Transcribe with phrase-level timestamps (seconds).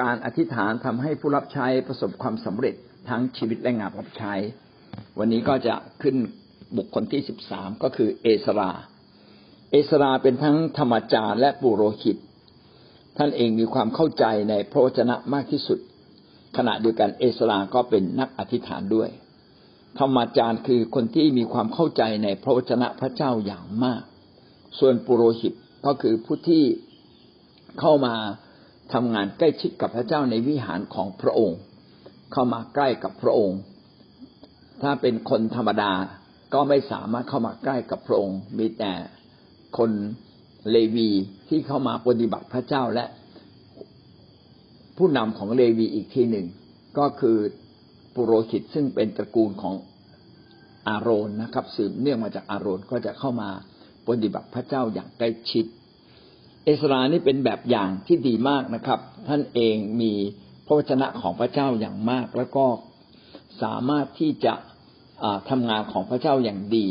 [0.00, 2.74] การอธิษฐานทำให้ผู้รับใช้ประสบความสำเร็จ
[3.08, 4.34] ทั้งชีวิตและงานรับใช้
[5.18, 6.16] วันนี้ก็จะขึ้น
[6.76, 8.70] บุคคลที่สิบสามก็คือเอสรา
[9.70, 12.16] เอสราเป็นทั้งธรรมจารและปุโรหิต
[13.16, 15.78] ท่านเองมีความเข้าใจในพระวจนะมากที่สุด
[16.56, 19.08] ขณะเดียวกันเอสราก็เป็นนักอธิษฐานด้วย
[19.98, 24.02] ธรรมจารย์คือคนที่มีความเข้าใจในพระวจนะพระเจ้าอย่างมาก
[24.78, 25.52] ส่วนปุโรหิต
[25.86, 26.64] ก็คือผู้ที่
[27.80, 28.14] เข้ามา
[28.92, 31.58] ทำงานใกล้ชิดกับพระเจ้าในวิหารของพระองค์
[32.32, 33.58] เข้ามาใกล้กับพระองค์
[34.82, 35.92] ถ้าเป็นคนธรรมดา
[36.54, 38.92] ก็ไม่สามารถเข้ามาใกล้กับพระองค์ มีแต่
[39.78, 39.90] คน
[40.70, 41.10] เลวี
[41.48, 43.04] ที่เข้ามาปฏิบัติพระเจ้าและ
[44.96, 46.46] ผู้นำของเลวีอีกทีหนึ่ง
[46.98, 47.36] ก็คือ
[48.14, 49.74] ปุโรหิตซึ่งเป็นตระกูลของ
[50.88, 53.50] อาโรนนะครับ สืบเนื่องมาจากอาโรนก็จะเข้ามา
[54.06, 55.66] ปฏิบัติพระเจ้าอย่างใกล้ชิด
[56.64, 60.12] เอสรานี่เป็นแบบอย่างที่ดีมากนะครับ ท่านเองมี
[60.66, 62.66] พระวจนะของพระเจ้าอย่างมาก แล้วก็
[63.62, 64.54] สามารถที่จะ
[65.50, 66.86] ทำงานของพระเจ้าอย่างดี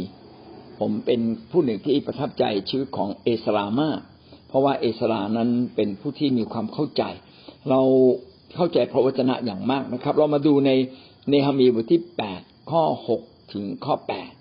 [0.79, 3.99] ผมเป็นผู้หนึ่งที่ประทับใจชีวิตของเอสรามาก
[4.47, 7.03] เพราะว่าเอสรานั้นเป็นผู้ที่มีความเข้าใจ
[7.69, 7.81] เรา
[8.55, 10.71] เข้าใจพระวจนะอย่างมากนะครับ เรามาดูใน
[11.29, 13.21] เนหมีบทที่แปดข้อหก
[13.53, 14.31] ถึงข้อแปด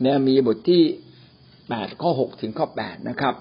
[0.00, 0.82] เนหมีบทที่
[1.68, 3.34] แปดข้อหกถึงข้อแปดนะครับ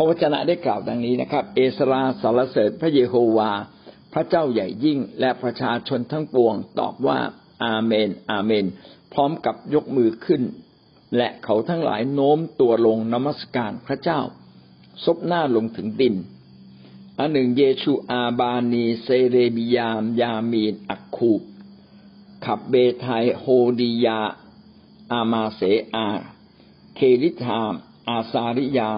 [0.00, 3.52] ระวจนะได้กล่าวดังนี้นะครับ เอสราสารเสริญพระเยโฮวา
[4.12, 7.18] พระเจ้าใหญ่ยิ่ง และประชาชนทั้งปวงตอบว่า
[7.64, 8.66] อาเมน อาเมน
[9.12, 10.42] พร้อมกับยกมือขึ้น
[11.16, 14.20] และเขาทั้งหลายโน้มตัวลงนมัสการพระเจ้า
[15.04, 16.14] ซบหน้าลงถึงดิน
[17.18, 21.40] อันหนึ่งเยชูอาบานีเซเรบิยาม ยามีน อักคูบ
[22.44, 23.06] ขับเบไท
[23.38, 23.44] โฮ
[23.80, 24.20] ดียา
[25.12, 25.60] อามาเส
[25.94, 26.06] อา
[26.94, 27.72] เคริธาม
[28.08, 28.90] อาซาริยา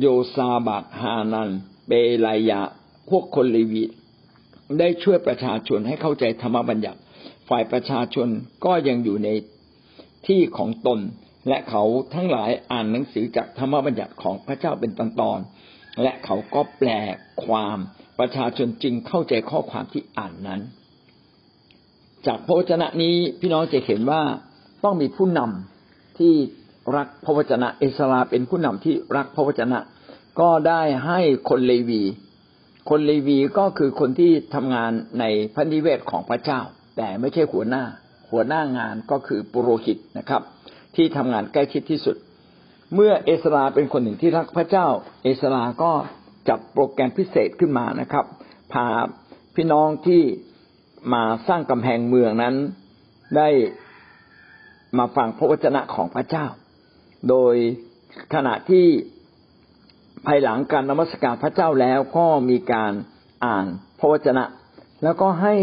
[0.00, 1.50] โยซาบักฮานัน
[1.86, 1.92] เป
[2.24, 2.60] ลายะ
[3.08, 3.84] พวกคนเลวี
[4.78, 7.00] ได้ช่วยประชาชนให้เข้าใจธรรมบัญญัติ
[7.48, 8.28] ฝ่ายประชาชน
[8.64, 9.28] ก็ยังอยู่ใน
[10.26, 10.98] ที่ของตน
[11.48, 11.82] และเขา
[12.14, 15.00] ทั้งหลายอ่านหนังสือจากธรรมบัญญัติของพระเจ้าเป็นต
[15.30, 16.90] อนๆและเขาก็แปล
[17.44, 17.78] ความ
[18.18, 20.60] ประชาชนจึงเข้าใจข้อความที่อ่านนั้น
[22.26, 24.22] จากพระวจนะนี้พี่น้องจะเห็นว่า
[24.84, 26.34] ต้องมีผู้นำที่
[26.96, 29.78] รักพระวจนะเอสราเป็นผู้นำที่รักพระวจนะ
[30.40, 32.02] ก็ได้ให้คนเลวี
[32.90, 35.24] คนเลวีก็คือคนที่ทำงานใน
[35.54, 36.60] พระนิเวศของพระเจ้า
[36.96, 37.84] แต่ไม่ใช่หัวหน้า
[38.30, 40.42] หัวหน้างานก็คือปุโรหิตนะครับ
[40.96, 42.16] ที่ทำงานใกล้ชิดที่สุด
[42.94, 44.86] เมื่อเอสราเป็นคนหนึ่งที่รักพระเจ้า
[45.22, 45.92] เอสราก็
[46.48, 48.24] จับโปรแกรมพิเศษขึ้นมานะครับ
[48.72, 48.86] พา
[49.54, 50.22] พี่น้องที่
[51.12, 52.54] มาสร้างกำแพงเมืองนั้น
[53.36, 53.48] ได้
[54.98, 56.46] มาฟังพระวจนะของพระเจ้า
[57.30, 57.54] โดย
[58.34, 58.86] ขณะที่
[60.26, 62.92] ภายหลังการนมัสการพระเจ้าแล้วก็มีการ
[63.44, 63.66] อ่าน
[63.98, 64.44] พระวจนะ
[65.02, 65.54] แล้วก็ให้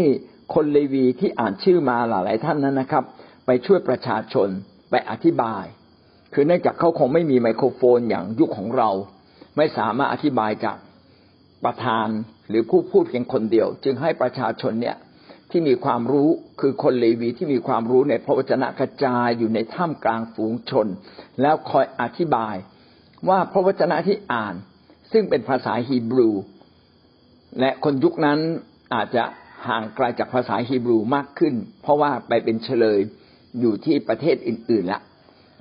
[0.54, 3.04] คนเลวีที่อ่านชื่อมาหลายๆท่านนั้นนะครับ
[3.46, 4.48] ไปช่วยประชาชน
[4.90, 5.64] ไปอธิบาย
[6.34, 8.90] คือเนื่องจากเขาคงไม่มีไมโครโฟนอย่างยุคของเรา
[9.56, 10.76] ไม่สามารถอธิบายจาก
[11.64, 12.08] ประธาน
[12.48, 14.96] หรือผู้พูดเพียงคนเดียว จึงให้ประชาชนเนี่ย
[15.50, 16.28] ที่มีความรู้
[16.60, 20.86] คือคนเลวีที่มีความรู้ในพระวจนะกระจายอยู่ในถ้ำกลางฝูงชน
[21.40, 22.54] แล้วคอยอธิบาย
[23.28, 24.54] ว่าพระวจนะที่อ่าน
[25.12, 26.30] ซึ่งเป็นภาษาฮีบรู
[27.60, 28.38] และคนยุคนั้น
[28.94, 29.24] อาจจะ
[29.68, 33.00] ห่างไกลาจากภาษาฮีบรูมากขึ้น เพราะว่าไปเป็นเฉลย
[33.60, 35.00] อยู่ที่ประเทศอื่นๆละ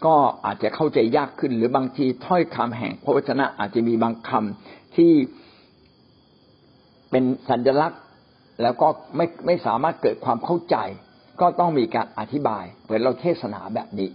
[0.05, 0.15] ก็
[0.45, 5.11] อาจจะเข้าใจยากขึ้น หรือบางทีถ้อยคำแห่งพระวจนะอาจจะมีบางคำที่
[7.11, 8.01] เป็นสัญลักษณ์
[8.61, 10.77] แล้วก็ไม่ไม่สามารถเกิดความเข้าใจ
[11.41, 14.09] ก็ต้องมีการอธิบายเหมือนเราเทศนาแบบนี้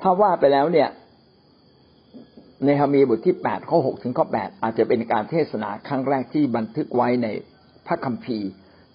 [0.00, 0.88] ถ้าว่าไปแล้วเนี่ย
[2.66, 7.28] ในฮามีบทที่แปดข้อหกถึงข้อแปดอาจจะเป็นการเทศนาครั้งแรกที่บันทึกไว้ใน
[7.86, 8.48] พระคัมภีร์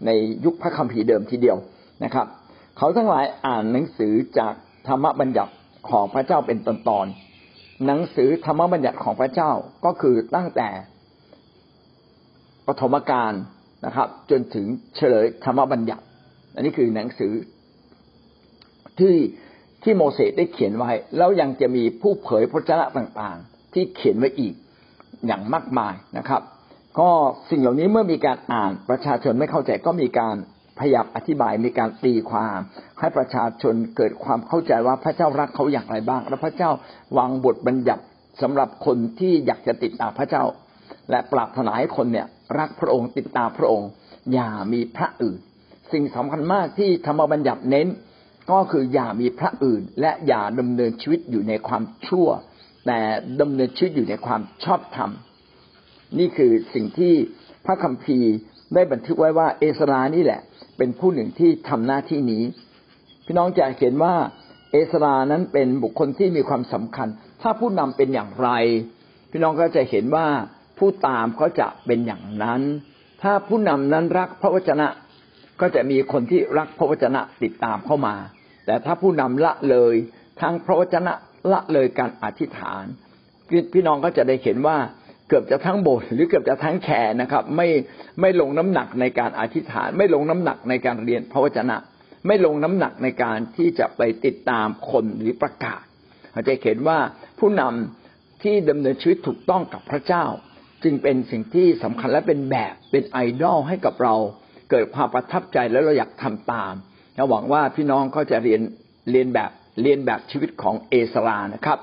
[0.06, 0.09] ใน
[0.46, 1.57] ยุคพระคัมภีร์เดิมทีเดียว
[2.03, 2.28] นะครับ
[2.78, 4.53] เขาทั้งหลายอ่านหนังสือจาก
[4.88, 5.53] ธรรมบัญญัติ
[5.90, 9.52] ของพระเจ้าเป็นตอนๆหนังสือธรรมบัญญัติของพระเจ้า
[9.85, 10.70] ก็คือตั้งแต่
[12.67, 13.34] ปฐมกาล
[13.85, 14.66] นะครับ จนถึง
[14.96, 16.03] เฉลยธรรมบัญญัติ
[16.55, 17.34] อันนี้คือหนังสือ
[18.99, 19.16] ที่
[19.84, 24.54] ที่โมเสสได้เขียนไว้ แล้วยังจะมีผู้เผยพระชนะต่างๆ ที่เขียนไว้อีก
[25.26, 26.42] อย่างมากมายนะครับ
[27.00, 27.10] ก็
[27.50, 30.36] สิ่งเหล่านี้เมื่อมีการอ่านประชาชนไม่เข้าใจก็มีการ
[30.80, 32.60] พยายามอธิบายมีการตีความ
[33.00, 36.72] ให้ประชาชนเกิดความเข้าใจว่าพระเจ้ารักเขาอย่างไรบ้าง และพระเจ้า
[37.18, 38.04] วางบทบัญญัติ
[38.42, 40.44] สำหรับคนที่อยากจะติดตามพระเจ้า
[41.12, 42.28] และปรารถนาให้คนเนี่ย
[42.60, 43.90] รักพระองค์ติดตามพระองค์
[44.34, 45.40] อย่ามีพระอื่น
[45.92, 47.88] สิ่งสำคัญมากที่ธรรมบัญญัติเน้น
[48.52, 52.28] ก็คืออย่ามีพระอื่น และอย่าดำเนินชีวิตอยู่ในความชั่ว
[52.85, 52.99] แต่
[53.41, 55.09] ดำเนินชีวิตอยู่ในความชอบธรรม
[56.20, 57.14] นี่คือสิ่งที่
[57.66, 58.34] พระคัมภีร์
[58.73, 60.41] ได้บันทึกไว้ว่าเอสรานี่แหละ
[60.78, 62.43] เป็นผู้หนึ่งที่ทำหน้าที่นี้
[63.26, 64.16] พี่น้องจะเห็นว่า
[64.72, 67.08] เอสรานั้นเป็นบุคคลที่มีความสำคัญ
[67.41, 68.49] ถ้าผู้นำเป็นอย่างไร
[69.32, 70.28] พี่น้องก็จะเห็นว่า
[70.78, 72.61] ผู้ตามก็จะเป็นอย่างนั้น
[73.22, 74.87] ถ้าผู้นำนั้นรักพระวจนะ
[75.61, 78.16] ก็จะมีคนที่รักพระวจนะติดตามเข้ามา
[78.66, 79.96] แต่ถ้าผู้นำละเลย
[80.41, 81.14] ทั้งพระวจนะ
[81.52, 82.86] ละเลยการอธิษฐาน
[83.74, 84.78] พี่น้องก็จะได้เห็นว่า
[85.28, 86.90] เกือบจะทั้งโบสถ์หรือเกือบจะทั้งแข
[87.22, 87.68] นะครับ ไม่
[88.22, 91.78] ไม่ลงน้ำหนักในการอธิษฐาน ไม่ลงน้ำหนักในการเรียนพระวจนะ
[92.28, 95.84] ไม่ลงน้ำหนักในการที่จะไปติดตามคนหรือประกาศ
[96.34, 97.00] เราจะเห็นว่า
[97.40, 100.26] ผู้นำที่ดำเนินชีวิตถูกต้องกับพระเจ้า
[100.84, 104.16] จึงเป็นสิ่งที่สำคัญและเป็นแบบเป็นไอดอลให้กับเรา
[104.70, 106.74] เกิดความประทับใจแล้วเราอยากทำตาม
[107.16, 108.62] เราหวังว่าพี่น้องก็จะเรียน
[109.12, 111.79] เรียนแบบ เรียนแบบชีวิตของเอสรานะครับ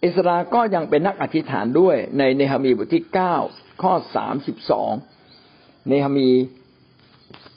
[0.00, 3.36] เอสราก็ยังเป็นนักอธิษฐานด้วยในเนหมีบทที่เก้า
[3.82, 4.92] ข้อสามสิบสอง
[5.88, 6.30] เนหมี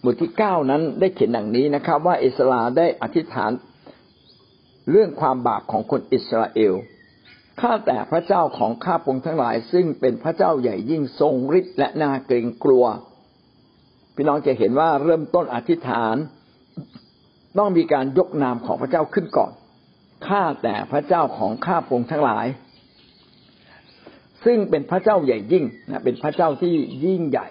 [0.04, 3.52] บทที่เก้านั้นได้เขียนดังนี้นะครับ ว่าเอสราได้อธิษฐาน
[4.92, 6.74] เรื่องความบาปของคนอิสราเอล
[7.62, 12.86] ข้าแต่พระเจ้าของข้าพงทั้งหลาย ซึ่งเป็นพระเจ้าใหญ่ยิ่งทรงฤทธิ์และน่าเกรงกลัว
[14.16, 16.16] พี่น้องจะเห็นว่าเริ่มต้นอธิษฐาน
[17.58, 19.52] ต้องมีการยกนามของพระเจ้าขึ้นก่อน
[20.28, 22.46] ข้าแต่พระเจ้าของข้าพงทั้งหลาย
[24.46, 26.74] ซึ่งเป็นพระเจ้าใหญ่ยิ่งนะเป็นพระเจ้าที่
[27.06, 27.48] ยิ่งใหญ่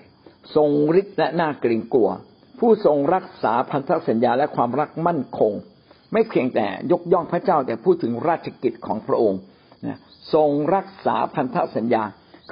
[0.56, 0.70] ทรง
[1.00, 2.10] ฤทธิ์และน่าเกรงกลัว
[2.58, 5.52] ผู้ทรงรักษาพันธสัญญาและความรักมั่นคง
[6.12, 9.40] ไม่เพียงแต่ยกย่องพระเจ้าแต่พูดถึงราชกิจของพระองค์
[9.86, 9.98] นะ
[10.34, 12.02] ทรงรักษาพันธสัญญา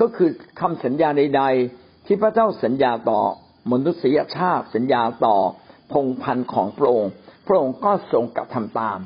[0.00, 0.31] ก็คือ
[0.61, 1.43] คำสัญญาใด
[1.75, 3.20] ๆ ที่พระเจ้าสัญญาต่อ
[3.73, 5.37] มนุษยชาติสัญญาต่อ
[5.93, 7.11] พงพันธ์ของพระองค์
[7.46, 8.99] พระองค์ก็ทรงกระทำตาม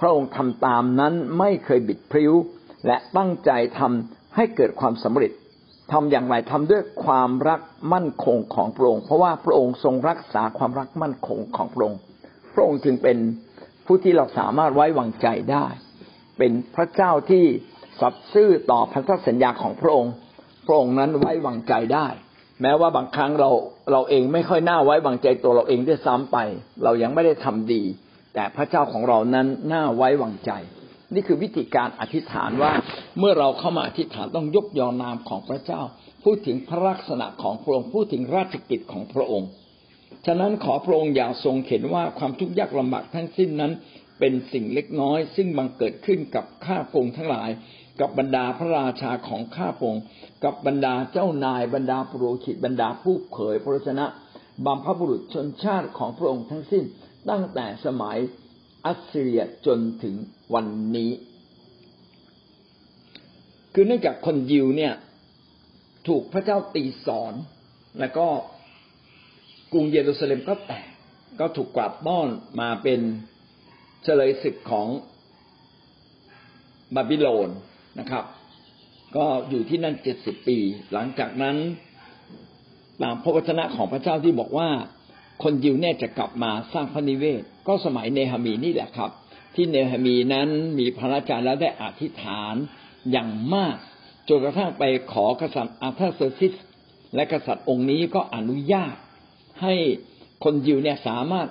[0.00, 2.32] พระองค์ทำตามนั้นไม่เคยบิดพริ้ว
[2.86, 5.32] และตั้งใจทำให้เกิดความสำเร็จ
[5.92, 7.60] ทำอย่างไรทำด้วยความรัก
[7.92, 12.00] มั่นคงของพระองค์เพราะว่าพระองค์ทรงรักษาความรักมั่นคงของพระองค์
[12.54, 13.18] พระองค์จึงเป็น
[13.86, 15.66] ผู้ที่เราสามารถไว้วางใจได้
[16.38, 17.44] เป็นพระเจ้าที่
[18.00, 20.12] สัตย์ซื่อต่อพันธสัญญาของพระองค์
[20.66, 22.06] พระองค์นั้นไว้วางใจได้
[22.62, 23.50] แม้ว่าบางครั้งเรา
[23.92, 26.38] เราเองไม่ค่อยน่าไว้วางใจตัวเราเองด้วยซ้ำไป
[26.84, 27.82] เรายังไม่ได้ทำดี
[28.34, 30.50] แต่พระเจ้าของเรานั้นน่าไว้วางใจ
[31.14, 32.72] นี่คือวิธีการอธิษฐานว่า
[33.18, 35.80] เมื่อเราเข้ามาอธิษฐานต้องยกยอนามของพระเจ้า
[36.24, 39.48] พูดถึงพระลักษณะของพระองค์พูดถึงราชกิจของพระองค์
[40.26, 43.72] ฉะนั้นขอพระองค์อย่าทรงเห็นว่าความทุกข์ยากลำบากทั้งสิ้นนั้น
[44.18, 47.50] เป็นสิ่งเล็กน้อย ซึ่งบังเกิดขึ้นกับข้าพงทั้งหลาย
[48.00, 49.96] กับบรรดาพระราชาของข้าพง
[50.44, 54.06] กับบรรดาเจ้านายบรรดาปุโรหิตบรรดาผู้เผยพระชนะ
[54.64, 56.84] บัมพบุรุษชนชาติของพระองค์ทั้งสิ้น
[57.30, 58.18] ตั้งแต่สมัย
[58.84, 60.14] อัสเรียจนถึง
[60.54, 60.66] วัน
[60.96, 61.10] นี้
[63.74, 64.94] คือเนื่องจากคนยิวเนี่ย
[66.08, 67.34] ถูกพระเจ้าตีสอน
[68.00, 68.26] แล้วก็
[69.72, 70.86] กรุงเยรูซาเล็มก็แตก
[71.40, 72.28] ก็ถูกกวาดต้อน
[72.60, 73.00] มาเป็น
[74.02, 74.88] เฉลยศึกของ
[76.94, 77.50] บาบิโลน
[77.98, 78.24] นะครับ
[79.16, 80.58] ก็อยู่ที่นั่นเจ็ดสิบปี
[80.92, 81.56] หลังจากนั้น
[83.02, 84.68] ตามพระวจนะของพระเจ้าที่บอกว่า
[85.42, 89.10] คนยิวเนี่ยจะกลับมาสร้างพระนิเวศ ก็สมัยเนหามีนี่แหละครับ
[89.54, 90.48] ที่เนหามีนั้น
[90.78, 92.54] มีพระราชาแล้วได้อธิษฐาน
[93.10, 93.76] อย่างมาก
[94.28, 96.54] จนกระทั่งไปขอกษัตริย์อารทาเซอร์ซีส
[97.14, 98.94] และกษัตริย์องค์นี้ก็อนุญาต
[99.62, 99.74] ให้
[100.44, 101.48] คนยิวเนี่ยสามารถ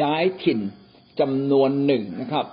[0.00, 0.60] ย้ายถิ่น
[1.20, 2.46] จำนวนหนึ่งนะครับ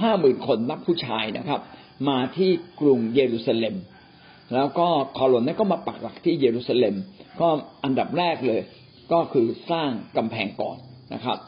[0.00, 1.60] ห้าหมื่นคนนับผู้ชายนะครับ
[2.08, 3.76] มาที่กรุงเยรูซาเล็ม
[4.54, 6.94] แล้วก็คนเหล่านั้นก็มาปักหลักที่เยรูซาเล็ม
[7.40, 7.48] ก็
[7.84, 8.60] อันดับแรกเลย
[9.12, 10.76] ก็คือสร้างกำแพงก่อน
[11.14, 11.38] นะครับ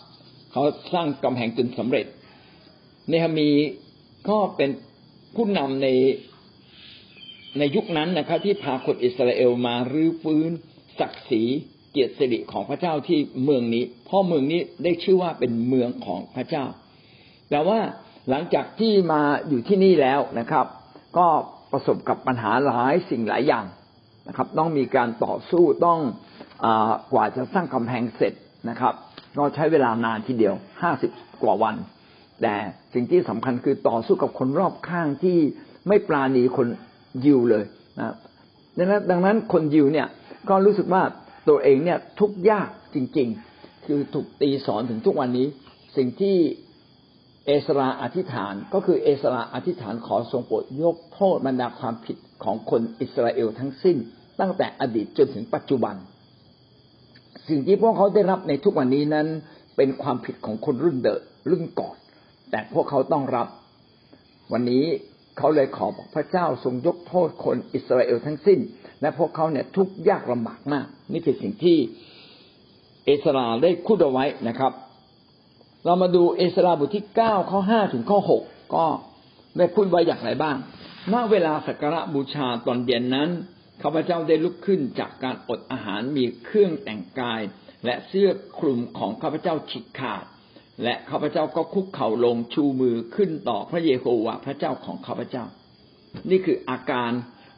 [0.53, 2.07] เขาสร้างกำแพงจนสำเร็จ
[3.09, 3.49] เนหมี
[4.29, 4.71] ก็เป็น
[5.37, 5.89] ผู้นำใน
[7.59, 10.51] ในยุคนั้นนะครับ ที่พาคนอิสราเอลมารื้อฟื้น
[10.99, 11.43] ศักดิ์ศรี
[11.91, 16.65] เกียรติสิริของพระเจ้าที่เมืองนี้ เพราะเมืองนี้ได้ชื่อว่าเป็นเมืองของพระเจ้า
[17.51, 17.79] แต่ว่า
[18.31, 20.67] หลังจากที่มาอยู่ที่นี่แล้วนะครับ
[21.19, 21.27] ก็
[21.73, 23.65] ประสบกับปัญหาหลายสิ่งหลายอย่าง
[24.29, 26.01] นะครับ ต้องมีการต่อสู้ต้อง
[27.13, 28.33] กว่าจะสร้างกำแพงเสร็จ
[28.69, 28.95] นะครับ
[29.39, 31.11] ก็ใช้เวลานานทีเดียวห้าสิบ
[31.43, 31.75] กว่าวัน
[32.43, 32.55] แต่
[32.95, 35.39] สิ่งที่สำคัญคือต่อสู้กับคนรอบข้างที่
[35.89, 36.67] ไม่ปราณีคน
[37.25, 37.65] ยิวเลย
[37.99, 38.15] นะ
[38.79, 40.09] ดังนั้นดังนั้นคนยิวเนี่ย
[40.49, 41.03] ก็รู้สึกว่า
[41.49, 45.47] ตัวเองเนี่ยทุกยากจริง ๆ คือถูกตีสอนถึงทุกวันนี้
[45.97, 46.37] สิ่งที่
[47.47, 53.97] เอสราอธิษฐานก็คือเอสราอธิษฐานขอทรงโปรดยกโทษบรรดาความผิดของคนอิสราเอลทั้งสิ้น
[54.41, 55.95] ตั้งแต่อดีตจนถึงปัจจุบัน
[57.49, 59.27] สิ่งที่พวกเขาได้รับในทุกวันนี้นั้น
[59.77, 61.21] เป็นความผิดของคนรุ่นเดิม
[61.51, 61.97] รุ่นก่อน
[62.51, 63.49] แต่พวกเขาต้องรับ
[64.53, 64.85] วันนี้
[65.39, 68.61] เขาเลยขอบอกพระเจ้าทรงยกโทษคนอิสราเอลทั้งสิ้น
[69.01, 71.79] และพวกเขาเนี่ยทุกยากลำบากมาก นี่คือสิ่งที่
[73.05, 74.73] เอสราได้พูดเอาไว้นะครับ
[75.85, 78.43] เรามาดูเอสราบทที่เก้าข้อห้าถึงข้อหก
[78.75, 78.87] ก็
[79.57, 80.57] ได้พูดไว้อย่างไรบ้าง
[81.13, 83.31] ณเวลาสักการะบูชาตอนเย็นนั้น
[83.83, 87.41] ข้าพเจ้าได้ลุกขึ้นจากการอดอาหารมีเครื่องแต่งกาย
[87.85, 90.25] และเสื้อคลุมของข้าพเจ้าฉีกขาด
[90.83, 95.45] และข้าพเจ้าก็คุกเข่าลงชูมือขึ้นต่อพระเยโฮวาห์พระเจ้าของข้าพเจ้า
[96.31, 97.11] นี่คืออาการ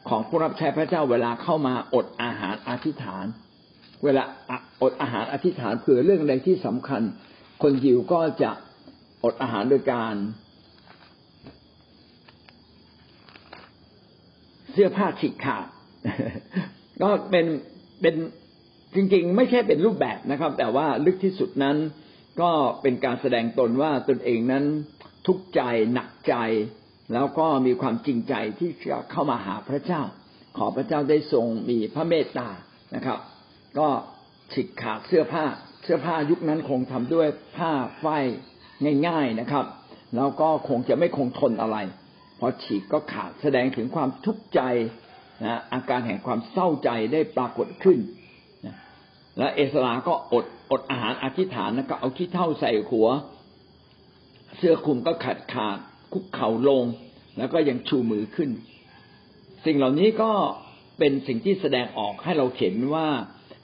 [0.09, 3.25] ของผู้รับใช้พระเจ้าเวลาเข้ามาอดอาหารอธิษฐาน
[4.03, 4.23] เวลา
[4.81, 7.01] อดอาหารอธิษฐานเผื่อเรื่องใดที่สำคัญ
[7.61, 8.51] คนยิวก็จะ
[9.23, 10.15] อดอาหารโดยการ
[14.71, 15.65] เสื้อผ้าฉีกขาด
[17.01, 17.45] ก็เป็น
[18.01, 18.15] เป็น
[18.95, 21.77] จริงๆ ไม่ใช่เป็นรูปแบบนะครับ แต่ว่าลึกที่สุดนั้น
[22.41, 24.65] ก็เป็นการแสดงตนว่าตนเองนั้น
[25.27, 25.61] ทุกข์ใจ
[25.93, 26.35] หนักใจ
[27.13, 30.01] แล้วก็มีความจริงใจที่จะเข้ามาหาพระเจ้า
[30.57, 32.49] ขอพระเจ้าได้ทรงมีพระเมตตา
[32.95, 33.19] นะครับ
[33.79, 33.87] ก็
[34.53, 35.45] ฉีกขาดเสื้อผ้า
[35.87, 37.27] สื้อผ้ายุคนั้นคงทำด้วย
[37.57, 37.71] ผ้า
[38.03, 38.25] ฝ้าย
[39.07, 39.65] ง่าย ๆนะครับ
[40.15, 41.77] แล้วก็คงจะไม่คงทนอะไร
[42.39, 44.61] พอฉีกก็ขาดแสดงถึงความทุกข์ใจ
[45.45, 47.99] นะอาการแห่งความเศร้าใจได้ปรากฏขึ้น
[48.65, 48.75] นะ
[49.37, 53.07] และเอสราก็อดอดอาหารอธิษฐานแล้วก็เอาขี้เท่าใส่หัว
[54.57, 55.77] เสื้อคลุมก็ขาดขาด
[56.13, 56.83] คุกเข่าลง
[57.37, 58.49] แล้วก็ยังชูมือขึ้น
[59.65, 60.31] สิ่งเหล่านี้ก็
[60.99, 63.07] เป็นสิ่งที่แสดงออกให้เราเห็นว่า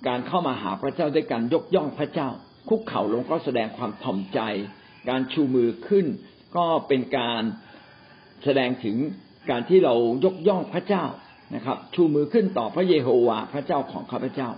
[0.07, 2.29] การเข้ามาหาพระเจ้าด้วยการยกย่องพระเจ้า
[2.69, 4.39] คุกเข่าลงก็แสดงความถ่อมใจ
[5.10, 6.05] การชูมือขึ้น
[6.55, 7.43] ก็เป็นการ
[8.43, 8.98] แสดงถึง
[9.50, 9.95] การที่เรา
[10.25, 11.05] ยกย่องพระเจ้า
[11.55, 14.50] นะครับ ชูมือขึ้นต่อพระเยโฮวาห์พระเจ้าของข้าพเจ้า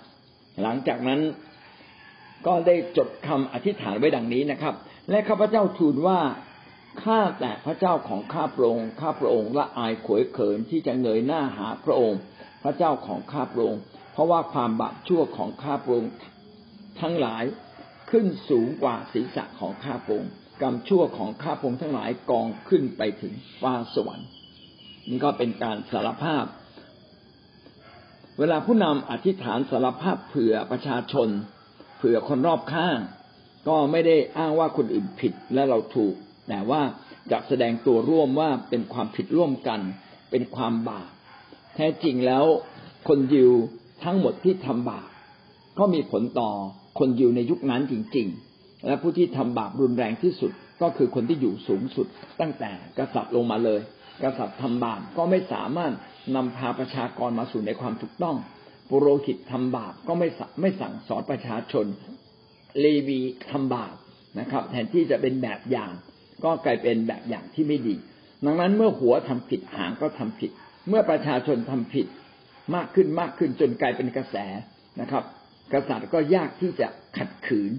[0.61, 1.21] หลังจากนั้น
[2.47, 4.73] ก็ได้จดคำอธิษฐานไว้ดังนี้นะครับ
[5.09, 6.19] และข้าพเจ้าทูลว่า
[7.03, 12.19] ข้าแต่พระเจ้าของข้าพระองค์ข้าพระองค์ละอายขวยเขินที่จะเงยหน้าหาพระองค์
[12.63, 13.81] พระเจ้าของข้าพระองค์
[14.15, 16.13] เพราะว่าความบาปชั่วของข้าพระองค์
[17.01, 17.43] ทั้งหลาย
[18.11, 20.31] ขึ้นสูงกว่าศีรษะของข้าพระองค์
[20.61, 24.29] กรรมชั่วของข้าพงทั้งหลายกองขึ้นไปถึงฟ้าสวรรค์
[25.09, 26.45] นี่ก็เป็นการสารภาพ
[28.39, 31.29] เวลาผู้นำอธิษฐานสารภาพเผื่อประชาชน
[31.97, 32.97] เผื่อคนรอบข้าง
[33.67, 36.15] ก็ไม่ได้อ้างว่าคนอื่นผิดและเราถูก
[36.49, 36.81] แต่ว่า
[37.31, 39.79] จะแสดงตัวร่วมว่าเป็นความผิดร่วมกัน
[40.31, 41.09] เป็นความบาป
[41.75, 42.45] แท้จริงแล้ว
[43.07, 43.51] คนยิว
[44.03, 45.07] ทั้งหมดที่ทำบาป
[45.79, 46.49] ก็มีผลต่อ
[46.99, 52.07] คนอยิวในยุคนั้นจริง ๆ และผู้ที่ทำบาปรุนแรงที่สุดก็คือคนที่อยู่สูงสุด
[52.41, 53.81] ตั้งแต่กษัตริย์ลงมาเลย
[54.23, 55.93] กษัตริย์ทำบาปก็ไม่สามารถ
[56.35, 58.35] นำพาประชากรมาสู่ในความถูกต้อง
[58.89, 60.27] ปุโรหิตทำบาปก็ไม่
[60.61, 61.85] ไม่สั่งสอนประชาชน
[62.79, 63.19] เลวี
[63.51, 63.95] ทำบาป
[64.39, 65.91] นะครับ แทนที่จะเป็นแบบอย่าง
[66.43, 67.95] ก็กลายเป็นแบบอย่างที่ไม่ดี
[68.45, 70.51] ดังนั้นเมื่อหัวทำผิดหางก็ทำผิด
[70.89, 72.05] เมื่อประชาชนทำผิด
[72.75, 74.35] มากขึ้นมากขึ้นจนกลายเป็นกระแส
[75.01, 75.23] นะครับ
[75.73, 77.71] กษัตริย์ก็ยากที่จะขัดขืน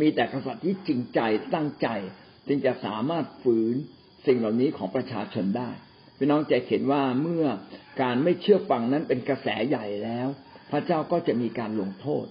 [0.00, 1.20] มีแต่กษัตริย์ที่จริงใจ
[1.54, 1.88] ตั้งใจ
[2.48, 3.74] จึงจะสามารถฝืน
[4.26, 5.70] สิ่งเหล่านี้ของประชาชนได้
[6.16, 7.46] พี่น้องจะเห็นว่าเมื่อ
[8.02, 10.28] การไม่เชื่อฟังนั้นเป็นกระแสใหญ่แล้ว
[10.70, 12.24] พระเจ้าก็จะมีการลงโทษ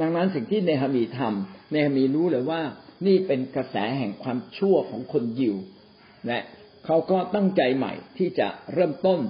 [0.00, 2.60] ดังนั้นสิ่งที่เนหมีทำเนหมีรู้เลยว่า
[3.06, 5.56] นี่เป็นกระแสแห่งความชั่วของคนยิว
[6.26, 6.38] และ
[6.86, 9.20] เขาก็ตั้งใจใหม่ที่จะเริ่มต้น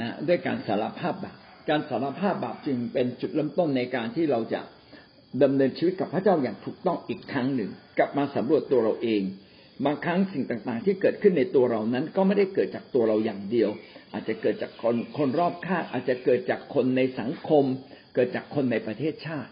[0.00, 1.36] นะด้วยการสารภาพบาป
[1.68, 4.60] การสารภาพบาปจึงเป็นจุดเริ่มต้นในการที่เราจะ
[5.42, 9.22] ดำเนินชีวิตกับพระเจ้าอย่างถูกต้องอีกครั้งหนึ่ง กลับมาสำรวจตัวเราเอง
[9.84, 13.70] บางครั้งสิ่งต่างๆ ที่เกิดขึ้นในตัวเรานั้น ก็ไม่ได้เกิดจากตัวเราอย่างเดียว
[14.12, 17.64] อาจจะเกิดจากคนคนรอบข้างอาจจะเกิดจากคนในสังคม
[18.14, 19.50] เกิดจากคนในประเทศชาติ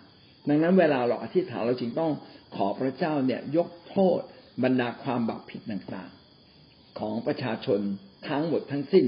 [0.49, 2.13] ดังนั้นเวลาเราอธิษฐานเราจึงต้อง
[2.57, 4.21] ขอพระเจ้าเนี่ยยกโทษ
[4.65, 7.81] บรรดาความบาปผิดต่างๆ ของประชาชน
[8.29, 9.07] ทั้งหมดทั้งสิ้น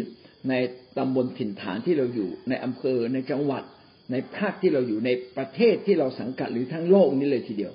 [0.49, 0.55] ใน
[0.99, 3.63] ตำบลถิ่นฐานที่เราอยู่ ในอำเภอในจังหวัด
[4.11, 7.73] ในภาคที่เราอยู่ในประเทศที่เราสังกัดหรือทั้งโลกนี้เลยทีเดียว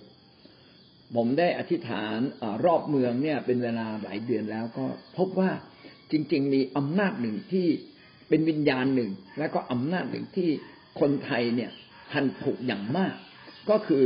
[1.15, 4.85] ผมได้อธิษฐานอรอบเมืองเนี่ย เป็นเวลาหลายเดือนแล้วก็
[5.17, 5.51] พบว่า
[6.11, 7.67] จริง ๆ มีอำนาจหนึ่งที่
[8.29, 10.49] เป็นวิญญาณหนึ่ง และก็อำนาจหนึ่งที่
[10.99, 11.71] คนไทยเนี่ย
[12.11, 13.15] ทันผูกอย่างมาก
[13.69, 14.03] ก็คือ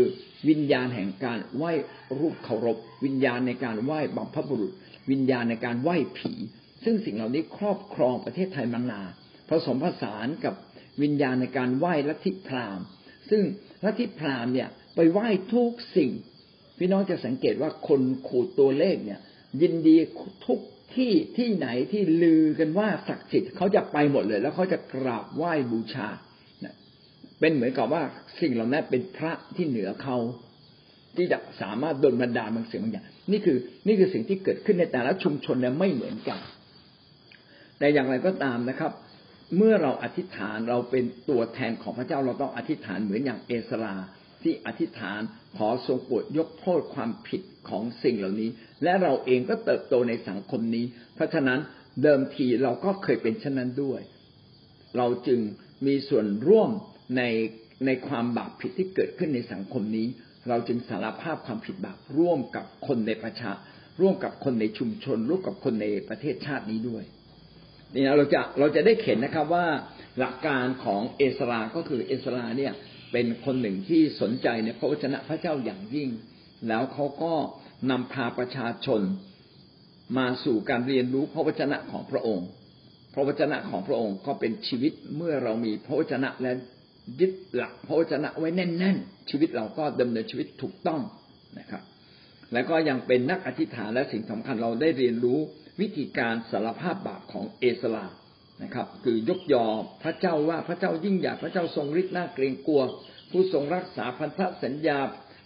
[0.49, 1.71] วิญญาณแห่งการไหว้
[2.19, 4.73] รูปเคารพ วิญญาณในการไหว้บัมพบุรุษ
[5.11, 6.33] วิญญาณในการไหว้ผี
[6.83, 9.09] ซึ่งสิ่งเหล่านี้ครอบครองประเทศไทยมานาน
[9.49, 10.55] ผสมผสานกับ
[11.01, 12.85] วิญญาณในการไหว้ลัทธิพราหมณ์
[13.29, 13.41] ซึ่ง
[13.85, 16.11] ลัทธิพราหมณ์เนี่ยไปไหว้ทุกสิ่ง
[16.77, 19.19] พี่น้องจะสังเกตว่าคนขูดตัวเลขเนี่ย
[19.61, 19.95] ยินดี
[20.45, 20.59] ทุก
[20.95, 26.07] ที่ที่ไหนที่ลือกันว่าศักดิ์สิทธิ์เขาจะไปหมดเลย แล้วเขาจะกราบไหว้บูชา
[27.39, 28.03] เป็นเหมือนกับว่า
[28.41, 30.17] สิ่งเหล่านั้นเป็นพระที่เหนือเขา
[31.15, 36.39] ที่จะสามารถดลบันดาลบางสิ่งบางอย่างนี่คือ นี่คือสิ่งที่เกิดขึ้นในแต่ละชุมชนเนี่ยไม่เหมือนกัน
[37.83, 38.91] แต่อย่างไรก็ตามนะครับ
[39.57, 43.95] เมื่อเราอธิษฐานเราเป็นตัวแทนของพระเจ้าเราต้องอธิษฐานเหมือนอย่างเอสรา
[44.43, 45.21] ที่อธิษฐาน
[45.57, 48.49] ขอทรงโปรดยกโทษความผิดของสิ่งเหล่านี้
[48.83, 50.85] และเราเองก็เติบโตในสังคมนี้
[51.15, 51.59] เพราะฉะนั้น
[52.03, 54.01] เดิมทีเราก็เคยเป็นเช่นนั้นด้วย
[54.97, 55.39] เราจึง
[55.85, 56.69] มีส่วนร่วม
[57.17, 57.23] ใน
[57.85, 60.07] ในความบาปผิดที่เกิดขึ้นในสังคมนี้
[60.49, 63.51] เราจึงสารภาพความผิดบาปร่วมกับคนในประชา
[64.01, 67.05] ร่วมกับคนในชุมชน ร่วมกับคนในประเทศชาตินี้ด้วย
[67.93, 69.65] นี่นะเราจะเราจะได้เห็นนะครับว่า
[70.19, 72.73] หลักการของเอสราก็คือเอสราเนี่ย
[73.11, 76.09] เป็นคนหนึ่งที่สนใจในพระวจนะพระเจ้าอย่างยิ่ง
[76.67, 77.33] แล้วเขาก็
[77.91, 79.01] นำพาประชาชน
[80.17, 82.47] มาสู่การเรียนรู้พระวจนะของพระองค์
[83.13, 86.51] พระวจนะของพระองค์ก็เป็นชีวิตเมื่อเรามีพระวจนะและ
[87.19, 91.01] ยึดหลักพระวจนะไว้แน่น ๆ ชีวิตเราก็ดำเนินชีวิตถูกต้อง
[91.59, 91.83] นะครับ
[92.53, 95.39] แล้วก็ยังเป็นนักอธิษฐานและสิ่งสำคัญเราได้เรียนรู้
[95.81, 98.05] วิธีการสารภาพบาปของเอสลา
[98.63, 99.65] นะครับ คือยกยอ
[100.03, 102.81] พระเจ้าว่าพระเจ้ายิ่งใหญ่พระเจ้าทรงฤทธิ์น่าเกรงกลัว
[103.31, 104.99] ผู้ทรงรักษาพันธสัญญา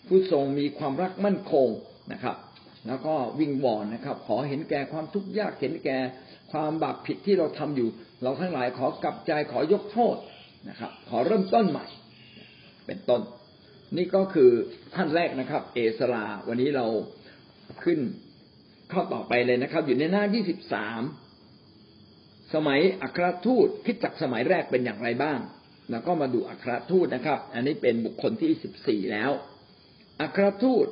[0.07, 1.67] ผู้ทรงมีความรักมั่นคง
[2.11, 2.37] นะครับ
[2.87, 5.97] แล้วก็วิงวอนนะครับ ขอเห็นแก่ความทุกข์ยากเห็นแก่
[6.51, 7.89] ความบาปผิดที่เราทำอยู่
[8.23, 10.15] เราทั้งหลายขอกลับใจขอยกโทษ
[10.69, 11.85] นะครับ ขอเริ่มต้นใหม่
[12.85, 13.21] เป็นต้น
[13.95, 14.49] นี่ก็คือ
[14.95, 16.85] ท่านแรกนะครับ เอสราวันนี้เรา
[17.83, 17.99] ขึ้น
[18.91, 20.23] ข้อต่อไปเลยนะครับ อยู่ในหน้า
[21.17, 25.39] 23สมัยอัครทูตคิดจักสมัยแรกเป็นอย่างไรบ้าง
[25.91, 29.31] แล้วก็มาดูอัครทูตนะครับ อันนี้เป็นบุคคลที่14แล้ว
[30.21, 30.87] อัครทูต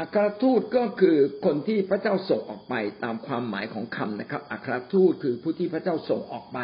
[0.00, 2.74] อัครทูตก็คือคนที่พระเจ้าส่งออกไป
[3.04, 6.58] ตามความหมายของคำนะครับ อัครทูตคือผู้ที่พระเจ้าส่งออกไป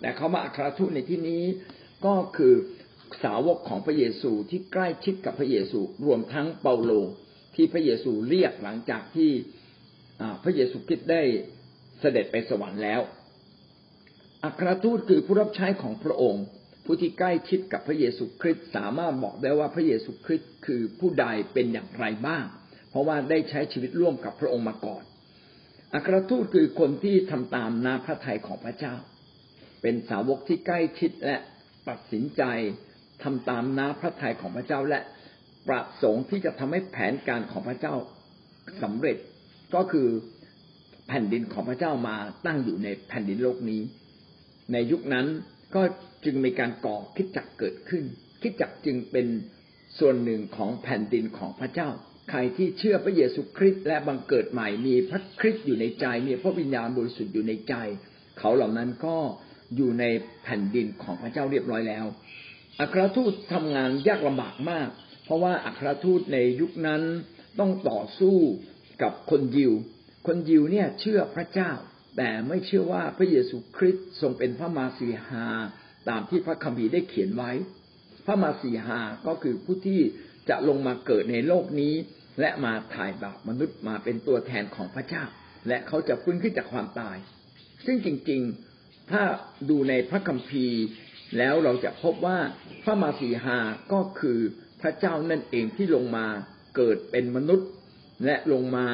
[0.00, 1.42] แต่เขามาอัครทูตในที่นี้
[2.06, 2.54] ก็คือ
[3.24, 6.92] สาวกของพระเยซูที่ใกล้ชิดกับพระเยซูรวมทั้งเปาโล
[7.56, 9.30] ที่พระเยซูเรียกหลังจากที่
[10.42, 11.22] พระเยซูคริสต์ได้
[12.00, 13.00] เสด็จไปสวรรค์แล้ว
[14.44, 16.44] อัครทูตคือผู้รับใช้ของพระองค์
[16.84, 22.44] ผู้ที่ใกล้ชิดกับพระเยซูคริสต์สามารถบอกได้ว่าพระเยซูคริสต์คือผู้ใดเป็นอย่างไรบ้าง
[22.90, 25.02] เพราะว่าได้ใช้ชีวิตร่วมกับพระองค์มาก่อน
[25.94, 28.94] อัครทูตคือคนที่ทำตามนาพระทัยของพระเจ้า
[29.82, 31.36] เป็นสาวกที่ใกล้ชิดและ
[31.88, 32.42] ตัดสินใจ
[33.22, 35.00] ทำตามน้าพระทัยของพระเจ้าและ
[35.68, 37.94] ประสงค์ที่จะทำให้แผนการของพระเจ้า
[38.82, 39.16] สำเร็จ
[39.74, 40.08] ก็คือ
[41.08, 43.82] แผ่นดินของพระเจ้ามาตั้งอยู่ในแผ่นดินโลกนี้
[44.72, 45.26] ในยุคนั้น
[45.74, 45.82] ก็
[46.24, 48.04] จึงมีการก่อคิดจักเกิดขึ้น
[48.42, 49.26] คิดจักจึงเป็น
[49.98, 51.88] ส่วนหนึ่งของแผ่นดินของพระเจ้า
[52.30, 57.74] ใครที่เชื่อพระเยซูคริสต์และบังเกิดใหม่มีพระคริสต์อยู่ในใจมีพระวิญญาณบริสุทธิ์อยู่ในใจ
[58.38, 59.16] เขาเหล่านั้นก็
[59.76, 60.04] อยู่ใน
[60.44, 62.04] แผ่นดินของพระเจ้าเรียบร้อยแล้ว
[62.80, 64.88] อัครทูตทำงานยากลำบากมาก
[65.24, 67.02] เพราะว่าอัครทูตในยุคนั้น
[67.58, 68.36] ต้องต่อสู้
[69.02, 69.72] กับคนยิว
[70.26, 71.70] คนยิวเนี่ยเชื่อพระเจ้า
[72.16, 75.46] แต่ไม่เชื่อว่าพระเยซูคริสต์ทรงเป็นพระมาสีหา
[76.08, 77.52] ตามที่พระคัมภีร์ได้เขียนไว้
[78.26, 80.00] พระมาสีหาก็คือผู้ที่
[80.48, 81.94] จะลงมาเกิดในโลกนี้
[82.40, 85.24] และมาถ่ายบาปมนุษย์มาเป็นตัวแทนของพระเจ้า
[85.68, 87.16] และเขาจะฟื้นขึ้นจากความตาย
[87.86, 89.22] ซึ่งจริงๆ ถ้า
[89.70, 90.80] ดูในพระคัมภีร์
[91.38, 92.38] แล้วเราจะพบว่า
[92.82, 93.58] พระมาสีหา
[93.92, 94.38] ก็คือ
[94.80, 96.26] พระเจ้านั่นเองที่ลงมา
[96.76, 97.68] เกิดเป็นมนุษย์
[98.24, 98.86] และลงมา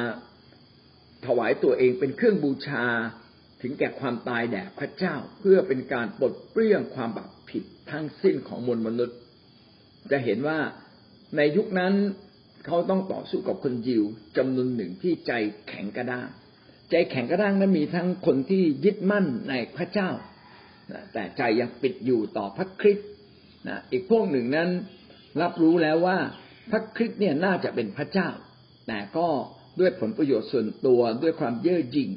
[1.25, 2.85] ถวายตัวเองเป็นเครื่องบูชา
[3.61, 9.17] ถึงแก่ความตายแด่พระเจ้าเพื่อเป็นการปลดเปลื้องความบาปผิดทั้งสิ้นของมวลมนุษย์
[10.11, 10.59] จะเห็นว่า
[11.37, 11.93] ในยุคนั้น
[12.65, 14.03] เขาต้องต่อสู้กับคนยิว
[14.37, 15.31] จำนวนหนึ่งที่ใจ
[15.67, 16.27] แข็งกระด้าง
[16.91, 20.09] ใจแข็งกระด้างนั้นมีทั้งคนที่ยึดมั่นในพระเจ้า
[21.13, 23.07] แต่ใจยังปิดอยู่ต่อพระคริสต์
[23.91, 24.69] อีกพวกหนึ่งนั้น
[25.41, 26.17] รับรู้แล้วว่า
[26.71, 28.29] พระคริสต์เนี่ยน่าจะเป็นพระเจ้า
[28.87, 29.27] แต่ก็
[29.79, 32.09] ด้วยผลประโยชน์ส่วนตัวด้วยความเย่อหยิ่ง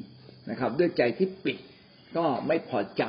[0.49, 1.57] นะครับ ด้วยใจที่ปิด
[2.17, 3.03] ก็ไม่พอใจ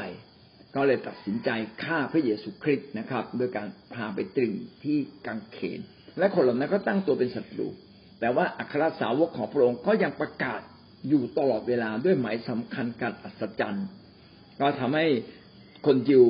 [0.75, 1.51] ก็เลยตัดสินใจ
[1.85, 5.81] ฆ่าพระเยซูคริสต์นะครับโดยการพาไปตรึงที่กังเขน
[6.18, 7.68] และคนเหล่านั้นก็ตั้งตัวเป็นศัตรู
[8.20, 10.61] แต่ว่าอัครสาวกของพระองค์ก็ยังประกาศ
[11.09, 13.87] อยู่ตลอดเวลาด้วยหมายสำคัญการอัศจรรย์
[14.61, 15.07] ก็ทำให้
[15.87, 16.25] คนยิว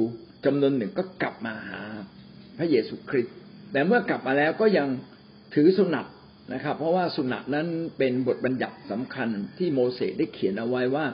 [0.44, 1.80] จำนวนหนึ่งก็กลับมาหา
[2.58, 3.36] พระเยซูคริสต์
[3.72, 4.88] แต่เมื่อกลับมาแล้วก็ยัง
[5.54, 6.06] ถือสุนัต
[6.52, 7.66] นะครับ เพราะว่าสุนัขนั้น
[7.98, 11.06] เป็นบทบัญญัติสำคัญที่โมเสสได้เขียนเอาไว้ว่า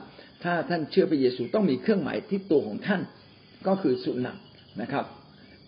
[0.45, 3.01] ถ้าท่านเชื่อพระเยซูต้องมีเครื่องหมายที่ตัวของท่าน
[3.67, 4.39] ก็คือสุนัข
[4.81, 5.05] นะครับ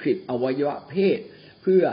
[0.00, 1.18] คลิปอวัยวะเพศ
[1.62, 1.84] เพื่อ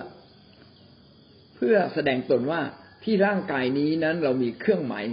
[1.56, 2.62] เพื่อแสดงตนว่า
[3.04, 5.04] ที่ร่างกายนี้นั้นเรามีเครื่องหมาย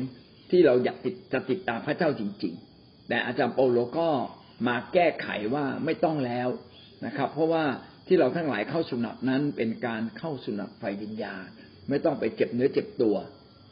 [0.51, 4.11] ที่เราอยากติดจะติดตามพระเจ้าจริง ๆ แต่อาจารย์เปาโลก็
[4.67, 6.49] มาแก้ไขว่าไม่ต้องแล้ว
[7.07, 7.65] นะครับ เพราะว่า
[8.07, 11.45] ที่เราทั้งหลายเข้าสุนัขนั้นเป็นการเข้าสุนัขไฟวิญญาณ
[11.89, 13.17] ไม่ต้องไปเจ็บเนื้อเจ็บตัว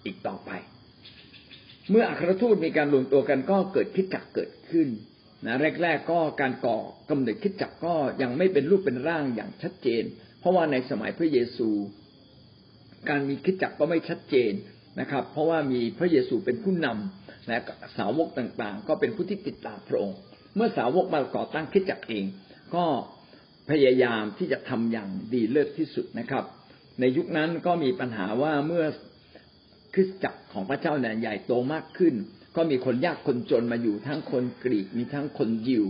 [0.04, 0.50] อีกต่อไป
[1.90, 4.88] เมื่ออัครทูตมีการรวมตัวกันก็เกิดคิดจักเกิดขึ้น
[5.46, 6.78] นะแรก ๆ ก็การก่อ
[7.10, 10.04] กำเนิดคิดจักก็ยังไม่เป็นรูปเป็นร่างอย่างชัดเจน
[10.40, 11.68] เพราะว่าในสมัยพระเยซู
[13.08, 14.52] การมีคิดจักก็ไม่ชัดเจน
[15.00, 17.58] นะครับ เพราะว่ามีพระเยซูเป็นผู้นำและ
[17.96, 20.18] สาวกต่างๆ ก็เป็นผู้ที่ติดตามพระองค์
[20.56, 22.24] เมื่อสาวกมาก่อตั้งคิดจักเอง
[22.74, 22.84] ก็
[23.70, 26.44] พยายามที่จะทำอย่างดีเลิศที่สุดนะครับ
[27.00, 28.84] ในยุคนั้นก็มีปัญหาว่าเมื่อ
[29.94, 32.14] คริสจักรของพระเจ้าเนี่ยใหญ่โตมากขึ้น
[32.56, 35.84] ก็มีคนยากคนจนมาอยู่ทั้งคนกรีกมีทั้งคนยิว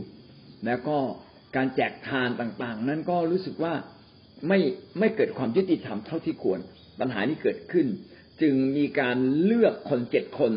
[0.67, 0.97] แล้วก็
[1.57, 3.75] การแจกทานต่างๆ นั้นก็รู้สึกว่า
[4.49, 4.59] ไม่
[4.99, 6.61] ไม่เกิดความยุติธรรมเท่าที่ควร
[7.01, 7.87] ปัญหานี้เกิดขึ้น
[8.43, 10.53] จึงมีการเลือกคนเจ็ดคน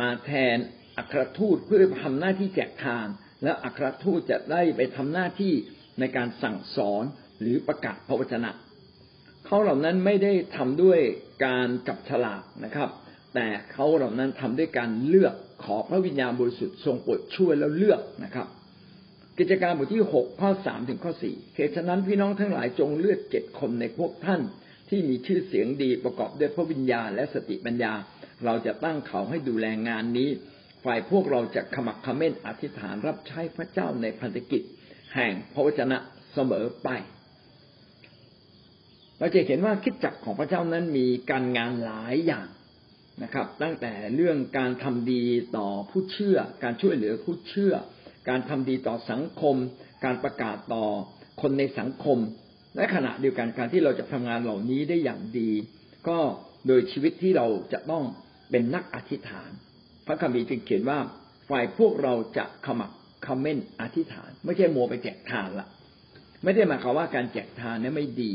[0.00, 0.56] มาแทน
[0.96, 3.06] อัครทูตเพื่อทำหน้าที่แจกทาน
[3.44, 5.54] แล้วอัครทูตจะได้ไปทำหน้าที่
[6.00, 7.04] ในการสั่งสอน
[7.40, 8.50] หรือประกาศพระวจนะ
[9.46, 10.98] เขาเหล่านั้นไม่ได้ทำด้วย
[11.46, 12.90] การจับฉลากนะครับ
[13.34, 18.46] แต่เขาเหล่านั้นทำด้วยการเลือกขอพระวิญญาณบริสุทธิ์ทรงโปรดช่วยแล้วเลือกนะครับ
[19.38, 24.40] กิจการบทที่หกข้อสามถึงข้อสี่เหตุฉะนั้นพี่น้องทั้งหลายจงเลือกเจ็ดคนในพวกท่าน
[24.88, 27.92] ที่มีชื่อเสียงดีประกอบด้วยพระวิญญาณและสติปัญญา
[28.44, 30.30] เราจะตั้งเขาให้ดูแลงานนี้
[30.84, 34.62] ฝ่ายพวกเราจะขมักขม้นอธิษฐานรับใช้พระเจ้าในพันธกิจ
[35.14, 35.98] แห่งพระวจนะ
[36.32, 36.88] เสมอไป
[39.18, 42.48] เราจะเห็นว่าคิดจักของพระเจ้านั้นมีการงานหลายอย่าง
[43.22, 45.24] นะครับ ตั้งแต่เรื่องการทำดี
[45.56, 47.74] ต่อผู้เชื่อ การช่วยเหลือผู้เชื่อ
[48.28, 49.56] การทำดีต่อสังคม
[50.04, 50.84] การประกาศต่อ
[51.40, 52.18] คนในสังคม
[52.76, 55.50] และขณะเดียวกันการที่เราจะทำงานเหล่านี้ได้อย่างดี
[56.08, 56.18] ก็
[56.66, 58.04] โดยชีวิตที่เราจะต้อง
[58.50, 59.50] เป็นนักอธิษฐาน
[60.06, 60.98] พระคัมภีร์จึงเขียนว่า
[61.48, 62.90] ฝ่ายพวกเราจะขมัก
[63.26, 65.66] คอมเมนต์อธิษฐาน ไม่ใช่มัวไปแจกทานละ
[66.42, 68.32] ไม่ได้หมายความว่าการแจกทานนั้นไม่ดี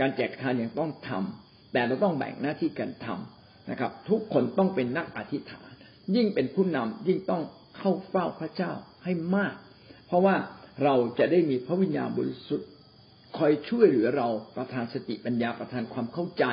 [0.00, 5.70] การแจกทานยังต้องทำแต่เราต้องแบ่งหน้าที่กันทำนะครับ ทุกคนต้องเป็นนักอธิษฐาน
[6.16, 7.42] ยิ่งเป็นผู้นำยิ่งต้อง
[7.76, 8.72] เข้าเฝ้าพระเจ้า
[9.04, 9.54] ให้มาก
[10.06, 10.36] เพราะว่า
[10.84, 12.68] เราจะได้มีพระวิญญาณบริสุทธิ์
[13.36, 16.44] คอยช่วยเหลือเราประทานสติปัญญาประทานความเข้าใจ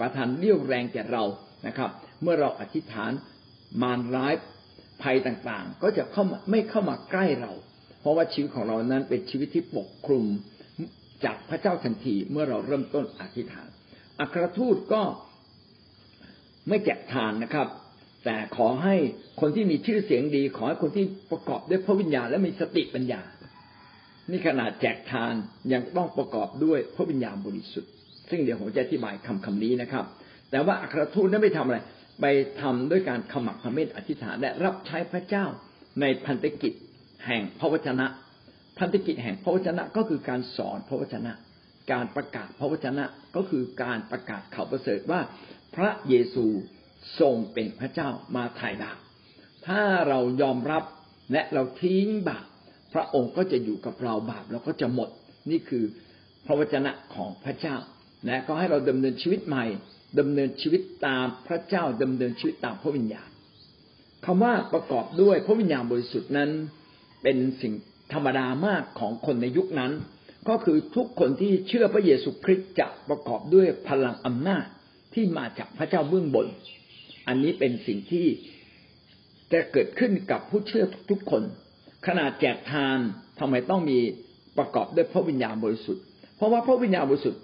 [0.00, 1.24] ประทานเรี่ยวแรงแก่เรา
[1.66, 1.90] นะครับ
[2.22, 3.12] เมื่อเราอธิษฐาน
[3.82, 4.34] มารร้าย
[5.02, 7.52] ภัยต่างๆ ก็จะเข้ามาไม่เข้ามาใกล้เรา
[8.00, 10.24] เพราะว่าชีวิตของเรานั้นเป็นชีวิตที่ปกคลุม
[11.24, 13.68] จากพระเจ้าทันทีเมื่อเราเริ่มต้นอธิษฐาน
[14.20, 15.02] อัครทูตก็
[16.68, 17.68] ไม่แจกทานนะครับ
[18.24, 18.94] แต่ขอให้
[19.40, 23.22] คนที่มีชื่อเสียงดี ขอให้คนที่ประกอบด้วยพระวิญญาณและมีสติปัญญา
[24.30, 25.32] นี่ขนาดแจกทาน
[25.72, 27.92] ยังต้องประกอบด้วยพระวิญญาณบริสุทธิ์
[28.30, 30.04] ซึ่งเดี๋ยวผมจะอธิบายคำคำนี้นะครับ
[30.50, 31.78] แต่ว่าอัครทูตนั้นไม่ทำอะไร
[32.20, 32.24] ไป
[32.60, 35.44] ทำด้วยการขมักขม้นอธิษฐานและรับใช้พระเจ้า
[36.00, 36.72] ในพันธกิจ
[37.26, 38.06] แห่งพระวจนะ
[38.78, 41.32] พันธกิจแห่งพระวจนะก็คือการสอนพระวจนะ
[41.92, 43.04] การประกาศพระวจนะ
[43.36, 45.20] ก็คือการประกาศข่าวประเสริฐว่า
[45.76, 46.46] พระเยซู
[47.20, 48.98] ทรงเป็นพระเจ้ามาไถ่บาป
[49.66, 50.84] ถ้าเรายอมรับ
[51.32, 52.46] และเราทิ้งบาป
[52.94, 55.08] พระองค์ก็จะอยู่กับเราบาปเราก็จะหมด
[55.50, 55.84] นี่คือ
[56.46, 57.76] พระวจนะของพระเจ้า
[58.26, 59.64] และก็ให้เราดำเนินชีวิตใหม่
[60.18, 63.30] ดำเนินชีวิตตามพระเจ้าดำเนินชีวิตตามพระวิญญาณ
[64.24, 66.50] คำว่าประกอบด้วยพระวิญญาณบริสุทธิ์นั้น
[67.22, 67.72] เป็นสิ่ง
[68.12, 69.92] ธรรมดามากของคนในยุคนั้น
[70.48, 74.64] ก็คือทุกคนที่เชื่อพระเยซูคริสต์จะประกอบด้วยพลังอำนาจ
[75.14, 76.46] ที่มาจากพระเจ้าเบื้องบน
[77.28, 78.26] อันนี้เป็นสิ่งที่
[79.52, 81.42] จะเกิดขึ้นกับผู้เชื่อทุกคน
[82.06, 82.98] ขนาดแจกทาน
[83.38, 83.98] ทำไมต้องมี
[84.58, 86.04] ประกอบด้วยพระวิญญาณบริสุทธิ์
[86.36, 87.40] เพราะว่าพระวิญญาณบริสุทธิ์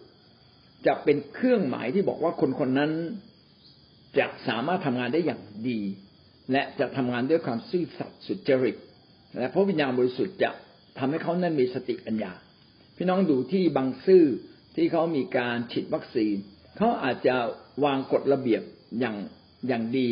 [0.86, 2.92] จะเป็นเครื่องหมายที่บอกว่าคนคนนั้น
[4.18, 5.80] จะสามารถทำงานได้อย่างดี
[6.52, 8.76] และจะทำงานด้วยความซื่อสัตย์สุจริต
[9.38, 10.50] และพระวิญญาณบริสุทธิ์จะ
[10.98, 12.32] ทำให้เขานั้นมีสติปัญญา
[12.96, 14.24] พี่น้องดูที่บางซื่อ
[14.76, 16.34] ที่เขามีการฉีดวัคซีน
[16.76, 17.34] เขาอาจจะ
[17.84, 18.62] วางกฎระเบียบ
[19.00, 19.16] อย่าง
[19.68, 20.08] อย่างดี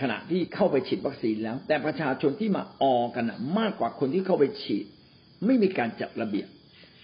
[0.00, 3.24] ขณะที่เข้าไปฉีดวัคซีนแล้ว แต่ประชาชนที่มาออกัน
[3.58, 4.86] มากกว่าคนที่เข้าไปฉีด
[5.46, 6.48] ไม่มีการจัดระเบียบ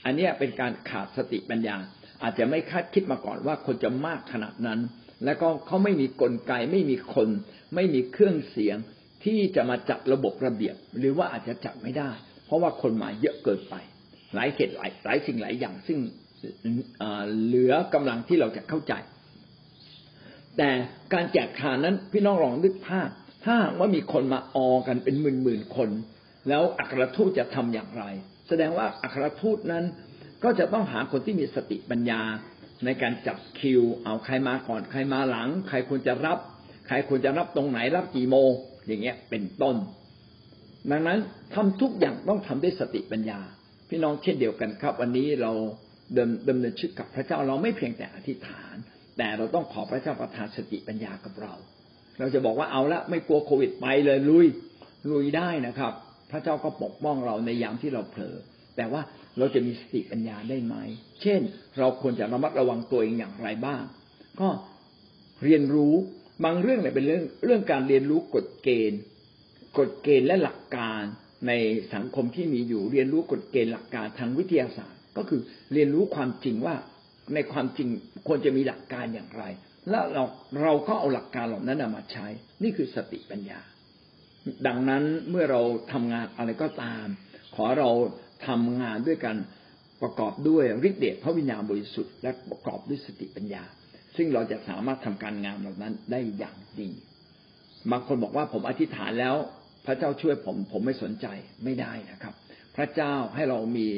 [0.05, 1.77] อันนี้เป็นการขาดสติปัญญา
[2.23, 4.81] อาจจะไม่คาดคิดมาก่อนว่าคนจะมากขนาดนั้น
[5.25, 7.29] แล้วก็เขาไม่มีกลไกไม่มีคน
[7.75, 8.77] ไม่มีเครื่องเสียง
[9.25, 12.11] ที่จะมาจัดระบบระเบียบ หรือว่าอาจจะจัดไม่ได้
[12.47, 13.75] เพราะว่าคนมาเยอะเกินไป
[14.35, 15.99] หลายเหตุหลายหลายสิ่งหลายอย่าง ซึ่ง
[17.45, 18.95] เหลือกำลังที่เราจะเข้าใจ
[20.57, 20.71] แต่
[21.13, 23.09] การแจกทานนั้นพี่น้องลองนึกภาพ
[23.45, 25.91] ถ้าว่ามีคนมาออกันเป็นหมื่นหมื่นคน
[26.49, 28.05] แล้วอัครทูตจะทำอย่างไร
[28.49, 29.85] แสดงว่าอัครทูตนั้น
[30.45, 32.21] ก็จะต้องหาคนที่มีสติปัญญา
[32.85, 36.39] ในการจับคิว เอาใครมาก่อนใครมาหลัง ใครควรจะรับ
[36.87, 38.51] ใครควรจะรับตรงไหนรับกี่โมง
[38.87, 39.77] อย่างเงี้ยเป็นต้น
[40.91, 41.19] ดังนั้น
[41.55, 43.41] ทำทุกอย่างต้องทำด้วยสติปัญญา
[43.89, 45.53] พี่น้องเช่นเดียวกันครับ วันนี้เรา
[46.15, 48.75] เดินดำเนินชีวิตกับพระเจ้าเราไม่เพียงแต่อธิษฐาน
[49.19, 51.55] แต่เราต้องขอพระเจ้าประทานสติปัญญากับเรา
[52.19, 54.47] เราจะบอกว่าเอาละไม่กลัวโควิดไปเลยลุย
[55.11, 55.93] ลุยได้นะครับ
[56.31, 58.37] พระเจ้าก็ปกป้องเราในยามที่เราเผลอ
[58.77, 59.03] แต่ว่า
[59.39, 60.75] เราจะมีสติปัญญาได้ไหม
[61.23, 61.41] เช่น
[61.79, 63.83] เราควรจะระมัดระวังตัวเองอย่างไรบ้าง
[64.41, 64.49] ก็
[65.45, 65.95] เรียนรู้
[66.45, 69.01] บางเรื่องเนี่ยเป็นเรื่องเรื่องการเรียนรู้กฎเกณฑ์
[69.79, 71.03] กฎเกณฑ์และหลักการ
[71.49, 71.53] ใน
[71.95, 75.41] สังคมที่มีอยู่เรียนรู้กฎเกณฑ์หลักการทางวิทยาศาสตร์ ก็คือ
[75.73, 76.75] เรียนรู้ความจริงว่า
[77.35, 77.89] ในความจริง
[78.27, 79.45] ควรจะมีหลักการอย่างไร
[79.91, 80.25] แล้วเรา
[80.63, 82.27] เราก็เอาหลักการเหล่านั้นมาใช้
[82.63, 83.61] นี่คือสติปัญญา
[84.67, 85.61] ดังนั้นเมื่อเรา
[85.93, 87.07] ทำงานอะไรก็ตาม
[87.55, 87.91] ขอเรา
[88.49, 89.37] ทำงานด้วยกัน
[90.03, 93.63] ประกอบด้วยฤทธิ์เดชพระวิญญาณบริสุทธิ์และประกอบด้วยสติปัญญา
[94.17, 96.91] ซึ่งเราจะสามารถทำการงานเหล่านั้นได้อย่างดี
[97.91, 99.37] บางคนบอกว่าผมอธิษฐานแล้ว
[99.87, 101.27] พระเจ้าช่วยผมผมไม่สนใจ
[101.65, 102.35] ไม่ได้นะครับ
[102.77, 103.89] พระเจ้าให้เรามี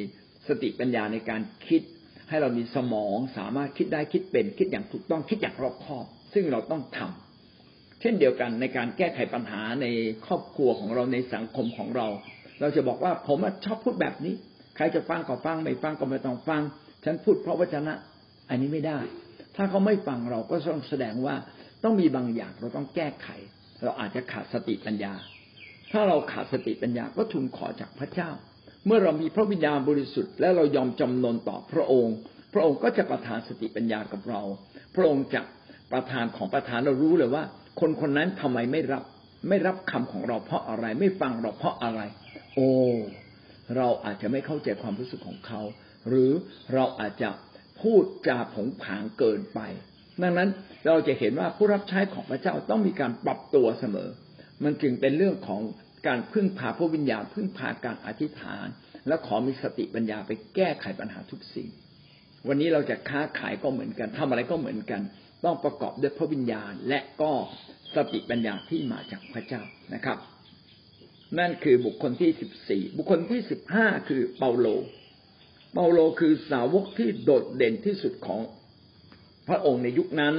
[0.48, 1.82] สติปัญญาในการคิด
[2.28, 6.04] ให้เรามีสมองสามารถคิดได้คิดเป็น คิดอย่างถูกต้องคิดอย่างรอบคอบ
[6.34, 9.86] ซึ่งเราต้องทำเช่นเดียวกันในการแก้ไขปัญหาใน
[10.26, 12.08] ครอบครัวของเราในสังคมของเรา
[12.60, 14.34] เราจะบอกว่าผมชอบพูดแบบนี้
[14.76, 16.62] ใครจะฟังก็ฟังไม่ฟังก็ไม่ต้องฟัง
[17.04, 17.94] ฉันพูดเพราะวจนะ
[18.48, 18.98] อันนี้ไม่ได้
[19.56, 21.34] ถ้าเขาไม่ฟังเราก็ต้องแสดงว่า
[21.84, 23.28] ต้องมีบางอย่างเราต้องแก้ไข
[23.82, 25.12] เราอาจจะขาดสติปัญญา
[25.92, 28.30] ถ้าเราขาดสติปัญญาก็ทูลขอจากพระเจ้า
[28.86, 32.16] เมื่อเรามีพระวิญญาณบริสุทธิ์ และเรายอมจำนนต่อพระองค์
[32.52, 34.42] พระองค์ก็จะประทานสติปัญญากับเรา
[34.94, 35.40] พระองค์จะ
[35.92, 37.42] ประทานของประทานเรารู้เลยว่า
[37.80, 39.02] คนคนนั้นทำไมไม่รับ
[39.48, 42.00] ไม่รับคำของเราเพราะอะไร ไม่ฟังเราเพราะอะไร
[42.54, 42.70] โอ้
[43.76, 45.60] เราอาจจะไม่เข้าใจความรู้สึกของเขา
[46.08, 46.30] หรือ
[46.74, 47.30] เราอาจจะ
[47.80, 49.60] พูดจาผงผางเกินไป
[50.22, 50.48] ดังนั้น
[50.86, 54.08] เราจะเห็นว่าผู้รับใช้ของพระเจ้าต้องมีการปรับตัวเสมอ
[54.64, 55.60] มันจึงเป็นเรื่องของ
[56.06, 58.66] การพึ่งพาพระวิญญาณพึ่งพาการอธิษฐาน
[59.08, 61.68] และขอมีสติปัญญาไปแก้ไขปัญหาทุกสิ่ง
[62.48, 65.00] วันนี้เราจะค้าขายก็เหมือนกันทำอะไรก็เหมือนกัน
[65.44, 67.32] ต้องประกอบด้วยพระวิญญาณและก็
[67.94, 69.62] สติปัญญาที่มาจากพระเจ้า
[69.94, 70.18] นะครับ
[71.38, 74.66] นั่นคือบุคคลที่สิบสี่บุคคลที่สิบห้าคือเปาโล
[75.72, 78.40] เปาโลคือสาวกที่โดดเด่นที่สุดของ
[79.48, 80.34] พระองค์ในยุคนั้น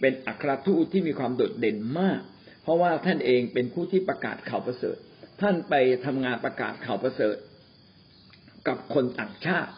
[0.00, 2.20] เป็นอัครทูตที่มีความโดดเด่นมาก
[2.62, 4.96] เพราะว่าท่านเองเป็นผู้ที่ประกาศข่าวประเสริฐ
[5.40, 7.36] ท่านไปทำงานประกาศข่าวประเสริฐ
[8.68, 9.72] กับคนต่างชาติ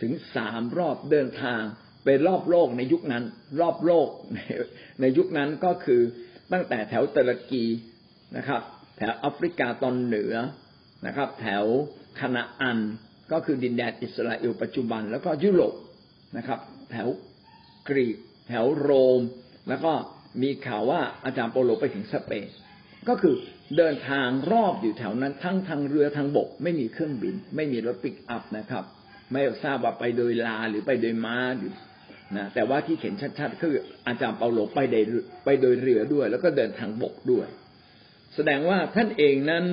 [0.00, 1.62] ถึงสามรอบเดินทาง
[2.04, 3.24] ไปรอบโลกในยุคนั้น
[3.60, 4.08] รอบโลก
[5.00, 6.00] ในยุคนั้นก็คือ
[6.52, 7.64] ตั้งแต่แถวตุรกี
[8.36, 8.62] นะครับ
[8.96, 10.34] แถวแอฟริกาตอนเหนือ
[11.06, 11.64] นะครับ แถว
[12.20, 12.78] คณาอัน
[13.32, 15.74] ก็คือดินแดนอิสราเอลปัจจุบัน แล้วก็ยุโรป
[16.36, 16.58] นะครับ
[16.90, 17.08] แถว
[17.88, 18.16] กรีก
[18.48, 19.20] แถวโรม
[19.68, 19.92] แล้วก็
[20.42, 22.48] มีข่าวว่าอาจารย์โปโลไปถึงสเปน
[23.08, 23.34] ก็คือ
[23.76, 28.84] เดินทางรอบอยู่แถวนั้น ทั้งทางเรือทางบก ไม่มีเครื่องบิน ไม่มีรถปิกอัพนะครับ
[29.32, 31.72] ไม่ทราบว่าไปโดยลาหรือไปโดยม้าหรือ
[32.36, 33.74] นะแต่ว่าที่เขียนชัดๆคือ
[34.06, 35.04] อาจารย์เปาโลไปโดย
[35.44, 37.46] ไปโดยเรือด้วย แล้วก็เดินทางบกด้วย
[38.34, 39.64] แสดงว่าท่านเองนั้น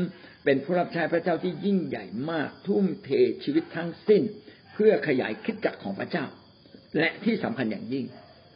[0.45, 3.10] เป็นผู้รับใช้พระเจ้าที่ยิ่งใหญ่มากทุ่มเท
[3.43, 4.21] ชีวิตทั้งสิ้น
[4.74, 6.26] เพื่อขยายคิดจักของพระเจ้า
[6.97, 8.06] และที่สำคัญอย่างยิ่ง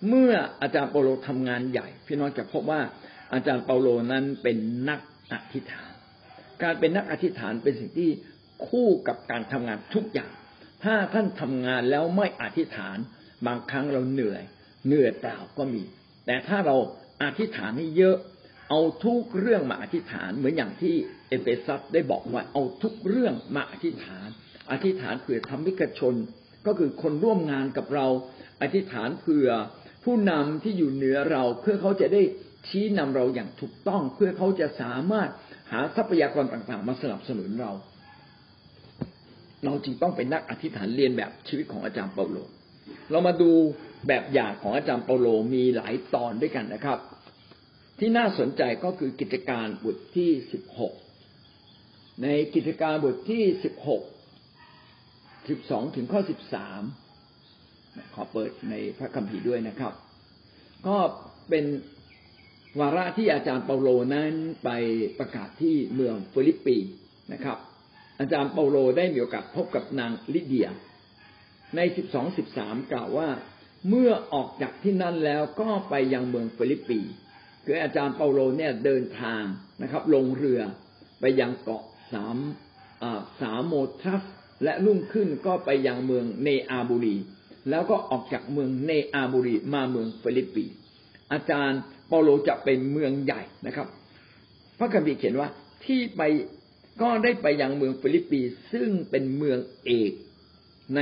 [0.09, 2.81] เมื่ออาจารย์เปาโลทำงานใหญ่ พี่น้องจะพบว่า
[3.33, 4.57] อาจารย์เปาโลนั้นเป็น
[4.89, 4.99] นัก
[5.31, 5.91] อธิษฐาน
[6.61, 8.09] การเป็นนักอธิษฐานเป็นสิ่งที่
[8.67, 10.31] คู่กับการทำงานทุกอย่าง
[10.83, 12.97] ถ้าท่านทำงานแล้วไม่อธิษฐาน
[13.47, 14.43] บางครั้งเราเหนื่อย
[14.87, 15.83] เหนื่อยเปล่าก็มี
[16.25, 16.75] แต่ถ้าเรา
[17.23, 18.17] อธิษฐานให้เยอะ
[18.69, 20.95] เอาทุกเรื่องมาอธิษฐานเหมือนอย่างที่
[21.29, 24.27] เอเฟซัสได้บอกว่าเอาทุกเรื่องมาอธิษฐาน
[24.71, 26.15] อธิษฐานเผื่อธรรมิกชน
[26.65, 28.07] ก็คือคนร่วมงานกับเรา
[28.61, 29.49] อธิษฐานเผื่อ
[30.03, 32.21] ผู้นำที่อยู่เหนือเราเพื่อเขาจะได้
[32.67, 35.29] ชี้นำเราอย่างถูกต้อง เพื่อเขาจะสามารถ
[35.71, 37.71] หาทรัพยากรต่างๆ มาสนับสนุนเรา
[39.65, 42.37] เราจึงต้องเป็นนักอธิษฐานเลียนแบบชีวิตของอาจารย์เปาโล
[43.11, 43.51] เรามาดู
[44.07, 46.99] แบบอย่างของอาจารย์เปาโลมีหลายตอนด้วยกันนะครับ
[47.99, 50.93] ที่น่าสนใจก็คือกิจการบทที่สิบหก
[52.23, 54.03] ในกิจการบทที่สิบหก
[55.49, 56.81] สิบสองถึงข้อสิบสาม
[58.13, 59.93] ขอเปิดในพระคัมภีร์ด้วยนะครับ
[60.87, 60.97] ก็
[61.49, 61.65] เป็น
[62.79, 64.31] วาระที่อาจารย์เปาโลนั้น
[64.63, 64.69] ไป
[65.19, 66.77] ประกาศที่เมืองฟิลิปปี
[67.33, 67.57] นะครับ
[68.19, 70.69] อาจารย์เปาโลได้มีโอกาสพบกับนางลิเดีย
[71.75, 73.29] ในสิบสองสิบสามกล่าวว่า
[73.89, 76.99] เมื่อออกจากที่นั่นแล้วก็ไปยังเมืองฟิลิปปี
[77.65, 79.43] คืออาจารย์เปาโลเนี่ยเดินทาง
[79.81, 80.61] นะครับ ลงเรือ
[81.19, 82.37] ไปยังเกาะสาม
[83.41, 84.21] สาโมธรัส
[84.63, 87.15] และรุ่งขึ้นก็ไปยังเมืองเนอาบุรี
[87.69, 90.65] แล้วก็ออกจากเมืองเนอาบุรีมาเมืองฟิลิปปี
[91.31, 93.87] อาจารย์เปาโลจะเป็นเมืองใหญ่นะครับ
[94.79, 95.49] พระคัมภีร์เขียนว่า
[95.85, 96.21] ที่ไป
[97.01, 98.41] ก็ได้ไปยังเมืองฟิลิปปี
[98.73, 100.11] ซึ่งเป็นเมืองเอก
[100.95, 101.01] ใน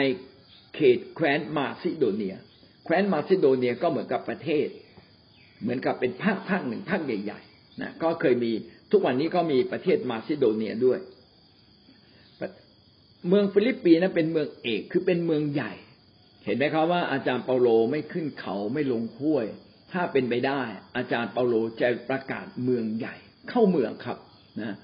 [0.76, 2.36] เขตแคว้นมาซิโดเนีย
[2.84, 4.67] แคว้นมาซิโดเนียก็เหมือนกับประเทศ
[5.63, 8.52] เหมือนกับเป็นภาคภาคหนึ่งภาคใหญ่ๆนะก็เคยมี
[8.91, 10.99] ทุกวันนี้ก็มีประเทศมาซิโดเนียด้วย
[13.28, 15.73] เมืองฟิลิปปีนั้นเป็นเมืองเอกคือเป็นเมืองใหญ่
[16.45, 19.45] เห็นไหมครับว่าอาจารย์เปาโลไม่ขึ้นเขาไม่ลงห้วย
[19.91, 20.62] ถ้าเป็นไปได้
[20.97, 23.15] อาจารย์เปาโลจะประกาศเมืองใหญ่
[23.49, 24.17] เข้าเมืองครับ
[24.62, 24.76] นะ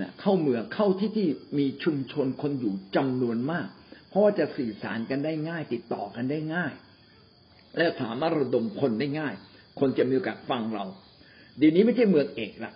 [0.00, 1.28] นะเข้าเมืองเข้าที่ที่
[1.58, 3.68] มีชุมชนคนอยู่จำนวนมาก
[4.08, 6.72] เพราะว่าจะสื่อสารกันได้ง่าย ติดต่อกันได้ง่าย
[7.76, 9.34] และสามารถระดมคนได้ง่าย
[9.80, 10.84] คนจะมีโอกาสฟังเรา
[11.58, 12.72] เดี๋ยวนี้ไม่ใช่เมืองเอกละ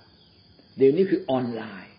[0.78, 1.92] เดี๋ยวนี้คือออนไลน์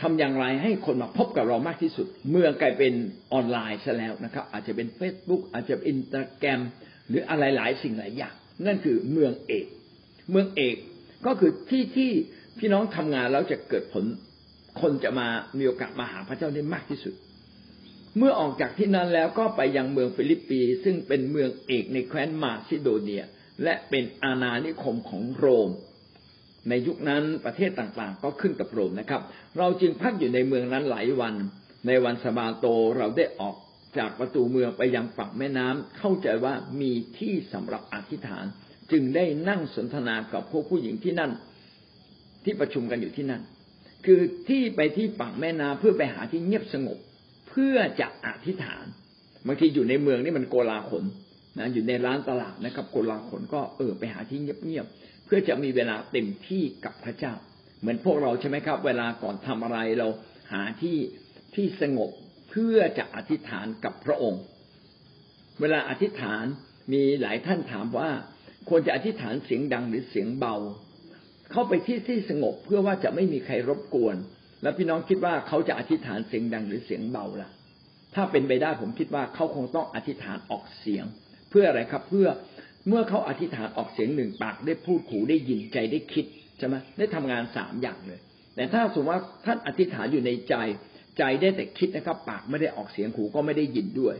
[0.00, 2.92] ทำอย่างไรให้คนมาพบกับเรามากที่สุด เมื่อกลายเป็น
[3.32, 6.60] ออนไลน์ซะแล้วนะครับ อาจจะเป็น Facebook อาจจะเป็นอินสตาแกรม
[7.08, 8.34] หรืออะไรหลายสิ่งหลายอย่าง
[8.66, 9.66] นั่นคือเมืองเอก
[10.30, 10.76] เมืองเอก
[11.26, 12.10] ก็คือที่ที่
[12.58, 14.04] พี่น้องทำงานแล้วจะเกิดผล
[14.80, 17.14] คนจะมามีโอกาสมาหาพระเจ้าได้มากที่สุด
[18.16, 23.24] เมื่อออกจากที่นั้นแล้วก็ไปยังเมืองฟิลิปปี ซึ่งเป็นเมืองเอกในแคว้นมาซิโดเนีย
[23.62, 25.70] และเป็นอาณานิคมของโรม
[26.68, 29.22] ในยุคนั้นประเทศต่างๆ ก็ขึ้นกับโรมนะครับ
[29.58, 31.34] เราจึงพักอยู่ในเมืองนั้นหลายวัน
[31.86, 32.66] ในวันสบาโต
[32.98, 33.56] เราได้ออก
[33.98, 38.44] จากประตูเมืองไปยังฝั่งแม่น้ำเข้าใจว่ามีที่สำหรับอธิษฐาน
[38.92, 41.32] จึงได้นั่งสนทนากับพวกผู้หญิงที่นั่น
[42.44, 43.42] ที่ประชุมกันอยู่ที่นั่น
[44.06, 46.98] คือที่ไปที่ฝั่งแม่น้ำเพื่อไปหาที่เงียบสงบ
[47.48, 48.84] เพื่อจะอธิษฐาน
[49.46, 51.04] บางทีอยู่ในเมืองนี่มันโกลาหล
[51.56, 57.34] นะอยู่ในร้านตลาดนะครับโกลาหลก็เออไปหาที่เงียบๆเพื่อจะมีเวลาเต็มที่กับพระเจ้า
[57.80, 60.08] เหมือนพวกเราใช่ไหมครับ เวลาก่อนทำอะไรเรา
[60.52, 60.98] หาที่
[61.54, 62.10] ที่สงบ
[62.50, 64.42] เพื่อจะอธิษฐานกับพระองค์
[65.60, 66.44] เวลาอธิษฐาน
[66.92, 68.10] มีหลายท่านถามว่า
[68.68, 70.56] ควรจะอธิษฐานเสียงดังหรือเสียงเบา
[71.52, 74.16] เข้าไปที่ที่สงบเพื่อว่าจะไม่มีใครรบกวน
[74.62, 77.50] แล้วพี่น้องคิดว่าเขาจะอธิษฐานเสียงดังหรือเสียงเบาล่ะ
[78.14, 81.04] ถ้าเป็นไปได้ผมคิดว่าเขาคงต้องอธิษฐานออกเสียง
[81.50, 82.28] เพื่ออะไรครับ เพื่อ
[82.88, 86.24] เมื่อเขาอธิษฐานออกเสียงหนึ่งปากได้พูดหูได้ยินใจได้คิด
[86.58, 88.20] ใช่ไหมได้ทำงานสามอย่างเลย
[88.54, 90.54] แต่ถ้าสมมติว่าท่านอธิษฐานอยู่ในใจ
[91.18, 94.16] ใจได้แต่คิดนะครับ ปากไม่ได้ออกเสียงหูก็ไม่ได้ยินด้วย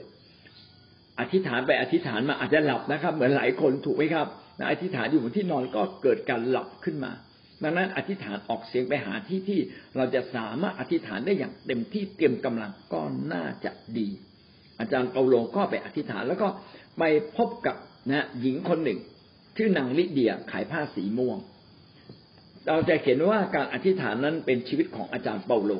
[1.20, 4.26] อธิษฐานไปอธิษฐานมาอาจจะหลับนะครับ เหมือนหลายคนถูกไหมครับ
[4.70, 7.12] อธิษฐานอยู่บนที่นอนก็เกิดการหลับขึ้นมา
[7.62, 9.60] ดังนั้นอธิษฐานออกเสียงไปหาที่ที่
[9.96, 13.00] เราจะสามารถอธิษฐานได้อย่างเต็มที่เตรียมกำลังก็
[13.32, 14.08] น่าจะดี
[14.80, 16.48] อาจารย์เปาโลก็ไปอธิษฐานแล้วก็
[16.98, 17.02] ไป
[17.36, 17.76] พบกับ
[18.10, 18.98] นะหญิงคนหนึ่ง
[19.56, 21.38] ชื่อนางลิเดียขายผ้าสีม่วง
[22.68, 25.72] เราจะเห็นว่าการอธิษฐานนั้นเป็นชีวิตของอาจารย์เปาโล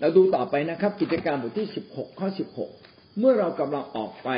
[0.00, 2.70] เราดูต่อไปนะครับ กิจการบทที่สิบหกข้อสิบหก
[3.18, 4.30] เมื่อเรากำลังออกไป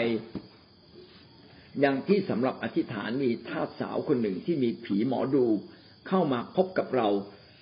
[1.85, 5.44] ยังที่สำหรับอธิษฐานมีทาสสาวคนหนึ่งที่มีผีหมอดู
[6.09, 7.09] เข้ามาพบกับเรา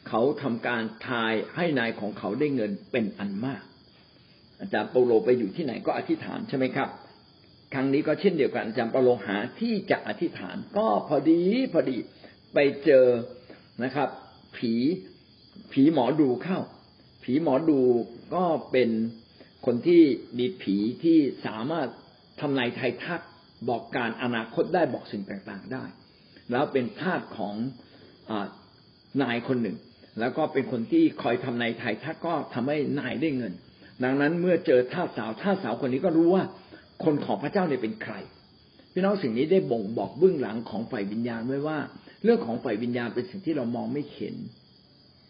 [0.09, 3.63] เขาทำการทายให้นายของเขาได้เงินเป็นอันมาก
[4.61, 6.89] อาจารย์เปาโลไปอยู่ที่ไหนก็อธิษฐานใช่ไหมครับ
[7.73, 11.41] ครั้งนี้ก็เช่นเดียวกันอาจารย์เปาโลหาที่จะอธิษฐาน ก็พอดี
[11.73, 11.97] พอดี
[12.55, 13.07] ไปเจอ
[13.85, 14.09] นะครับ
[14.57, 14.73] ผี
[15.73, 16.59] ผีหมอดูเข้า
[17.25, 17.81] ผีหมอดู
[18.35, 18.91] ก็เป็น
[19.67, 20.03] คนที่
[20.39, 21.89] มีผีที่สามารถ
[22.41, 23.21] ทำนายไทยทัก
[23.69, 25.85] บอกการอนาคตได้บอกสิ่งต่างๆได้
[26.51, 27.55] แล้วเป็นทาสของ
[28.31, 28.33] อ
[29.23, 29.77] นายคนหนึ่ง
[30.21, 33.53] แล้วก็เป็นคนที่คอยทำนายไทยทักก็ทำให้นายได้เงิน
[34.05, 36.45] ดังนั้นเมื่อเจอทาสสาวทาสสาวคนนี้ก็รู้ว่า
[37.05, 38.15] คนของพระเจ้าเนี่ยเป็นใคร
[38.93, 41.79] พี่น้องสิ่งนี้ได้บ่งบอกเบื้องหลังของฝ่ายวิญญาณไว้ว่า
[42.25, 44.35] เรื่องของฝ่ายวิญญาณเป็นสิ่งที่เรามองไม่เห็น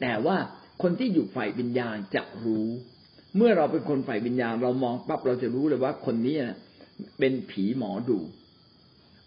[0.00, 0.36] แต่ว่า
[0.82, 2.68] คนที่อยู่ฝ่ายวิญญาณจะรู้
[3.36, 6.36] เมื่อเราเป็นคนฝ่ายวิญญาณ เรามองปั๊บเราจะรู้เลยว่าคนนี้
[7.18, 8.18] เป็นผีหมอดู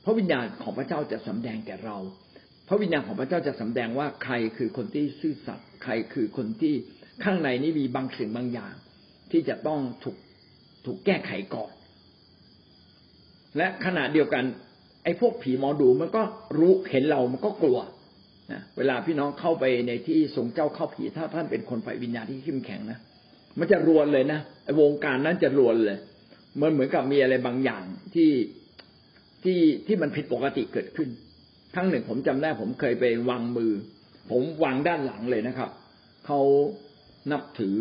[0.01, 1.97] เพราะวิญญาณของพระเจ้าจะสำแดงแก่เรา
[2.65, 6.73] เพราะวิญญาณของพระเจ้าจะสำแดงว่าใครคือคนที่ซื่อสัตย์ใครคือคนที่
[7.23, 8.73] ข้างในนี้มีบางสิ่งบางอย่าง
[9.31, 10.17] ที่จะต้องถูก
[10.85, 11.71] ถูกแก้ไขก่อน
[13.57, 14.43] และขณะเดียวกัน
[15.03, 16.21] ไอ้พวกผีหมอดูมันก็
[16.59, 17.79] รู้เห็นเรา มันก็กลัว
[18.51, 22.99] นะเวลาพี่น้องเข้าไปในที่ทรงเจ้าเข้าผี ถ้าท่านเป็นคนฝ่ายวิญญาณที่เข้มแข็งนะ
[23.59, 25.97] มันจะรวนเลยนะไอ้วงการนั้นจะรวนเลย
[26.61, 27.83] มันเหมือนกับมีอะไรบางอย่าง
[28.15, 28.31] ที่
[29.43, 31.09] ที่ที่มันผิดปกติเกิดขึ้น
[31.75, 33.71] ครั้งหนึ่งผมจำได้ผมเคยไปวางมือ
[34.31, 35.69] ผมวางด้านหลังเลยนะครับ
[36.25, 36.39] เขา
[37.31, 37.75] นับถือ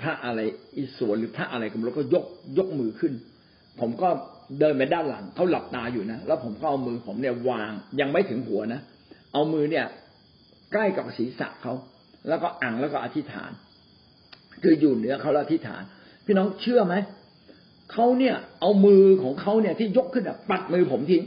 [0.00, 0.40] พระอะไร
[0.76, 2.24] อิศวรหรือพระอะไรก็แล้ก็ยก
[2.58, 3.12] ยกมือขึ้น
[3.80, 4.08] ผมก็
[4.60, 8.80] เดินไปด้านหลังเขาหลับตาอยู่นะแล้วผมก็เอามือผมเนี่ยวางยังไม่ถึงหัวนะ
[9.32, 9.84] เอามือเนี่ย
[10.72, 11.72] ใกล้กับศีรษะเขา
[12.28, 13.50] แล้วก็อ่างแล้วก็อธิษฐาน
[14.62, 15.82] คืออยู่เหนือเขาแล้วอธิษฐาน
[16.24, 16.94] พี่น้องเชื่อไหม
[17.92, 21.22] เขาเนี่ย เอามือของเขาเนี่ยที่ยกขึ้นอะปัดมือผมทิ้ง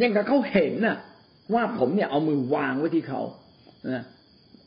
[0.00, 0.96] ยังกับเขาเห็นน่ะ
[1.54, 3.20] ว่าผมเนี่ยเอามือวางไว้ที่เขา
[3.92, 4.02] นะ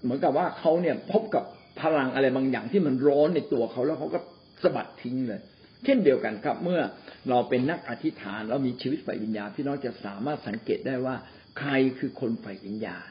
[0.04, 1.44] เหมือนกับว่าเขาเนี่ยพบกับ
[1.82, 4.20] พลังอะไรบางอย่างที่มันร้อนในตัวเขาแล้วเขาก็
[4.64, 5.42] สะบัดทิ้งเลย
[5.86, 6.82] เช่นเดียวกันครับ เมื่อ
[7.30, 11.16] เราเป็นนักอธิษฐานเรามีชีวิตฝ่ายวิญญาณพี่น้องจะสามารถสังเกตได้ว่า
[11.60, 13.06] ใครคือคนฝ่ายวิญญาณ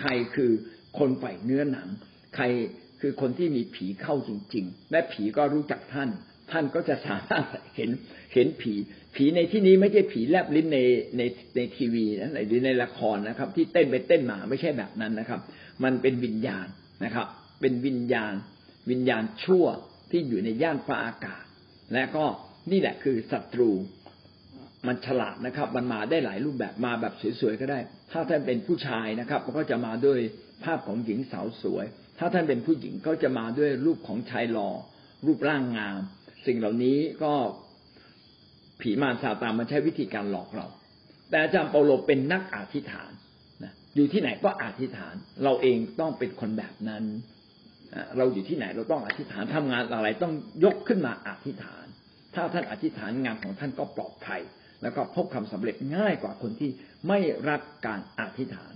[0.00, 0.50] ใครคือ
[0.98, 1.88] คนฝ่ายเนื้อหนัง
[2.36, 2.44] ใคร
[3.00, 6.10] คือคนที่มีผีเข้าจริง ๆ และผีก็รู้จักท่าน
[6.50, 7.46] ท่านก็จะสามารถ
[7.76, 7.90] เห็น
[8.34, 8.74] เห็นผี
[9.14, 10.80] ผีในที่นี้ไม่ใช่ผีแลบลิ้นใน
[11.16, 11.22] ใน
[11.56, 15.40] ในทีวีนะหรือในละครนะครับ ที่เต้นไปเต้นมาไม่ใช่แบบนั้นนะครับ
[15.84, 16.66] มันเป็นวิญญาณ
[17.04, 17.26] นะครับ
[17.60, 18.32] เป็นวิญญาณ
[18.90, 19.66] วิญญาณชั่ว
[20.10, 21.44] ที่อยู่ในย่านฟ้าอากาศ
[21.94, 22.24] และก็
[22.70, 23.70] นี่แหละคือศัตรู
[24.86, 27.78] มันฉลาดนะครับ มันมาได้หลายรูปแบบมาแบบสวยๆก็ได้
[28.12, 30.18] ถ้าท่านเป็นผู้ชายนะครับ มันก็จะมาด้วย
[30.64, 31.84] ภาพของหญิงสาวสวย
[32.18, 34.70] ถ้าท่านเป็นผู้หญิงก็จะมาด้วยรูปของชายหล่อ
[35.26, 35.98] รูปร่างงาม
[36.46, 37.32] สิ่งเหล่านี้ก็
[38.80, 40.66] ผีมารซาตานมันใช้วิธีการหลอกเรา
[41.30, 43.10] แต่อาจารย์เปาโลเป็นนักอธิษฐาน
[43.62, 47.04] นะอยู่ที่ไหนก็อธิษฐาน เราเองต้องเป็นคนแบบนั้น
[48.16, 50.34] เราอยู่ที่ไหนเราต้องอธิษฐานทำงานอะไรต้อง
[50.64, 51.84] ยกขึ้นมาอธิษฐาน
[52.34, 54.40] ถ้าท่านอธิษฐานงานของท่านก็ปลอดภัย
[54.82, 56.70] แล้วก็พบความสำเร็จง่ายกว่าคนที่
[57.08, 57.18] ไม่
[57.48, 58.72] รักการอธิษฐาน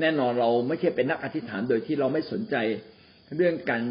[0.00, 2.56] แน่นอนเราไม่ใช่เป็นนักอธิษฐานโดยที่เราไม่สนใจ
[3.36, 3.82] เรื่องการ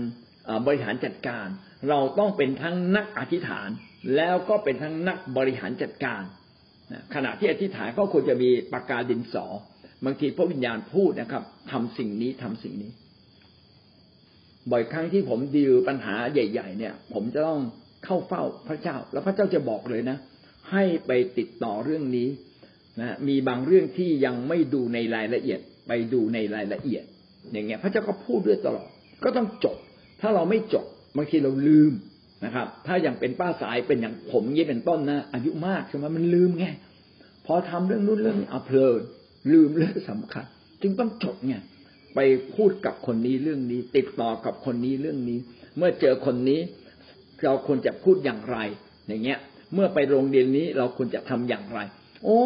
[0.66, 1.48] บริหารจัดการ
[1.90, 3.70] เราต้องเป็นทั้งนักอธิษฐาน
[4.16, 6.22] แล้วก็เป็นทั้งนักบริหารจัดการ
[7.16, 9.46] ขณะที่อธิษฐานก็ควรจะมีปากกาดินสอ
[10.06, 12.92] บางทีพระวิญญาณพูดนะครับทำสิ่งนี้ทำสิ่งนี้
[14.72, 17.62] บ่อยครั้งที่ผมดีลปัญหาใหญ่ ๆ เนี่ย ผมจะต้อง
[18.06, 20.18] เข้าเฝ้าพระเจ้า แล้วพระเจ้าจะบอกเลยนะ
[20.72, 22.30] ให้ไปติดต่อเรื่องนี้
[23.02, 27.04] นะมีบางเรื่องที่ยังไม่ดูในรายละเอียด ไปดูในรายละเอียด
[27.52, 28.90] อย่างเงี้ย พระเจ้าก็พูดด้วยตลอด
[29.24, 29.78] ก็ต้องจบ
[30.22, 30.86] ถ้าเราไม่จบ
[31.18, 31.92] บางทีเราลืม
[32.46, 36.66] นะครับ ถ้าอย่างเป็นป้าสายเป็นอย่างผมยี่เป็นต้นนะอายุมากใช่ไหมมันลืมไง
[37.46, 39.02] พอทำเรื่องนู้นเรื่องนี้เอาเพลิน
[39.54, 40.46] ลืมเรื่องสำคัญ
[40.82, 41.56] จึงต้องจดไง
[42.18, 45.40] ไปพูดกับคนนี้เรื่องนี้ ติดต่อกับคนนี้เรื่องนี้
[45.78, 46.60] เมื่อเจอคนนี้
[47.44, 48.58] เราควรจะพูดอย่างไร
[49.08, 49.40] อย่างเงี้ย
[49.74, 51.80] เมื่อไปโรงเรียนนี้เราควรจะทำอย่างไร
[52.24, 52.40] โอ้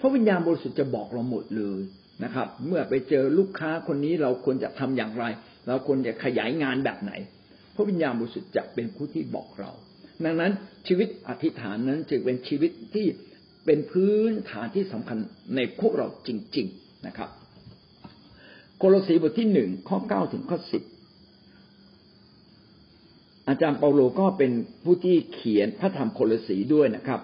[0.00, 1.80] พระวิญญาณบริสุทธิ์จะบอกเราหมดเลย
[2.24, 5.24] นะครับ เมื่อไปเจอลูกค้าคนนี้เราควรจะทำอย่างไร
[5.68, 7.12] เราควรจะขยายงานแบบไหน
[7.74, 9.70] พระวิญญาณบริสุทธิ์จะเป็นผู้ที่บอกเรา
[10.24, 10.52] ดังนั้น
[10.86, 13.06] ชีวิตอธิษฐานนั้นจึงเป็นชีวิตที่
[13.66, 15.18] เป็นพื้นฐานที่สำคัญ
[15.56, 17.30] ในพวกเราจริง ๆนะครับ
[18.82, 20.82] โคโลสีบทที่หนึ่งข้อเก้าถึงข้อสิบ
[23.48, 24.52] อาจารย์เปาโลก็เป็น
[24.84, 27.20] ผู้ที่เขียนพระธรรมโคโลสีด้วยนะครับ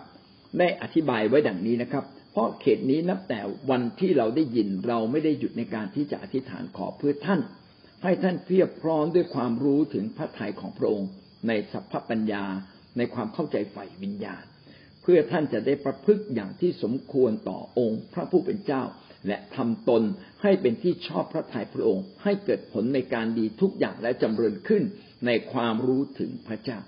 [0.59, 3.41] ได้อธิบายไว้ดังนี้นะครับ เพราะเขตนี้นับแต่
[3.71, 7.41] วันที่เราได้ยินเราไม่ได้หยุดในการที่จะอธิษฐานขอเพื่อท่าน
[8.03, 11.09] ให้ท่านเพียบพร้อมด้วยความรู้ถึงพระทัยของพระองค์
[11.49, 12.45] ในสัพพปัญญา
[12.97, 14.45] ในความเข้าใจฝ่ายวิญญาณ
[15.03, 18.83] เพื่อท่านจะได้ประพฤติอย่างที่สมควรต่อองค์ พระผู้เป็นเจ้า
[19.27, 20.03] และทำตน
[20.43, 24.83] ให้เป็นที่ชอบพระทัยพระองค์ ให้เกิดผลในการดีทุกอย่างและจำเริญขึ้น
[25.27, 26.79] ในความรู้ถึงพระเจ้า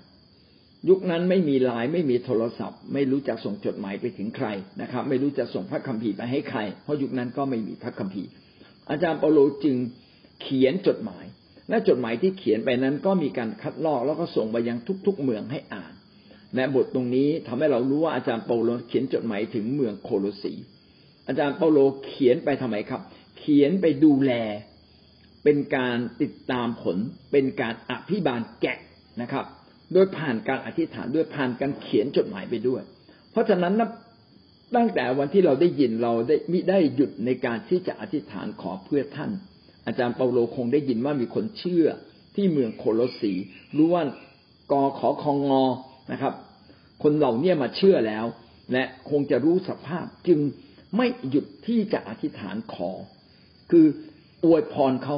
[0.89, 4.47] ยุคนั้นไม่มีไลน์ไม่มีโทรศัพท์ ไม่รู้จะส่งจดหมายไปถึงใคร
[4.81, 8.29] นะครับ ไม่รู้จะส่งพระคัมภีร์ไปให้ใคร เพราะยุคนั้นก็ไม่มีพระคัมภีร์
[8.89, 9.77] อาจารย์เปโลจึง
[10.41, 11.25] เขียนจดหมาย
[11.69, 14.77] และจดหมายที่เขียนไปนั้นก็มีการคัดลอกแล้วก็ส่งไปยัง
[15.07, 15.93] ทุก ๆ เมืองให้อ่าน
[16.55, 20.53] และบทตรงนี้ทำให้เรารู้ว่าอาจารย์เปโลเขียนจดหมายถึงเมืองโคโลสี
[21.29, 23.01] อาจารย์เปาโลเขียนไปทำไมครับ
[23.37, 24.31] เขียนไปดูแล
[25.43, 26.97] เป็นการติดตามผล
[27.31, 28.77] เป็นการอภิบาลแกะ
[29.21, 29.45] นะครับ
[29.93, 32.81] โดยผ่านการอธิษฐานด้วยผ่านการเขียนจดหมายไปด้วย
[33.31, 33.89] เพราะฉะนั้นนะ
[34.75, 39.31] ตั้งแต่วันที่เราได้ยินเราได้มิได้หยุดในการที่จะอธิษฐานขอเพื่อท่าน
[39.85, 41.85] อาจารย์เปาโลคงได้ยินว่ามีคนเชื่อ
[42.35, 43.33] ที่เมืองโคโลสี
[43.77, 44.03] รู้ว่า
[44.71, 45.63] กอขอคองงอ
[46.11, 46.33] นะครับ
[47.03, 48.25] คนเหล่านี้มาเชื่อแล้ว
[48.73, 50.39] และคงจะรู้สภาพจึง
[50.97, 52.91] ไม่หยุดที่จะอธิษฐานขอ
[53.71, 53.85] คือ
[54.45, 55.17] อวยพรเขา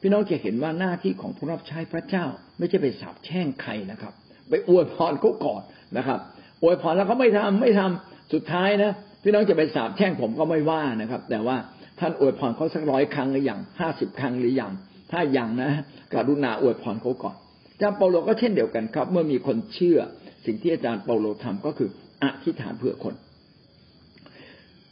[0.00, 2.24] พี่น้องจะเห็นว่าหน้าที่ของผู้รับใช้พระเจ้า
[2.58, 4.12] ไม่ใช่ไปสาบแช่งใครนะครับ
[4.48, 5.62] ไปอวยพรเขาก่อน
[5.96, 6.18] นะครับ
[6.62, 8.92] อวยพรแล้วเขาไม่ทำไม่ทำสุดท้ายนะ
[9.22, 11.56] พี่น้องจะไปสาบแช่งผมก็ไม่ว่านะครับ แต่ว่า
[12.00, 14.72] ท่านอวยพรเขาสักร้อยครั้งหรือยังห้าสิบครั้งหรือยัง
[15.12, 15.70] ถ้ายังนะ
[16.14, 17.36] กรุณาอวยพรเขาก่อน
[17.72, 19.98] อาจารย์เปาโลก็เช่นเดียวกันครับ เมื่อมีคนเชื่อ
[20.46, 21.88] สิ่งที่อาจารย์เปาโลทำก็คือ
[22.22, 23.14] อธิษฐานเพื่อคน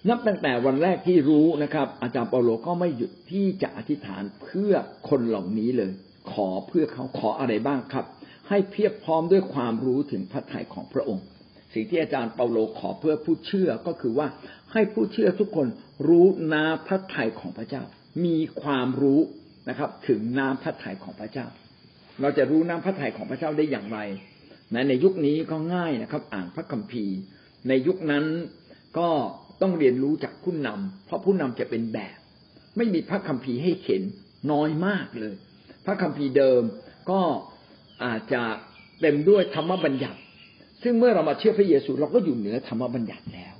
[0.08, 4.72] นับตั้งแต่วันแรกที่รู้นะครับ อาจารย์เปาโลก็ไม่หยุดที่จะอธิษฐานเพื่อ
[5.08, 5.92] คนเหล่านี้เลย
[6.32, 8.06] ขอเพื่อเขาขออะไรบ้างครับ
[8.48, 11.24] ให้เพียบพร้อมด้วยความรู้ถึงพระทัยของพระองค์
[11.74, 14.26] สิ่งที่อาจารย์เปาโลขอเพื่อผู้เชื่อก็คือว่า
[14.72, 15.66] ให้ผู้เชื่อทุกคน
[16.08, 17.82] รู้นาพระทัยของพระเจ้า
[18.24, 19.20] มีความรู้
[19.68, 21.46] นะครับ ถึงน้ำพระทัยของพระเจ้า
[22.20, 23.98] เราจะรู้น้ำพระทัยของพระเจ้าได้อย่างไร
[24.74, 27.16] นในยุคนี้ก็ง่ายนะครับ อ่านพระคัมภีร์
[27.68, 28.24] ในยุคนั้น
[28.98, 29.08] ก็
[29.62, 32.16] ต้องเรียนรู้จากผู้นำเพราะผู้นำจะเป็นแบบ
[32.76, 34.02] ไม่มีพระคัมภีร์ให้เข็น
[34.52, 35.34] น้อยมากเลย
[35.86, 36.62] พระคัมภีร์เดิม
[37.10, 37.20] ก็
[38.04, 38.42] อาจจะ
[39.00, 40.20] เต็มด้วยธรรมบัญญัติ
[40.82, 43.54] ซึ่งเมื่อเรามาเชื่อพระเยซูเราก็อยู่เหนือธรรมบัญญัติแล้ว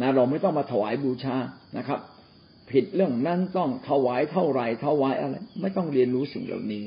[0.00, 1.36] นะเราไม่ต้องมาถวายบูชา
[1.78, 2.00] นะครับ
[2.70, 6.82] ผิดเรื่องนั้นต้องถวายเท่าไรถวายอะไร ไม่ต้องเรียนรู้สิ่งเหล่านี้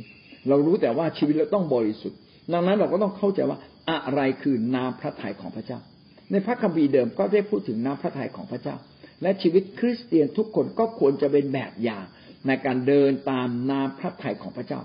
[0.47, 2.19] เรารู้แต่ว่าชีวิตเราต้องบริสุทธิ์
[2.53, 5.79] ดังนั้นเราก็ต้องเข้าใจว่าอะไรคือน้ำพระทัยของพระเจ้า
[6.31, 8.75] ในพระคัมภีร์เดิมก็ได้พูดถึงน้ำพระทัยของพระเจ้า
[9.21, 12.05] และชีวิตคริสเตียนทุกคนก็ควรจะเป็นแบบอย่าง
[12.47, 14.81] ในการเดินตามน้ำพระทัยของพระเจ้า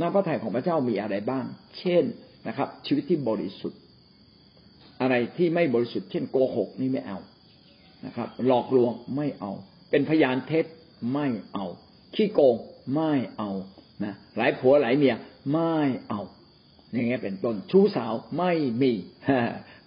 [0.00, 1.44] น้ำพระทัยของพระเจ้ามีอะไรบ้าง
[1.78, 2.04] เช่น
[2.48, 3.80] นะครับ ชีวิตที่บริสุทธิ์
[5.00, 7.18] อะไรที่ไม่บริสุทธิ์เช่นโกหกนี่ไม่เอา
[8.06, 9.52] นะครับ หลอกลวงไม่เอา
[9.90, 10.66] เป็นพยานเท็จ
[11.14, 11.66] ไม่เอา
[12.14, 12.56] ขี้โกง
[12.94, 13.50] ไม่เอา
[14.04, 15.14] นะหลายผัวหลายเมีย
[15.52, 15.76] ไม่
[16.08, 16.20] เอา
[16.92, 18.52] อย่างเงี้ยเป็นต้นชู้สาวไม่
[18.82, 18.92] มี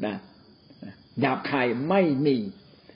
[0.05, 0.15] นะ
[1.21, 2.37] หยาบคายไม่มี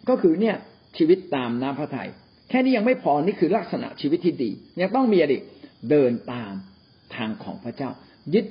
[0.10, 0.56] ก็คือเนี่ย
[0.98, 2.10] ชีวิตตามน้ำพระทยัย
[2.50, 4.52] แค่นี้ยังไม่พอนี่คือลักษณะชีวิตที่ดี
[4.82, 5.34] ยังต้องมีอะไร
[5.90, 6.52] เดินตาม
[7.16, 7.90] ทางของพระเจ้า
[8.34, 8.46] ยึด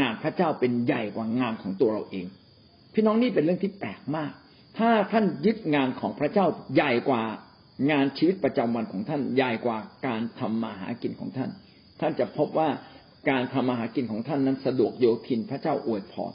[0.00, 2.26] งานพระเจ้าเป็นใหญ่กว่างานของตัวเราเอง
[2.94, 4.32] พี่น้องนี่เป็นเรื่องที่แปลกมาก
[4.78, 7.22] ถ้าท่านยึดงานของพระเจ้าใหญ่กว่า
[7.90, 11.50] งานชีวิตประจำวันของท่านใหญ่กว่าการทำมาหากินของท่าน
[12.00, 12.68] ท่านจะพบว่า
[13.30, 16.32] การทำมาหากินของท่านนั้นสะดวกโยทินพระเจ้าอวยพร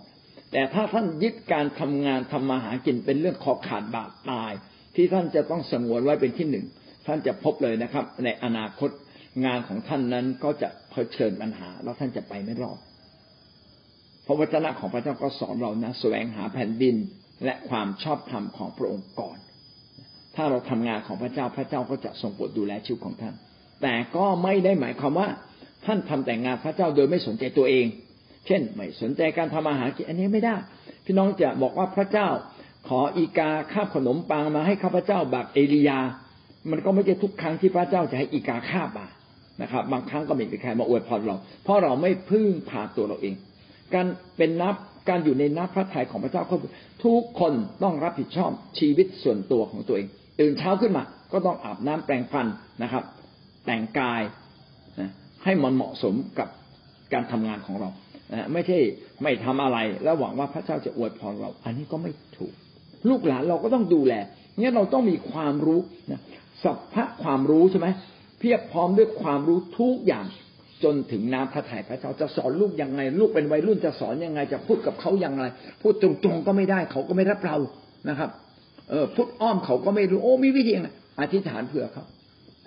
[0.51, 4.51] แต่ถ้าท่านยึดการทำงานทำมาหากินเป็นเรื่องขอขาดบาปตาย
[4.95, 6.65] ที่ท่านจะต้องสงวนไว้เป็นที่หนึ่ง
[7.07, 8.89] ท่านจะพบเลยนะครับ ในอนาคต
[9.45, 12.79] งานของท่านนั้นก็จะเผชิญปัญหา แล้วท่านจะไปไม่รอด
[14.25, 16.95] พระวจนะของพระเจ้าก็สอนเรานะแสวงหาแผ่นดิน
[17.45, 19.37] และความชอบธรรมของพระองค์ก่อน
[20.35, 23.33] ถ้าเราทำงานของพระเจ้าพระเจ้าก็จะทรงโปรดดูแลชีวิตของท่าน
[23.81, 25.27] แต่ก็ไม่ได้หมายความว่า
[25.85, 27.85] ท่านทำแต่งานพระเจ้าโดยไม่สนใจตัวเอง
[28.47, 30.55] เช่นไม่สนใจการทำอาหารกินอันนี้ไม่ได้
[31.05, 32.27] พี่น้องจะบอกว่าพระเจ้า
[32.87, 35.99] ขออีกาคาบขนมปังมาให้ข้าพเจ้าแบบเอลียา
[36.71, 39.07] มันก็ไม่ใช่ทุกครั้งที่พระเจ้าจะให้อีกาคาบมา
[39.61, 43.35] นะครับ บางครั้งก็ไม่มีใครมาอวยพรเรา เพราะเราไม่พึ่งพาตัวเราเอง
[43.93, 44.05] การ
[44.37, 44.75] เป็นนับ
[45.09, 46.55] การอยู่ในนับพระทัยของพระเจ้าก็
[47.03, 50.07] ทุกคนต้องรับผิดชอบชีวิตส่วนตัวของตัวเอง
[50.39, 52.47] ตื่นเช้าขึ้นมา ก็ต้องอาบน้ำแปรงฟัน
[52.83, 53.03] นะครับ
[53.65, 54.21] แต่งกาย
[55.43, 56.49] ให้มันเหมาะสมกับ
[57.13, 57.89] การทำงานของเรา
[58.53, 58.77] ไม่ใช่
[59.23, 62.53] ไม่ทำอะไร แล้วหวังว่าพระเจ้าจะอวยพรเรา อันนี้ก็ไม่ถูก
[63.09, 64.13] ลูกหลานเราก็ต้องดูแล
[64.57, 65.79] เนี่ยเราต้องมีความรู้
[66.11, 66.21] นะ
[66.63, 67.87] สัพพะความรู้ใช่ไหม
[68.39, 70.25] เพียบพร้อมด้วยความรู้ทุกอย่าง
[70.83, 75.43] จนถึงน้ำพระทัยพระเจ้าจะสอนลูกยังไง ลูกเป็นวัยรุ่นจะสอนยังไง จะพูดกับเขาอย่างไร
[75.81, 77.57] พูดตรงๆก็ไม่ได้ เขาก็ไม่รับเรา
[78.09, 78.29] นะครับ
[78.89, 82.05] เออพุทอ้อมเขาก็ไม่รู้โอ้มีวิธีไงอธิษฐานเผื่อเขา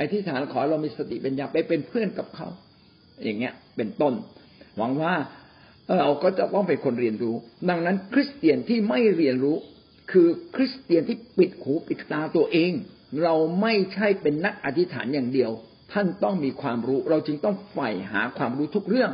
[0.00, 2.48] อธิษฐานขอเรามีสติป็นญาไปเป็นเพื่อนกับเขา
[3.24, 4.14] อย่างเงี้ย เป็นต้น
[4.78, 5.12] หวังว่า
[5.98, 7.34] เราก็จะต้องเป็นคนเรียนรู้
[7.68, 9.56] ดังนั้น คริสเตียนที่ไม่เรียนรู้
[10.12, 12.72] คือคริสเตียนที่ปิดหูปิดตาตัวเอง
[13.22, 15.50] เราไม่ใช่เป็นนักอธิษฐานอย่างเดียว
[15.92, 19.10] ท่านต้องมีความรู้ เราจึงต้องใฝ่หาความรู้ทุกเรื่อง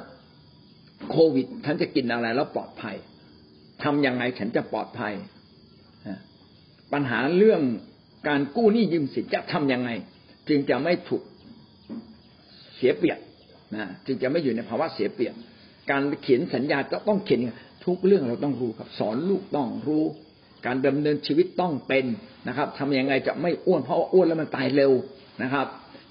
[1.11, 2.97] โควิดฉันจะกินอะไรแล้วปลอดภัย
[3.83, 5.14] ทํำยังไงฉันจะปลอดภัย
[6.93, 7.62] ปัญหาเรื่อง
[8.29, 9.91] การกู้หนี้ยืมสินจะทํำยังไง
[10.49, 11.23] จึงจะไม่ถูก
[12.77, 13.18] เสียเปรียบ
[13.77, 15.35] นะจึงจะไม่อยู่ในภาวะเสียเปรียบ
[15.91, 17.41] การเขียนสัญญาก็ต้องเขียน
[17.86, 20.05] ทุกเรื่องเราต้องรู้ครับ สอนลูกต้องรู้
[20.66, 22.05] การดำเนินชีวิตต้องเป็น
[22.49, 24.93] นะครับทำยังไงจะไม่อ้วนเพราะว่าอ้วนแล้วมันตายเร็ว
[25.43, 25.66] นะครับ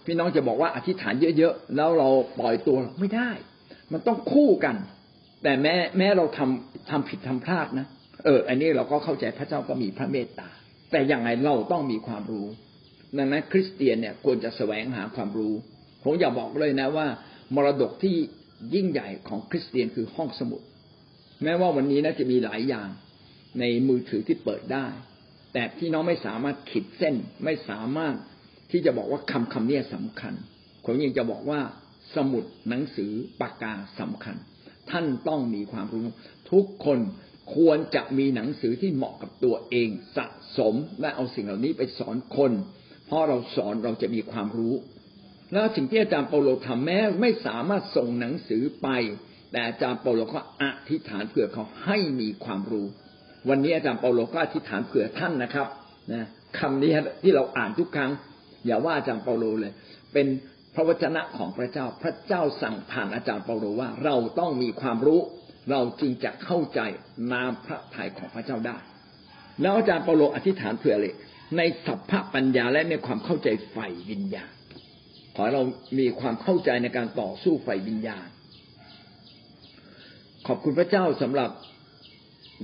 [0.05, 2.09] พี่น้องจะบอกว่าอธิษฐานเยอะๆแล้วเรา
[2.39, 3.29] ปล่อยตัวไม่ได้
[3.91, 4.75] มันต้องคู่กัน
[5.43, 7.87] แต่แม้แม้เราทำทำผิดทำพลาดนะ
[8.25, 10.49] เออ อันนี้เราก็เข้าใจพระเจ้าก็มีพระเมตตา
[10.91, 12.47] แต่อย่างไรเราต้องมีความรู้
[13.17, 15.53] ดังนั้นคริสเตียนเนี่ยควรจะแสวงหาความรู้
[16.03, 17.07] ผมอยากบอกเลยนะว่า
[17.55, 18.15] มรดกที่
[18.73, 20.61] ยิ่งใหญ่ของคริสเตียนคือห้องสมุด
[21.43, 22.89] แม้ว่าวันนี้นะจะมีหลายอย่าง
[23.59, 24.87] ในมือถือที่เปิดได้
[25.53, 28.15] แต่พี่น้องไม่สามารถขีดเส้นไม่สามารถ
[28.71, 30.33] ที่จะบอกว่าคำคำนี้สำคัญ
[30.85, 31.61] ผมยังจะบอกว่า
[32.15, 34.35] สมุดหนังสือปากกาสำคัญ
[34.89, 36.05] ท่านต้องมีความรู้
[36.51, 36.99] ทุกคน
[37.55, 40.25] ควรจะมีหนังสือที่เหมาะกับตัวเองสะ
[40.57, 42.51] สมและเอาสิ่งเหล่านี้ไปสอนคน
[43.05, 44.73] เพราะเราสอนเราจะมีความรู้
[45.53, 48.87] แล้วสิ่งที่อาจารย์เปาโลทำแม้ไม่สามารถส่งหนังสือไป
[49.51, 52.87] แต่อาจารย์เปาโลก็อธิษฐานเผื่อเขาให้มีความรู้
[53.49, 55.67] วันนี้อาจารย์เปาโลก็อธิษฐานเผื่อท่านนะครับ
[56.11, 56.27] นะ
[56.59, 56.91] คำนี้
[57.23, 58.11] ที่เราอ่านทุกครั้ง
[58.65, 59.73] อย่าว่าอาจารย์เปาโลเลย
[60.13, 60.27] เป็น
[60.75, 65.21] พระวจนะของพระเจ้าพระเจ้าสั่งผ่านอาจารย์เปาโลว่า เราต้องมีความรู้
[65.71, 66.79] เราจึงจะเข้าใจ
[67.31, 68.77] นามพระทัยของพระเจ้าได้
[69.61, 71.13] แล้วอาจารย์เปาโลอธิษฐานเผื่อเลย
[71.57, 74.51] ในสัพพะปัญญาและในความเข้าใจใฝ่วิญญาณ
[75.41, 75.65] ขอเรา
[75.99, 78.27] มีความเข้าใจในการต่อสู้ใฝ่วิญญาณ
[80.47, 81.49] ขอบคุณพระเจ้าสำหรับ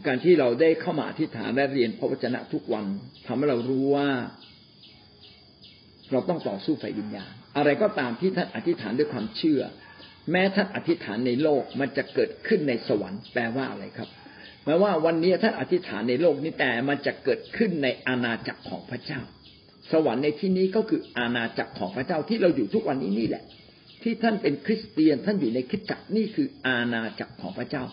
[0.08, 2.86] การที่เราได้เข้ามาอธิษฐานและเรียนพระวจนะทุกวัน
[3.26, 4.10] ทำให้เรารู้ว่า
[6.12, 9.62] เราต้องต่อสู้ใฝ่วิญญาณ อะไรก็ตามที่ท่านอธิษฐานด้วยความเชื่อ
[10.32, 14.10] แม้ท่านอธิษฐานในโลกมันจะเกิดขึ้นในสวรรค์แปลว่าอะไรครับ
[14.64, 19.22] แปลว่าวันนี้ท่านอธิษฐานในโลกนี้แต่มันจะเกิดขึ้นในอาณาจักรของพระเจ้า
[19.92, 23.44] สวรรค์ในที่นี้ก็คืออาณาจักรของพระเจ้าที่เราอยู่ทุกวันนี้นี่แหละ
[24.04, 27.84] ที่ท่านเป็นคริสเตียนท่านอยู่ในคริสตจักรนี่คืออาณาจักรของพระเจ้า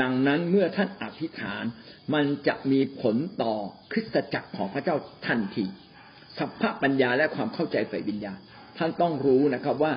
[0.00, 1.64] ดังนั้นเมื่อท่านอธิษฐาน
[2.14, 3.54] มันจะมีผลต่อ
[3.92, 5.64] คริสตจักรของพระเจ้าทันที
[6.38, 8.38] สัพพะปัญญาและความเข้าใจฝ่ายวิญญาณ
[8.78, 9.92] ท่านต้องรู้นะครับว่า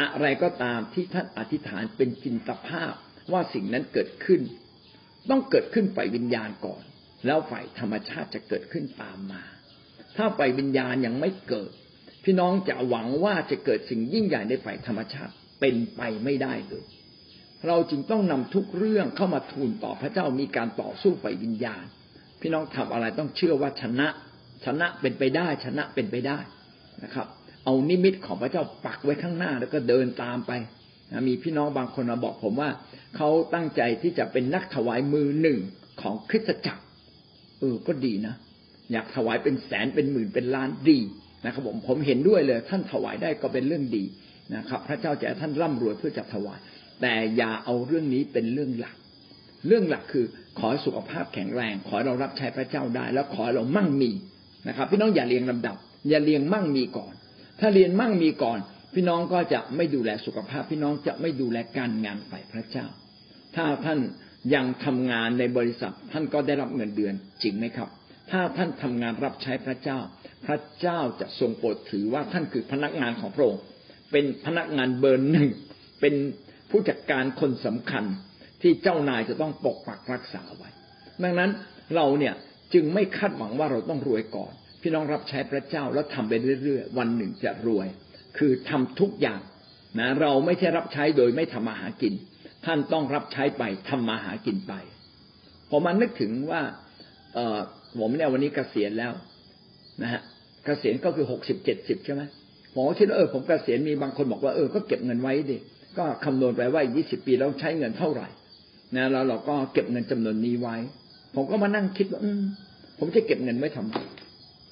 [0.00, 2.92] อะไรก็ตามที่ท่านอธิษฐานเป็นจินตภาพ
[3.32, 4.40] ว่าสิ่งนั้นเกิดขึ้น
[5.30, 6.82] ต้องเกิดขึ้นฝ่ายวิญญาณก่อน
[7.26, 9.42] แล้วฝ่ายธรรมชาติจะเกิดขึ้นตามมา
[10.16, 11.70] ถ้าฝ่ายวิญญาณยังไม่เกิด
[12.24, 16.84] พี่น้องจะหวังว่าจะเกิดสิ่งยิ่งใหญ่ในฝ่ายธรรมชาติเป็นไปไม่ได้เลย
[17.68, 21.84] เราจึงต้องนำทุกเรื่องเข้ามาทูลต่อพระเจ้ามีการต่อสู้ฝ่ายวิญญาณ
[22.40, 24.08] พี่น้องทำอะไรต้องเชื่อว่าชนะ
[24.64, 26.38] ชนะเป็นไปได้ชนะเป็นไปได้
[27.04, 27.26] นะครับ
[27.64, 30.52] เอานิมิตของพระเจ้าปักไว้ข้างหน้าแล้วก็เดินตามไป
[31.12, 32.70] นะมีพี่น้องบางคนมาบอกผมว่า
[33.16, 35.58] เขาตั้งใจที่จะเป็นนักถวายมือหนึ่ง
[36.00, 36.82] ของคริสตจักร
[37.60, 38.34] เออก็ดีนะ
[38.92, 40.98] อยากถวายเป็นแสนเป็นหมื่นเป็นล้านดี
[41.44, 44.04] นะครับผมผมเห็นด้วยเลย ท่านถวายได้ก็เป็นเรื่องดี
[44.56, 46.58] นะครับ พระเจ้าจะท่านร่ำรวยเพื่อจะถวาย
[47.00, 48.96] แต่อย่าเอาเรื่องนี้เป็นเรื่องหลัก
[49.66, 50.24] เรื่องหลักคือ
[50.58, 54.10] ขอสุขภาพแข็งแรง ขอเรารับใช้พระเจ้าได้ แล้วขอเรามั่งมี
[54.68, 55.76] นะครับ พี่น้องอย่าเรียงลำดับ
[56.08, 57.12] อย่าเรียงมั่งมีก่อน
[57.60, 58.58] ถ้าเรียนมั่งมีก่อน
[58.94, 62.86] พี่น้องก็จะไม่ดูแลสุขภาพ พี่น้องจะไม่ดูแลการงานฝ่ายพระเจ้า
[63.54, 63.98] ถ้าท่าน
[64.54, 67.88] ยังทำงานในบริษัท ท่านก็ได้รับเงินเดือนจริงไหมครับ
[68.30, 69.98] ถ้าท่านทำงานรับใช้พระเจ้า
[70.46, 73.62] พระเจ้าจะทรงโปรดถือว่าท่านคือพนักงานของพระองค์
[74.12, 75.48] เป็นพนักงานเบอร์หนึ่ง
[76.00, 76.14] เป็น
[76.70, 78.04] ผู้จัดการคนสำคัญ
[78.62, 80.68] ที่เจ้านายจะต้องปกปักรักษาไว้
[81.22, 81.50] ดังนั้น
[81.94, 82.34] เราเนี่ย
[82.74, 84.52] จึงไม่คาดหวังว่าเราต้องรวยก่อน
[84.82, 86.32] พี่น้องรับใช้พระเจ้าแล้วทำไป
[86.64, 87.86] เรื่อยๆ วันหนึ่งจะรวย
[88.38, 89.40] คือทำทุกอย่าง
[89.98, 92.14] นะเราไม่ใช่รับใช้โดยไม่ทำมาหากิน
[92.64, 94.74] ท่านต้องรับใช้ไปทำมาหากินไป
[95.70, 96.62] ผมมานึกถึงว่า
[97.34, 97.38] เอ
[98.00, 99.12] ผมเนี่ยวันนี้เกษียณแล้ว
[100.02, 100.20] นะฮะ
[100.64, 102.22] เกษียณก็คือหกสิบเจ็ดสิบใช่ไหม
[102.74, 105.56] ผมคิดว่าเออผมเกษียณมีบางคนบอกว่าเออก็เก็บเงินไว้ดิ
[105.98, 108.28] ก็คำนวณไปว่ายี่สิบปีแล้วใช้เงินเท่าไหร่
[108.96, 110.76] นะแล้วเราก็เก็บเงินจำนวนนี้ไว้
[111.34, 112.30] ผมก็มานั่งคิดว่าอื
[112.98, 113.94] ผมจะเก็บเงินไว้ทำไม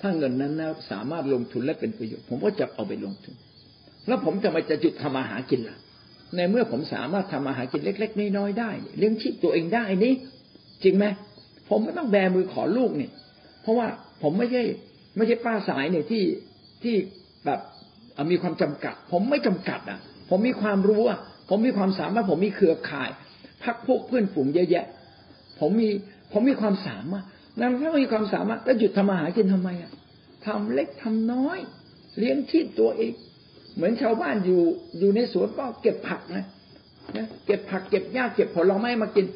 [0.00, 3.34] ถ้าเงินนั้นนะสามารถลงทุนและเป็นประโยชน์ผมก็จะเอาไปลงทุน
[4.06, 5.78] แล้วผมจะมาจะจุดทำมาหากินล่ะ
[6.36, 10.14] ในเมื่อผมสามารถทำมาหากินเล็ก ๆน้อยๆได้เลี้ยงชีพตัวเองได้นี่
[10.84, 11.04] จริงไหม
[11.70, 13.10] ผมไม่ต้องแบมือขอลูกเนี่ย
[13.62, 13.86] เพราะว่า
[14.22, 14.62] ผมไม่ใช่
[15.16, 16.24] ไม่ใช่ป้าสายเนี่ยที่
[16.82, 16.94] ที่
[17.44, 17.60] แบบ
[18.30, 19.98] มีความจำกัด ผมไม่จำกัดอะ
[20.30, 21.18] ผมมีความรู้อะ
[21.48, 23.10] ผมมีความสามารถ ผมมีเครือข่าย
[23.64, 24.86] พักพวกเพื่อนฝูงเยอะแยะ
[25.60, 25.88] ผมมี
[26.32, 27.24] ผมมีความสามารถ
[27.60, 29.90] นั้นถ้ามีความสามารถแล้วหยุดทำมาหากินทำไมอะ
[30.46, 31.58] ทำเล็กทำน้อย
[32.18, 33.12] เลี้ยงชีพตัวเอง
[33.74, 34.62] เหมือนชาวบ้านอยู่
[34.98, 36.44] อยู่ในสวนก็เก็บผักนะ
[37.16, 39.26] นะเก็บผักเก็บหญ้าเก็บผลไม้มากิน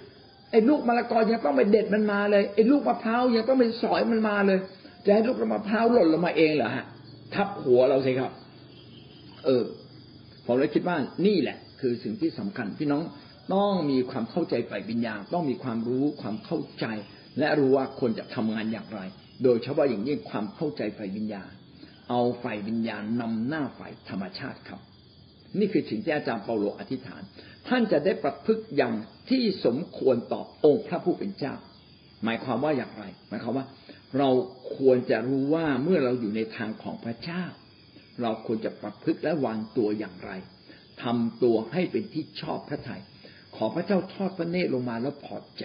[0.54, 4.58] ไอ้ลูกมะละกอยังต้องไปเด็ดมันมาเลยไอ้ลูกมะพร้าวยังต้องไปสอยมันมาเลย
[5.04, 6.84] จะให้ลูกมะพร้าวหล่นลงมาเองเหรอฮะ
[7.34, 8.32] ทับหัวเราสิครับ
[9.44, 9.62] เออ
[10.44, 10.96] ผมเลยคิดว่า
[11.26, 13.02] นี่แหละ คือสิ่งที่สำคัญพี่น้อง
[13.54, 16.86] ต้องมีความเข้าใจไปวิญญาณต้องมีความรู้ความเข้าใจ
[17.38, 19.00] และรู้ว่าควรจะทำงานอย่างไร
[19.44, 21.50] โดยเฉพาะอย่างยิ่งความเข้าใจฝ่ายวิญญาณ
[22.10, 24.80] เอาฝ่ายวิญญาณนำหน้าฝ่ายธรรมชาติครับ
[25.58, 27.22] นี่คือสิ่งที่อาจารย์เปาโลอธิษฐาน
[27.68, 28.94] ท่านจะได้ประพฤติอย่าง
[29.30, 31.54] ที่สมควรต่อองค์พระผู้เป็นเจ้า
[32.24, 33.66] หมายความว่าอย่างไร หมายความว่า
[34.18, 34.30] เรา
[34.76, 37.44] ควรจะรู้ว่าเมื่อเราอยู่ในทางของพระเจ้า
[38.22, 40.30] เราควรจะประพฤติและวางตัวอย่างไร
[41.02, 43.02] ทำตัวให้เป็นที่ชอบพระทยัย
[43.56, 45.64] ขอพระเจ้าทอดพระเนตรลงมาแล้วพอใจ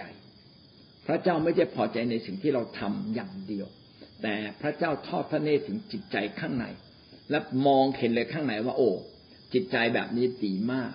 [1.06, 3.66] พระเจ้าไม่ได้พอใจในสิ่งที่เราทำอย่างเดียว
[4.22, 6.66] แต่พระเจ้าทอดพระเนตรถึงจิตใจข้างใน
[7.30, 8.90] และมองเห็นเลยข้างในว่าโอ้
[9.52, 10.92] จิตใจแบบนี้ดีมาก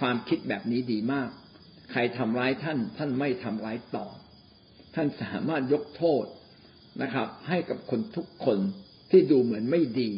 [0.00, 1.28] ความคิดแบบนี้ดีมาก
[1.92, 4.06] ใครทำร้ายท่าน ท่านไม่ทำร้ายต่อ
[4.94, 6.24] ท่านสามารถยกโทษ
[7.02, 8.58] นะครับ ให้กับคนทุกคน
[9.10, 10.10] ที่ดูเหมือนไม่ดี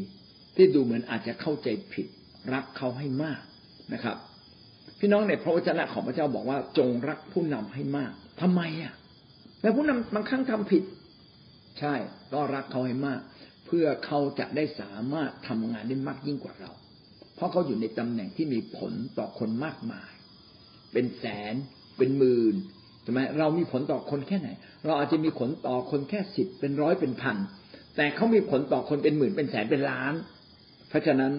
[0.56, 2.06] ที่ดูเหมือนอาจจะเข้าใจผิด
[2.52, 3.40] รักเขาให้มาก
[3.92, 4.16] นะครับ
[4.98, 8.94] พี่น้องในพระวจนะของพระเจ้าบอกว่าจงรักผู้นำให้มากทำไมอะ
[9.62, 10.82] แล้วผู้นำบางครั้งทำผิด
[11.78, 11.94] ใช่
[12.32, 13.20] ก็รักเขาให้มาก
[13.66, 16.70] เพื่อเขาจะได้สามารถทำงานได้มากยิ่งกว่าเรา
[17.38, 20.12] เพราะเขาอยู่ในตำแหน่งที่มีผลต่อคนมากมาย
[20.92, 21.54] เป็นแสน
[21.96, 22.54] เป็นหมื่น
[23.02, 24.48] ใช่ไหมเรามีผลต่อคนแค่ไหน
[24.84, 27.36] เราอาจจะมีผลต่อคนแค่สิบเป็นร้อยเป็นพัน
[27.96, 30.14] แต่เขามีผลต่อคนเป็นหมื่นเป็นแสนเป็นล้าน
[30.88, 31.32] เพราะฉะนั้น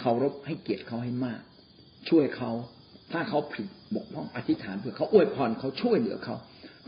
[0.00, 1.40] เคารพให้เกียรติเขาให้มาก
[2.08, 2.50] ช่วยเขา
[3.12, 6.36] ถ้าเขาผิดบกพร่องอธิษฐานเพื่อเขาอวยพรเขาช่วยเหลือเขา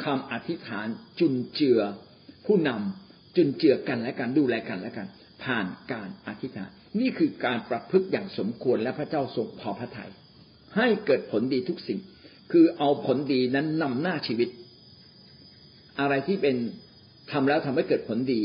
[0.05, 0.87] คำอธิษฐาน
[1.21, 1.81] จุนเจือ
[2.47, 5.07] ผู้นำจุนเจือกันและกันดูแลกันและกัน
[5.45, 6.71] ผ่านการอธิษฐาน
[7.01, 10.11] นี่คือการประพฤติอย่างสมควรและพระเจ้าทรงพอพระทยัย
[10.77, 11.99] ให้เกิดผลดีทุกสิ่ง
[12.53, 14.49] คือเอาผลดีนั้นนำหน้าชีวิต
[16.01, 16.57] อะไรที่เป็น
[17.33, 18.41] ทำแล้วทำให้เกิดผลดี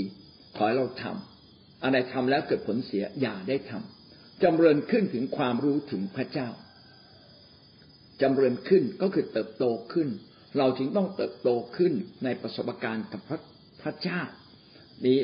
[0.55, 6.47] ขอให้เราทำอะไรทำแล้วเกิดผลเสียอย่าได้ทำจำเริญขึ้นถึงความรู้ถึงพระเจ้า
[8.21, 10.07] จำเริญขึ้นก็คือเติบโตขึ้น
[10.57, 11.93] เราจึงต้องเติบโตขึ้น
[12.23, 13.39] ในประสบการณ์กับพระ
[13.81, 14.21] พระเจ้า
[15.05, 15.19] นี้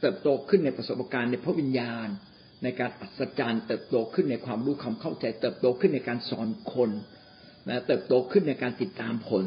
[0.00, 2.08] เติบโตขึ้นในประสบการณ์ในพระวิญญาณ
[2.62, 6.90] ในการอัศจรรย์เติบโตขึ้นในความรู้ความเข้าใจ เติบโตขึ้นในการสอนคน
[7.68, 9.44] นะเติบโตขึ้นในการติดตามผล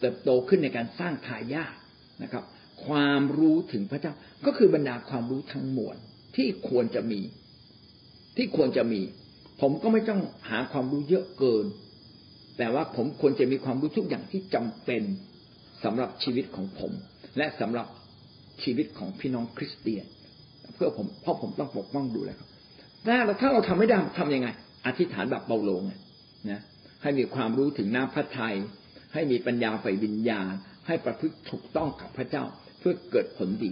[0.00, 1.74] เติบโตขึ้นในการสร้างทายาท
[2.22, 2.44] นะครับ
[2.86, 4.12] ความรู้ถึงพระเจ้า
[4.46, 5.96] ก็คือบรรดาความรู้ทั้งมวล
[6.36, 7.20] ที่ควรจะมี
[8.36, 9.00] ที่ควรจะมี
[9.60, 10.20] ผมก็ไม่ต้อง
[10.50, 11.66] หาความรู้เยอะเกิน
[12.58, 15.02] แต่ว่าผมควรจะมีความรู้ทุกอย่างที่จำเป็น
[15.84, 16.92] สำหรับชีวิตของผม
[17.38, 17.86] และสำหรับ
[18.62, 20.04] ชีวิตของพี่น้องคริสเตียน
[20.76, 22.48] เพื่อผมเพราะผมต้องปกป้องดูแลครับ
[23.06, 24.48] ถ้าเราถ้าเราทำไม่ได้ทำยังไง
[24.86, 25.92] อธิษฐานแบบเปาโลไง
[26.50, 26.60] นะ
[27.02, 28.56] ให้มีความรู้ถึงน้ำพระทัย
[29.12, 30.52] ให้มีปัญญาไฟวิญญาณ
[30.86, 32.44] ให้ประพฤติถูกต้องกับพระเจ้า
[32.78, 33.70] เพื่อเกิดผลดี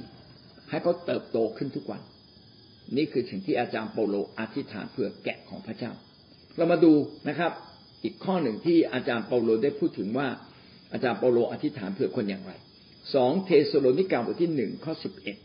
[0.71, 2.03] ให้เขาเติบโตขึ้นทุกวัน
[2.97, 5.93] นี่คือสิ่งที่อาจารย์เปโลอธิษฐานเพื่อแกะของพระเจ้า
[6.57, 6.93] เรามาดู
[7.29, 7.53] นะครับ
[8.05, 10.29] อีกข้อหนึ่งที่อาจารย์เปาโลได้พูดถึงว่า
[10.93, 12.53] อาจารย์เปาโลอธิษฐานเพื่อคนอย่างไร
[13.15, 15.37] สองเธสะโลนิกาบทที่หนึ่งข้อสิบเอ็ด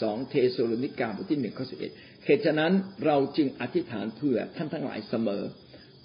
[0.00, 1.92] สองเธสะโลนิกาบทที่หนึ่งข้อสิบเอ็ด
[2.24, 2.72] เหตุฉะนั้น
[3.04, 5.42] เราจึงอธิษฐานเพื่อท่านทั้งหลายเสมอ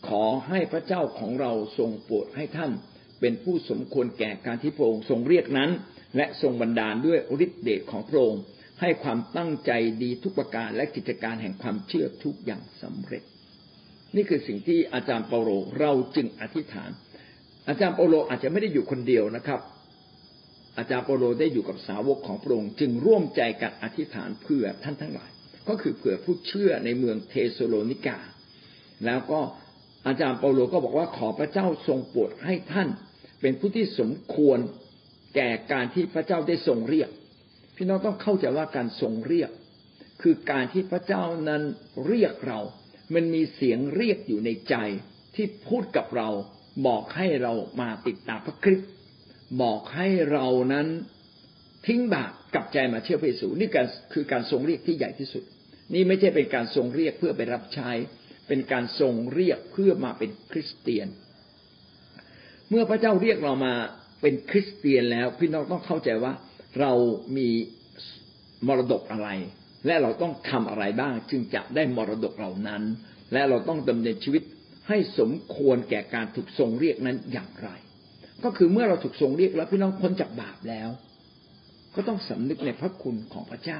[0.08, 2.72] ขอให้พระเจ้าของเราทรงโปรดให้ท่าน
[3.20, 5.72] เป็นผู้สมควรแก่การที่พระองค์ทรงเรียกนั้น
[6.16, 8.42] และทรงบันดาลด้วยฤทธิเดชของพระองค์
[8.82, 9.72] ให้ความตั้งใจ
[10.04, 13.24] ดีทุกประการและกิจการแห่งความเชื่อทุกอย่างสำเร็จ
[14.16, 16.90] นี่คือสิ่งที่อาจารย์เปาโลเราจึงอธิษฐาน
[17.68, 19.60] อาจารย์เปาโลอาจจะไม่ได้อยู่คนเดียวนะครับ
[20.78, 25.30] อาจารย์เปาโลได้อยู่กับสาวกของพระองค์จึงร่วมใจกันอธิษฐานเพื่อท่านทั้งหลาย
[25.68, 28.18] ก็คือเผื่อผู้เชื่อในเมืองเธสะโลนิกา
[29.06, 29.40] แล้วก็
[30.08, 32.90] อาจารย์เปาโลก็บอกว่าขอพระเจ้าทรงโปรดให้ท่าน
[33.42, 34.60] เป็นผู้ที่สมควร
[35.36, 37.10] แก่การที่พระเจ้าได้ทรงเรียก
[37.76, 39.52] พี่น้องต้องเข้าใจว่าการทรงเรียก
[40.22, 41.62] คือการที่พระเจ้านั้น
[42.08, 42.60] เรียกเรา
[43.14, 44.76] มันมีเสียงเรียกอยู่ในใจ
[45.36, 46.30] ที่พูดกับเรา
[46.88, 48.90] บอกให้เรามาติดตามพระคริสต์
[49.62, 50.88] บอกให้เรานั้น
[51.88, 55.44] ทิ้งบาปกลับใจมาเชื่อพระเยซูนี่การคือการทรงเรียกที่ใหญ่ที่สุด
[55.94, 57.90] นี่ไม่ใช่เป็นการทรงเรียกเพื่อไปรับใช้
[58.48, 61.08] เป็นการทรงเรียกเพื่อมาเป็นคริสเตียน
[62.70, 63.74] เมื่อพระเจ้าเรียกเรามา
[64.22, 66.34] เป็นคริสเตียนแล้วพี่น้องต้องเข้าใจว่า
[66.80, 66.92] เรา
[67.38, 67.50] มี
[68.68, 69.30] มรดกอะไร
[69.86, 72.84] และเราต้องทำอะไรบ้าง จึงจะได้มรดกเหล่านั้น
[73.34, 74.44] และเราต้องดำเนินชีวิต
[74.88, 77.70] ให้สมควรแก่การถูกทรงเรียกนั้นอย่างไร
[78.44, 80.90] ก็คือเมื่อเราถูกทรงเรียกแล้วพี่น้องพ้นจากบาปแล้ว
[81.96, 83.80] ก็ต้องสำนึกในพระคุณของพระเจ้า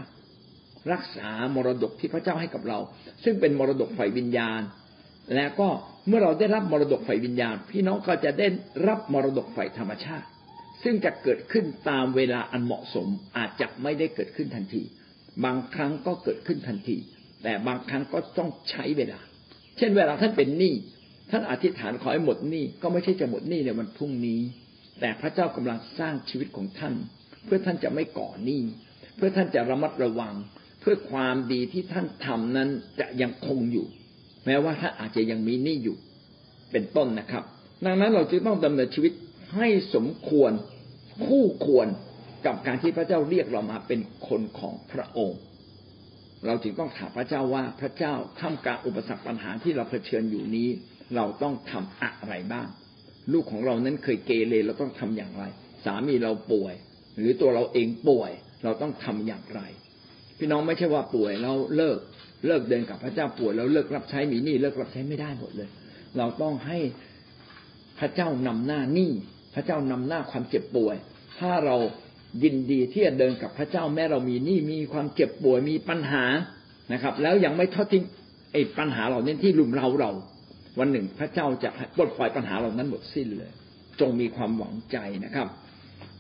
[0.94, 2.80] รักษามรดกที่พระเจ้าให้กับเรา
[3.24, 4.62] ซึ่งเป็นมรดกฝ่ายวิญญาณ
[5.36, 5.68] และก็
[6.08, 8.48] เมื่อเราได้รับมรดกฝ่ายวิญญาณ พี่น้องก็จะได้
[8.88, 10.28] รับมรดกฝ่ายธรรมชาติ
[10.84, 14.84] ซึ่งจะเกิดขึ้นตามเวลาอันเหมาะสมอาจจะไม่ได้เกิดขึ้นทันที
[15.46, 16.98] บางครั้งก็เกิดขึ้นทันที
[17.44, 19.20] แต่บางครั้งก็ต้องใช้เวลา
[19.78, 20.74] เช่นเวลาท่านเป็นหนี้
[21.30, 24.42] ท่านอธิษฐานขอให้หมดหนี้ก็ไม่ใช่จะหมดหนี้ในวันพรุ่งนี้
[25.00, 26.94] แต่พระเจ้ากำลังสร้างชีวิตของท่าน
[27.46, 28.62] เพื่อท่านจะไม่ก่อหนี้
[29.16, 30.34] เพื่อท่านจะระมัดระวัง
[30.82, 32.70] เพื่อความดีที่ท่านทำนั้น
[33.00, 33.88] จะยังคงอยู่
[34.46, 35.98] แม้ว่าท่านอาจจะยังมีหนี้อยู่
[36.72, 37.44] เป็นต้นนะครับ
[37.86, 39.14] ดังนั้นเราจึงต้องดำเนินชีวิต
[39.56, 40.52] ให้สมควร
[41.26, 41.88] คู่ควร
[42.46, 45.40] กับการที่พระเจ้าเรียกเรามาเป็นคนของพระองค์
[46.46, 50.70] เราจึงต้องถามพระเจ้าว่าพระเจ้าท่ามกลางอุปสรรคปัญหาที่เราเผชิญอยู่นี้
[51.16, 52.68] เราต้องทำอะไรบ้าง
[53.32, 55.44] ลูกของเรานั้นเคยเกเรเราต้องทำอย่างไร
[55.86, 56.74] สามีเราป่วย
[57.18, 58.32] หรือตัวเราเองป่วย
[58.64, 59.62] เราต้องทำอย่างไร
[60.38, 61.98] พี่น้องไม่ใช่ว่าป่วยเราเลิก
[62.48, 65.70] เลิกเดินกับพระเจ้าป่วยแล้วเลิกรับใช้มีหนี้เลิกรับใช้ไม่ได้หมดเลย
[66.18, 66.78] เราต้องให้
[68.00, 69.12] พระเจ้านำหน้าหนี้
[69.56, 70.96] พระเจ้านำหน้าความเจ็บป่วย
[71.40, 71.76] ถ้าเรา
[72.44, 76.24] ยินดีที่จะเดินกับพระเจ้าแม้เรามีหนี้มีความเจ็บป่วยมีปัญหา
[76.94, 78.04] นะครับ แล้วยังไม่ทอดทิ้ง
[78.52, 80.12] ไอ้ปัญหาเหล่านี้ที่ลุมเราเรา
[80.80, 83.52] วันหนึ่งพระเจ้าจะปลดปล่อยปัญหาเหล่านั้นหมดสิ้นเลย
[84.00, 85.48] จงมีความหวังใจนะครับ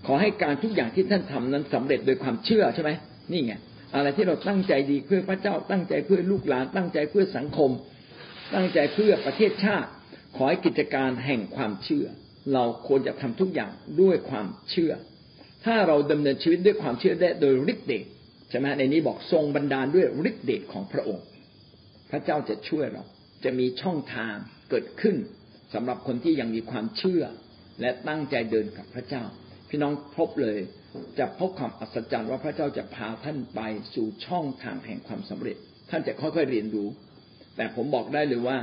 [0.05, 2.91] ขอให้การทุกอย่างที่ท่านทำนั้นสำเร็จโดยความเชื่อใช่ไหม
[3.31, 3.53] นี่ไง
[3.95, 7.71] อะไรที่เราตั้งใจดีเพื่อพระเจ้า ตั้งใจเพื่อลูกหลาน ตั้งใจเพื่อสังคม
[8.55, 9.89] ตั้งใจเพื่อประเทศชาติ
[10.35, 12.05] ขอให้กิจการแห่งความเชื่อ
[12.53, 14.91] เราควรจะทำทุกอย่างด้วยความเชื่อ
[15.65, 18.05] ถ้าเราดำเนินชีวิตด้วยความเชื่อได้โดยฤทธิ์เดช
[18.49, 21.25] ใช่ไหมในนี้บอกทรงบันดาลด้วยฤทธิ์เดชของพระองค์
[22.11, 23.03] พระเจ้าจะช่วยเรา
[23.47, 24.35] จะมีช่องทาง
[24.69, 25.15] เกิดขึ้น
[25.73, 27.23] สำหรับคนที่ยังมีความเชื่อ
[27.81, 29.23] และตั้งใจเดินกับพระเจ้า
[29.69, 30.57] พี่น้องพบเลย
[31.19, 33.61] จะพบความอัศจรรย์ว่าพระเจ้าจะพาท่านไป
[33.93, 35.57] สู่ช่องทางแห่งความสำเร็จ
[35.89, 36.87] ท่านจะค่อยๆเรียนรู้
[37.55, 38.57] แต่ผมบอกได้เลยว่า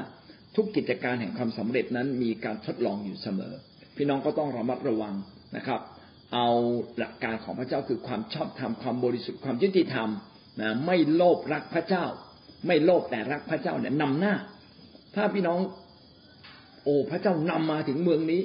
[0.57, 3.53] ทุกกิจการแห่งความสำเร็จนั้นมีการทดลองอยู่เสมอ
[3.97, 5.15] พี่น้องก็ต้องระมัดระวัง
[5.57, 5.81] นะครับ
[6.35, 6.49] เอา
[6.99, 10.09] หลักการของพระเจ้าคือความชอบธรรมความบริสุทธิ์ความยุติธรรม
[10.61, 12.05] นะไม่โลภรักพระเจ้า
[12.67, 14.35] ไม่โลภแต่รักพระเจ้าเนี่ยนำหน้า
[15.15, 15.61] ถ้าพี่น้อง
[16.85, 18.43] โอ้พระเจ้านำมาถึงเมืองนี้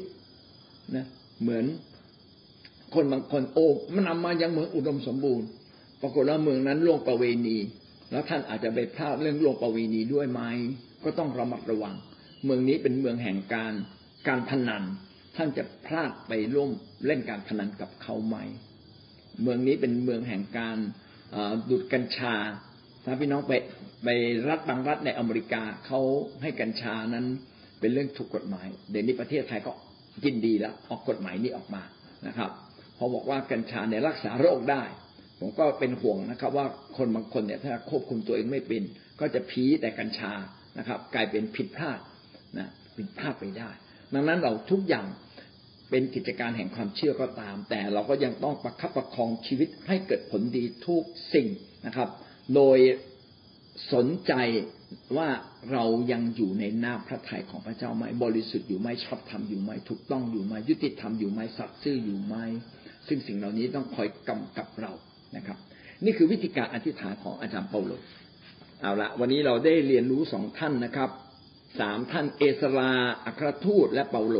[0.96, 1.06] นะ
[1.42, 1.66] เหมือน
[2.94, 5.48] คนบางคนโอ้มันนำมายังเมืองอุดมสมบูรณ์
[6.02, 7.58] ปรากฏว่าเมืองนั้นโล่วงประเวณี
[8.12, 10.42] แล้วท่านอาจจะไปพลาดเรื่องโล่วงประเวณีด้วยไหม
[11.04, 11.96] ก็ต้องระมัดระวัง
[12.46, 13.74] เมืองนี้เป็นเมืองแห่งการ
[14.28, 14.84] การพนัน
[15.36, 16.70] ท่านจะพลาดไปร่วม
[17.06, 18.36] เล่นการพนันกับเขาไหม
[19.42, 20.78] เมืองนี้เป็นเมืองแห่งการ
[21.70, 22.36] ดูดกัญชา
[23.06, 23.54] ถ้าพี่น้องไป
[24.04, 24.08] ไป
[24.50, 26.00] รัฐบางรัฐในอเมริกาเขา
[26.42, 27.26] ให้กัญชานั้น
[27.80, 29.72] เป็นเรื่องถูกกฎหมาย เดี๋ยวนี้ประเทศไทยก็
[30.26, 31.84] ยินดีแล้วออกกฎหมายนี้ออกมา
[32.28, 32.52] นะครับ
[32.98, 34.84] พอบอกว่ากัญชาเนี่ยรักษาโรคได้
[35.40, 36.66] ผมก็เป็นห่วงนะครับ ว่า
[36.98, 38.84] คนบางคนเนี่ยถ้าควบคุมตัวเองไม่เป็น
[39.20, 40.32] ก็จะพีแต่กัญชา
[40.78, 42.00] นะครับ กลายเป็นผิดพลาด
[42.58, 43.70] นะผิดพลาดไปได้
[44.14, 45.06] ดังนั้นเราทุกอย่าง
[45.90, 51.48] เป็นกิจการแห่งความเชื่อก็ตาม แต่เราก็ยังต้องประคับประคองชีวิตให้เกิดผลดีทุกสิ่ง
[51.86, 52.10] นะครับ
[52.56, 52.78] โดย
[53.94, 54.34] สนใจ
[55.18, 55.30] ว่า
[55.72, 62.36] เรายังอยู่ในหน้าพระทัยของพระเจ้าไหมบริสุทธิ์อยู่ไหมชอบธรรมอยู่ไหมถูกต้องอยู่ไหมยุติธรรมอยู่ไหมสัตย์ซื่ออยู่ไหม
[63.08, 64.92] ซึ่งสิ่งเหล่านี้ต้องคอยกำกับเรา
[65.36, 65.58] นะครับ
[66.06, 67.92] นี่คือวิธีการอธิษฐานของอาจารย์เปาโล
[68.82, 71.10] เอาละวันนี้เราได้เรียนรู้สองท่านนะครับ
[71.80, 72.92] สามท่านเอสรา
[73.26, 74.38] อัครทูตและเปาโล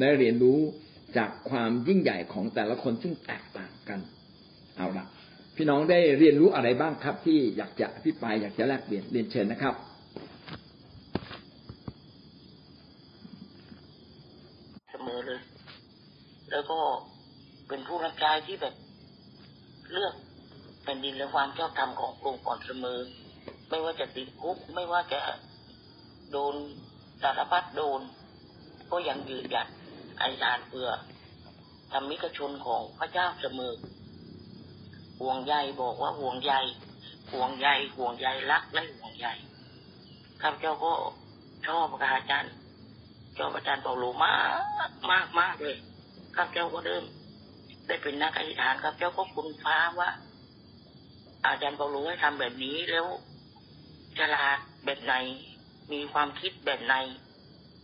[0.00, 0.58] ได้เรียนรู้
[1.16, 4.00] จากความยิ่งใหญ่ของแต่ละคนซึ่งแตกต่างกัน
[4.76, 5.06] เอาละ
[5.62, 9.74] พี่น้องได้เรียนรู้อะไรบ้างครับ ที่อยากจะพี่ปายอยากจะแลกเปลี่ยนเรียนเชิญนะครับ
[14.90, 15.40] เสมอเลย
[16.50, 16.78] แล้วก็
[17.68, 18.74] เป็นผู้รับใช้ที่แบบ
[19.92, 20.14] เลือก
[20.82, 22.98] แผ่นดินและความชอบธรรมของกรงก่อนเสมอ
[23.68, 25.20] ไม่ว่าจะติดคุกไม่ว่าจะ
[26.32, 26.54] โดน
[27.22, 28.00] สารพัดโดน
[28.90, 29.66] ก็ยังยืนหยัด
[30.18, 30.88] ไอสารเพื่อ
[31.92, 33.74] ทำมิกชนของพระเจ้าเสมอ
[35.20, 36.52] ห่วงใยบอกว่าห่วงใย
[37.32, 39.26] ห่วงใยห่วงใยรักและห่วงใย
[40.40, 40.92] ข้าพเจ้าก็
[41.66, 42.52] ชอบอาจารย์
[43.38, 44.50] ชอบอาจารย์เปาโลมาก
[45.12, 45.76] มากมากเลย
[46.36, 47.04] ข้าพเจ้าก็เริ่ม
[47.86, 50.10] ได้เป็นนักอธิษฐานข้าพเจ้าก็คุณฟ้าว่า
[51.46, 53.06] อาจารย์เปาโลให้ทำแบบนี้แล้ว
[54.18, 55.14] ฉลาดแบบไหน
[55.92, 56.94] มีความคิดแบบไหน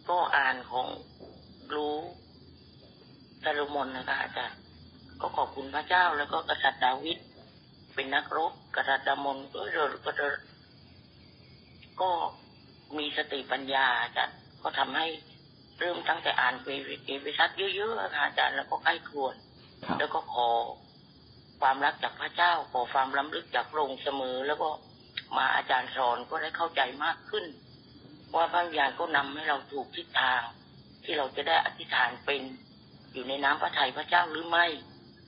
[0.08, 0.86] ก็อ่านของ
[1.74, 1.96] รู้
[3.42, 4.58] ซาโลมอนนะคะอาจารย์
[5.20, 7.18] ก็ขอบคุณพระเจ้าแล้วก็กษัตริย์ดาวิด
[7.94, 9.60] เป็นนักรบกษัตริย์ดามนก็
[10.06, 10.12] ก็
[12.00, 12.10] ก็
[12.98, 15.06] มีสติปัญญาอาจารย์ก็ทำให้
[15.78, 19.34] เริ่มตั้งแต่อ่านเอเวซัสเยอะๆค่ะอาจารย์แล้วก็ใกล้ควร
[19.98, 20.48] แล้วก็ขอ
[21.60, 24.68] ความรักจากพระเจ้าขอความล้ำลึกจากพระองค์เสมอ แล้วก็
[25.36, 27.44] มาอาจารย์สอนก็ได้เข้าใจมากขึ้น
[28.34, 30.40] ว่าพระวิญญาณก็นำให้เราถูกทิศทาง
[31.04, 32.42] ที่เราจะได้อธิษฐานเป็น
[33.12, 34.66] อยู่ในน้ำพระทัยพระเจ้าหรือไม่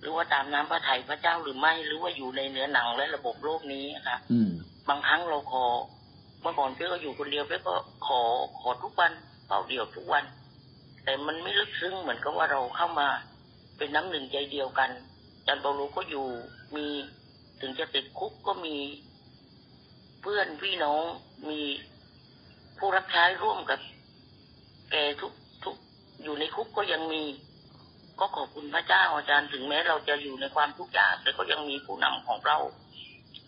[0.01, 4.18] หรือว่าตามน้ำพระทัยพระเจ้าหรือไม่ หรือว่าอยู่ในเนื้อหนังและระบบโลกนี้ค่ะ
[4.88, 5.64] บางครั้งเราขอ
[6.42, 7.74] เมื่อก่อนเพื่อก็อยู่คนเดียวเพื่อก็
[8.07, 8.20] ขอ
[8.61, 9.12] ขอทุกวัน
[9.46, 10.24] เป่าเดียวทุกวัน
[11.05, 13.09] แต่มันไม่ลึกซึ้งเหมือนกับว่าเราเข้ามา
[13.76, 14.90] เป็นน้ำหนึ่งใจเดียวกัน
[15.46, 16.26] จันเปาโลก็อยู่
[16.76, 16.86] มี
[17.61, 18.76] ถึงจะติดคุกก็มี
[20.22, 21.03] เพื่อนพี่น้อง
[21.49, 21.61] มี
[22.78, 23.80] ผู้รับใช้ร่วมกับ
[24.90, 25.32] แกทุก
[25.64, 25.76] ทุก
[26.22, 27.22] อยู่ในคุกก็ยังมี
[28.20, 32.58] ก็ขอบคุณพระเจ้าอาจารย์ถึงแม้เราจะอยู่ในความทุกข์ยากแต่ก็ยังมีผู้นำของเรา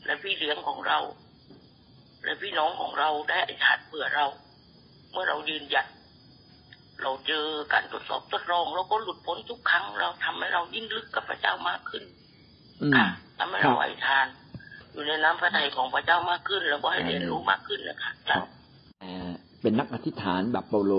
[0.06, 0.98] และพี่เลี้ยงของเรา
[2.24, 4.26] และพี่น้องของเราได้อธิษฐานเผื่อเรา
[5.12, 5.86] เมื่อเรายืนหยัด
[7.02, 12.04] เราเจอการตรวจสอบทดลองเราก็หลุดพ้นทุกครั้ง เราทำให้เรายิ่งลึกกับพระเจ้ามากขึ้น
[12.96, 13.06] ค่ะ
[13.38, 14.26] ทำให้เราอธิษฐาน
[14.92, 18.10] อยู่ในน้ำพระทัยของพระเจ้ามากขึ้น แล้วก็ให้เรียนรู้มากขึ้นนะคะ
[19.62, 20.94] เป็นนักอธิษฐานแบบเปาโล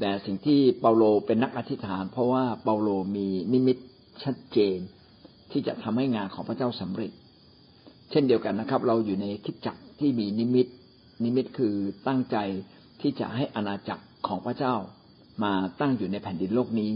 [0.00, 3.76] แต่สิ่งที่เปาโลเป็นนักอธิษฐาน เพราะว่าเปาโลมีนิมิต
[4.22, 4.78] ชัดเจน
[5.50, 7.10] ที่จะทำให้งานของพระเจ้าสำเร็จ
[8.10, 10.66] เช่นเดียวกันนะครับ เราอยู่ในคิดจักรที่มีนิมิต
[11.24, 11.74] นิมิตคือ
[12.06, 12.36] ตั้งใจ
[13.00, 14.74] ที่จะให้อาณาจักรของพระเจ้า
[15.44, 16.90] มาตั้งอยู่ในแผ่นดินโลกนี้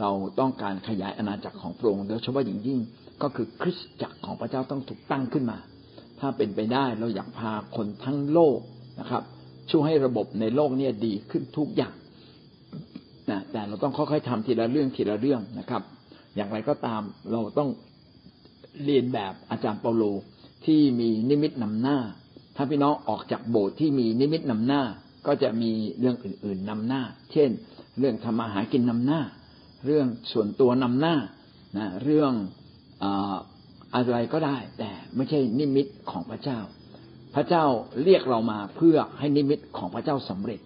[0.00, 2.78] เราต้องการขยายอาณาจักรของพระองค์โดยเฉพาะอย่างยิ่ง
[3.22, 5.58] ก็คือคริสตจักรของพระเจ้าต้องถูกตั้งขึ้นมา
[6.20, 8.58] ถ้าเป็นไปได้เราอยากพาคนทั้งโลก
[9.00, 9.22] นะครับ
[9.70, 11.94] ช่วยให้ระบบในโลกนี้ดีขึ้นทุกอย่าง
[13.30, 15.82] นะแต่เราต้องค่อยๆทำทีละเรื่องทีละเรื่องนะครับ
[16.36, 17.02] อย่างไรก็ตาม
[17.32, 17.70] เราต้อง
[18.84, 20.02] เลียนแบบอาจารย์เปาโล
[20.66, 21.98] ที่มีนิมิตนำหน้า
[22.56, 24.82] ถ้าพี่น้องออกจากโบสถ์ที่มีนิมิตนำหน้า
[25.26, 27.02] ก็จะมีเรื่องอื่น ๆนำหน้า
[27.32, 27.50] เช่น
[27.98, 29.20] เรื่องทำมาหากินนำหน้า
[29.84, 31.14] เรื่องส่วนตัวนำหน้า
[31.76, 32.32] นะเรื่อง
[33.94, 36.58] อะไรก็ได้ แต่ไม่ใช่นิมิตของพระเจ้า
[37.34, 37.64] พระเจ้า
[38.04, 40.60] เรียกเรามาเพื่อให้นิมิตของพระเจ้าสำเร็จ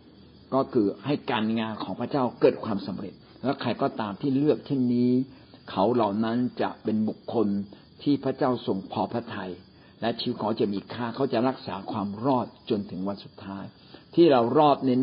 [0.54, 5.10] ก็คือให้การงานของพระเจ้าเกิดความสำเร็จ แล้วใครก็ตามที่เลือกเช่นนี้
[5.70, 7.48] เขาเหล่านั้นจะเป็นบุคคล
[8.02, 9.50] ที่พระเจ้าทรงพอพระทยัย
[10.00, 13.64] และชีวิตเขาจะมีค่าเขาจะรักษาความรอดจนถึงวันสุดท้าย
[14.14, 15.02] ที่เรารอดเน้น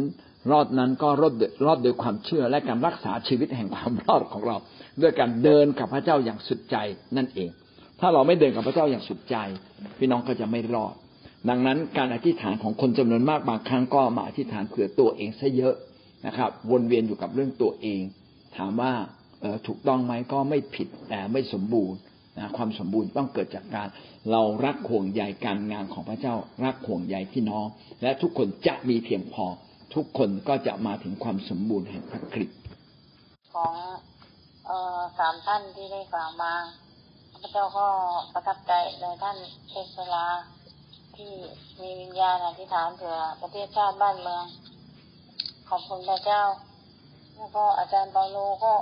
[0.52, 1.34] รอดนั้นก็รอด
[1.66, 4.58] รอดโดยความเชื่อและการรักษาชีวิตแห่งความรอดของเรา
[5.02, 6.78] ด้วยการเดินกับพระเจ้าอย่างสุดใจ
[7.18, 7.50] นั่นเอง
[8.00, 9.38] ถ้าเราไม่เดินกับพระเจ้าอย่างสุดใจ
[9.98, 10.96] พี่น้องก็จะไม่รอด
[11.50, 15.76] ดังนั้นการอธิษฐานของคนจำนวนมากบางครั้งก็มาอธิษฐานเผื่อตัวเองซะเยอะ
[16.28, 18.02] นะครับ วนเวียนอยู่กับเรื่องตัวเอง
[18.58, 18.93] ถามว่า
[19.68, 21.98] ถูกต้องไหมก็ไม่ผิดแต่ไม่สมบูรณ์
[22.38, 23.88] นะความสมบูรณ์ต้องเกิดจากการ
[24.32, 26.36] เรารักห่วงใยการงานของพระเจ้า
[26.66, 27.66] รักห่วงใยพี่น้อง
[28.02, 29.46] และทุกคนจะมีเพียงพอ
[29.96, 32.60] ทุกคนก็จะมาถึงความสมบูรณ์แห่งพระคริสต์
[33.54, 33.74] ของ
[34.70, 36.54] ออสามท่านที่ได้กล่าวมา
[37.41, 37.88] พระเจ้าก็
[38.34, 38.72] ประทับใจ
[39.02, 39.38] ในท่าน
[39.70, 40.26] เทศลา
[41.18, 41.34] ที่
[41.82, 44.45] มีวิญญาณอธิษฐานเผื่อประเทศชาติบ้านเมือง
[45.70, 46.43] ขอบคุณพระเจ้า
[47.36, 48.74] แล้วก็อาจารย์เปาโลก็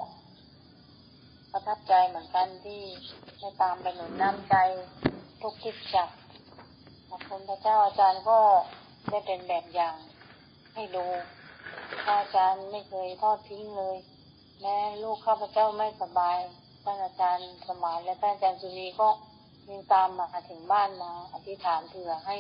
[1.52, 2.82] ประทับใจเหมือนกันที่
[3.40, 4.56] ได้ตามไปหนุนน้ำใจ
[5.42, 6.10] ทุกคิดจัก
[7.10, 8.40] ขอบคุณพระเจ้าอาจารย์ก็
[9.10, 9.96] ได้เป็นแบบอย่าง
[10.74, 11.06] ให้ดู
[12.10, 13.98] อาจารย์ไม่เคยทอดทิ้งเลย
[14.62, 16.40] แม้ลูกข้าพเจ้าไม่สบาย
[16.84, 19.10] ท่านอาจารย์สมานและท่านอาจารย์สุรีก็
[19.68, 22.38] ยิงตามมาถึงบ้านมา อธิษฐานเผื่อให้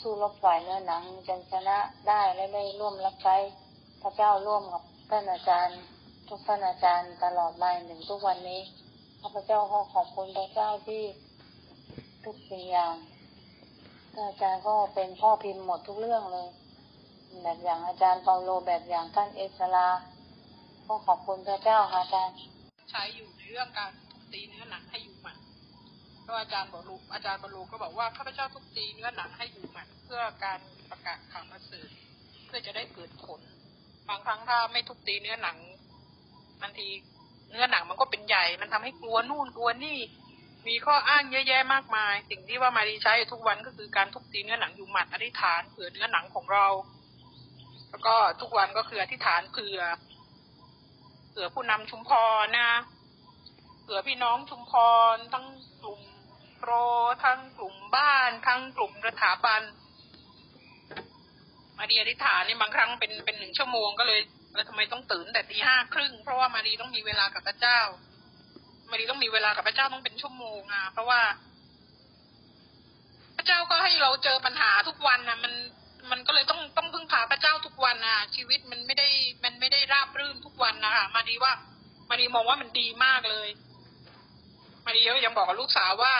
[0.00, 3.36] สู้รบฝ่ายเนื้อหนังจนชนะได้และได้ร่วมรับใช้
[4.02, 5.78] พระเจ้าร่วมกับท่านอาจารย์
[6.28, 8.60] ทุกท่านอาจารย์ตลอดมาถึงทุกวันนี้
[9.20, 11.02] ข้าพเจ้าขอขอบคุณพระเจ้าที่
[12.24, 12.94] ทุกสิ่งอย่าง
[14.28, 16.48] อาจารย์ก็เป็นพ่อพิมพ์หมดทุกเรื่องเลย
[17.42, 19.88] แบบอย่างอาจารย์เปาโลแบบอย่างท่านเอสลา
[20.86, 22.36] ก็ขอบคุณพระเจ้าค่ะอาจารย์
[22.90, 23.90] ใช้อยู่ในเรื่องการ
[24.32, 25.36] ตีเนื้อหนังให้อยู่หมัด
[26.28, 30.60] ก็อาจารย์บอกลูอาจารย์บรรลุก็บอกว่าข้าพเจ้าทุบตีเนื้อหนังให้อยู่หมัดเพื่อการ
[30.90, 31.88] ประกาศข่าวประเสริฐ
[32.46, 33.40] เพื่อจะได้เกิดผล
[34.08, 35.56] บางครั้งถ้าไม่ทุบตีเนื้อหนัง
[36.62, 36.88] บางที
[37.50, 39.98] เนื้อหนังมันก็เป็นใหญ่ มันทำให้กลัวนู่นกลัวนี่
[40.68, 46.66] มีข้ออ้างเยอะแยะมากมาย สิ่งที่ว่ามารีใช้ทุกวันก็คือการทุบตีเนื้อหนังอยู่หมัดอธิษฐานเผื่อเนื้อหนังของเรา
[47.90, 49.80] แล้วก็ทุกวันก็คืออธิษฐานเผื่อ
[51.30, 52.10] เผื่อผู้นำชุมพ
[52.42, 52.70] รนะ
[53.82, 54.72] เผื่อพี่น้องชุมพ
[55.14, 55.46] รทั้ง
[56.66, 56.80] โปร
[57.24, 59.62] ทั้งกลุ่มบ้าน ทั้งกลุ่มสถาบัน
[61.78, 64.20] มาดีอธิษฐานนี่บางครั้งเป็นเป็นหนึ่งชั่วโมงก็เลย
[64.54, 67.80] แล้วทำไมต้องตื่นแต่ตีห้าครึ่งเพราะว่ามารีต้องมีเวลากับพระเจ้า
[68.90, 71.20] มารีต้องมีเวลากับพระเจ้าต้องเป็นชั่วโมงอะเพราะว่า
[73.36, 75.52] พระเจ้าก็ให้เราเจอปัญหาทุกวันนะมัน
[76.10, 79.08] มันก็เลยต้องต้องพึ่งพาพระเจ้าทุกวันอะชีวิตมันไม่ได้
[79.44, 81.52] มันไม่ได้ราบรื่นทุกวันนะคะมารีว่า
[82.10, 83.48] มารีมองว่ามันดีมากเลย
[84.86, 86.14] มารีก็ยังบอกกับลูกสาวว่า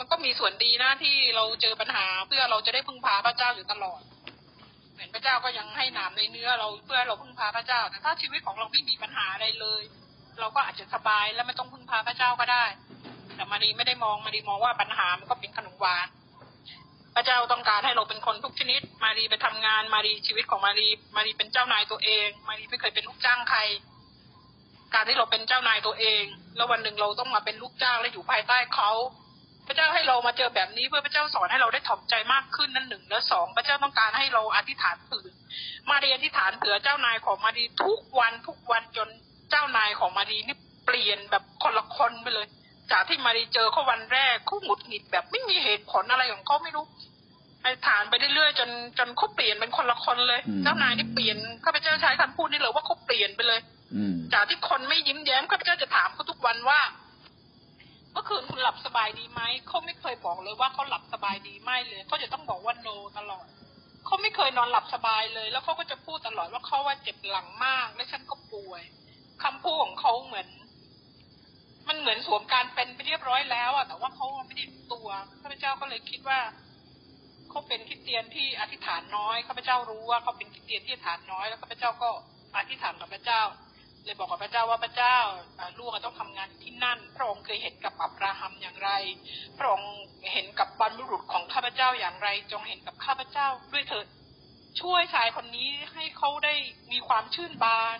[0.00, 4.00] มันก็มีส่วนดีนะที่เราเจอปัญหา เพื่อเราจะได้พึ่งพาพระเจ้าอยู่ตลอด
[5.00, 9.82] มือนพระเจ้าก็ยังให้หนามในเนื้อ เราเพื่อเราพึ่งพาพระเจ้า แต่ถ้าชีวิตของเราไม่มีปัญหาอะไรเลย
[10.40, 12.64] เราก็อาจจะสบายและไม่ต้องพึ่งพาพระเจ้าก็ได้
[13.34, 16.06] แต่มารีไม่ได้มองมารีมองว่าปัญหามันก็เป็นขนมหวาน
[17.14, 23.60] พระเจ้าต้องการให้เราเป็นคนทุกชนิด มารีไปทำงานมารีชีวิตของมารีมารีเป็นเจ้านายตัวเอง มารีไม่เคยเป็นลูกจ้างใคร
[24.94, 26.24] การที่เราเป็นเจ้านายตัวเอง
[26.56, 28.90] แล้ววันหนึ่งเราต้องมาเป็นลูกจ้างและอยู่ภายใต้เขา
[29.70, 35.28] พระเจ้าให้เรามาเจอแบบนี้เพื่อพระเจ้าสอนให้เราได้ถ่อมใจมากขึ้นนั่นหนึ่งและสองพระเจ้าต้องการให้เราอธิษฐานเผื่อ
[35.90, 39.08] มาเรียนอธิษฐานเผื่อเจ้านายของมาดีทุกวันทุกวันจน
[39.50, 40.56] เจ้านายของมาดีนี่
[40.86, 42.46] เปลี่ยนแบบคนละคนไปเลย
[42.92, 46.84] จากที่มาดีเจอเขาวันแรกเขาหงุดหงิดแบบไม่มีเหตุผลอะไรของเขาไม่รู้
[47.62, 53.60] อธิษฐานไปเรื่อยๆจนจนเขาเปลี่ยนเป็นคนละคนเลย เจ้านายนี่เปลี่ยนข้าพเจ้าใช้คำพูดนี่เลยว่าเขาเปลี่ยนไปเลย
[54.32, 56.80] จากที่คนไม่ยิ้มแย้มข้าพเจ้าจะถามเขาทุกวันว่า
[58.12, 62.88] เมื่อคืนคุณหลับสบายดีไหมเขาไม่เคยบอกเลยว่าเขาหลับสบายดีไม่เลยเขาจะต้องบอกว่าโน
[63.18, 63.46] ตลอด
[64.06, 68.82] เขาไม่เคยนอนหลับสบายเลย แล้วเขาก็จะพูดตลอดว่าเขาว่าเจ็บหลังมาก และฉันก็ป่วย
[69.42, 70.48] คำพูดของเขาเหมือน
[71.88, 75.08] มันเหมือนสวมการเป็นไปเรียบร้อยแล้วอะแต่ว่าเขาไม่ได้ตัว
[75.42, 76.40] ข้าพเจ้าก็เลยคิดว่า
[77.50, 82.10] เขาเป็นคิดเตียนที่อธิษฐานน้อยข้าพเจ้ารู้ว่าเขาเป็นคิดเตียนที่อธิษฐานน้อยแล้วข้าพเจ้าก็
[82.56, 83.42] อธิษฐานกับพระเจ้า
[84.04, 85.18] เลยบอกกับพระเจ้าว่าพระเจ้า
[85.78, 88.90] ลูกต้องทำงานที่นั่น พระองค์เคยเห็นกับอับราฮัมอย่างไร
[89.58, 89.92] พระองค์
[90.32, 94.06] เห็นกับบรรพุรุษของข้าพเจ้าอย่างไร จงเห็นกับข้าพเจ้าด้วยเถิด
[94.80, 96.54] ช่วยชายคนนี้ให้เขาได้
[96.92, 97.98] มีความชื่นบาน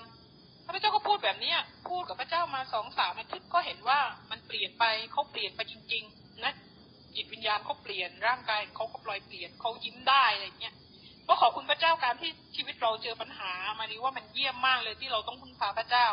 [0.66, 6.52] ข้าพเจ้าก็พูดแบบเนี้ย พูดกับพระเจ้ามาสองสามอาทิตย์ก็เห็นว่ามันเปลี่ยนไปเขาเปลี่ยนไปจริง ๆ นะ
[7.14, 10.74] จิตวิญญาณเขาเปลี่ยนร่างกายเขาก็ปล่อยเปลี่ยนเขายิ้มได้อะไรเงี้ย
[11.30, 16.06] ก็ขอบคุณพระเจ้าการที่ชีวิตเราเจอปัญหามานี้ว่ามันเยี่ยมมากเลยที่เราต้องพึ่งพาพระเจ้า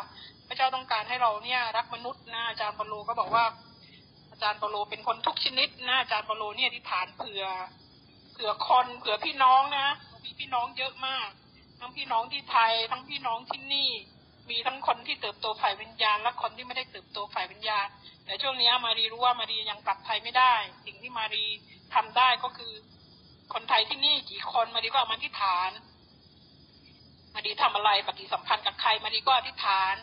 [0.48, 3.46] พระเจ้าต้องการให้เราเนี่ยรักมนุษย์นะอาจารย์ปโลก็บอกว่า
[4.32, 7.44] อาจารย์ปโลเป็นคนทุกชนิดนะอาจารย์ปโลเนี่ยที่ฐานเผื่อ
[8.32, 9.88] เผื่อคนเผื่อพี่น้องนะ
[10.24, 11.28] มีพี่น้องเยอะมาก
[11.80, 13.90] ทั้งพี่น้องที่ไทย ทั้งพี่น้องที่นี่
[14.50, 17.88] มีทั้งคนที่เติบโตฝ่ายวิญญาณ และคนที่ไม่ได้เติบโตฝ่ายวิญญาณ
[18.26, 20.54] แต่ช่วงนี้มารีรู้ว่ามารียังกลับไทยไม่ได้
[20.86, 21.46] สิ่งที่มารี
[21.94, 22.74] ทำได้ก็คือ
[23.54, 25.72] คนไทยที่นี่กี่คนมาดีก็อามาที่ฐาน
[27.34, 29.96] มาดีทำอะไรปฏิสัมพันธ์กับใครมาดีก็อธิษฐาน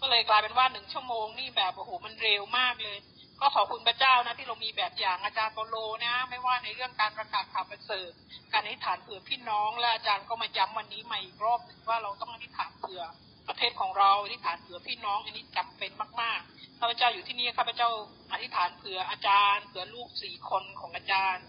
[0.00, 2.98] ก็เลยกลายเป็นว่าหนึ่งชั่วโมงนี่แบบโอ้โหมันเร็วมากเลย
[3.40, 8.10] ก็ขอบคุณพระเจ้านะที่เรามีแบบอย่างอาจารย์เปโลนะ ไม่ว่าในเรื่องการประกาศข่าวประเสริฐ
[8.52, 13.02] การอธิษฐานเผื่อพี่น้องและอาจารย์ก็มาย้ำวันนี้ใหม่อีกรอบนึงว่าเราต้องอธิษฐานเผื่อ
[13.48, 17.90] ประเทศของเราอธิษฐานเผื่อพี่น้องอันนี้จำเป็นมากๆข้าพเจ้าอยู่ที่นี่ข้าพเจ้า
[18.32, 21.44] อธิษฐานเผื่ออาจารย์เผื่อลูกสี่คนของอาจารย์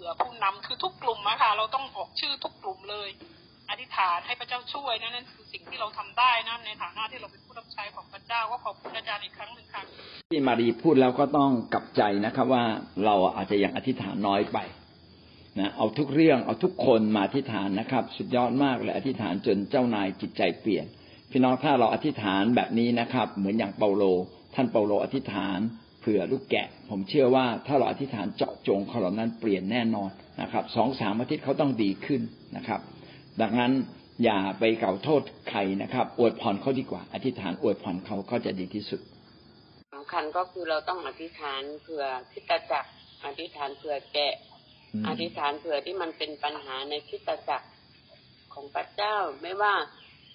[0.00, 3.08] ผื่อผู้นำคือทุกกลุ่มอะค่ะเราต้องออกชื่อทุกกลุ่มเลย
[3.70, 9.82] อธิษฐานให้พระเจ้าช่วยนะนั่นคือสิ่งที่เราทำได้นะในฐานะที่เราเป็นผู้รับใช้ของพระเจ้าก็ขอบคุณอาจารย์อีกครั้งหนึ่งค่ะ
[10.30, 12.64] ที่มารีพูดแล้วก็ต้องกลับใจนะครับว่า
[13.04, 14.58] เราอาจจะยังอธิษฐานน้อยไป
[15.58, 20.86] นะเอาทุกเรื่องเอาทุกคนมาอธิษฐานนะครับ สุดยอดมากเลยอธิษฐานจนเจ้านายจิตใจเปลี่ยน
[21.30, 24.04] พี่น้องถ้าเราอธิษฐานแบบนี้นะครับ เหมือนอย่างเปาโล
[24.54, 25.58] ท่านเปาโลอธิษฐาน
[26.00, 32.20] เผื่อลูกแกะ ผมเชื่อว่าถ้าเราอธิษฐานเจาะจงเขาเหล่านั้นเปลี่ยนแน่นอนนะครับสองสามอาทิตย์เขาต้องดีขึ้น
[32.56, 32.80] นะครับ
[33.40, 33.72] ดังนั้น
[34.24, 39.00] อย่าไปกล่าวโทษใครนะครับ อวยพรเขาดีกว่า อธิษฐานอวยพรเขาก็จะดีที่สุด
[39.94, 42.90] สำคัญก็คือเราต้องอธิษฐานเผื่อคริสตจักร
[43.24, 44.34] อธิษฐานเผื่อแกะ
[44.94, 47.68] อืมอธิษฐานเผื่อที่มันเป็นปัญหาในคริสตจักร
[48.54, 49.74] ของพระเจ้าไม่ว่า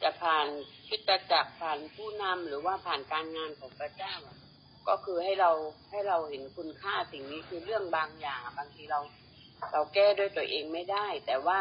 [0.04, 0.48] จะผ่าน
[0.88, 4.38] คริสตจักรผ่านผู้นำหรือว่าผ่านการงานของพระเจ้าอะ
[4.90, 5.52] ก็คือให้เรา
[5.92, 9.00] ให้เราเห็นคุณค่าสิ่งนี้คือเรื่องบางอย่างบางทีเรา
[9.72, 11.60] เราแก้ด้วยตัวเองไม่ได้ แต่ว่า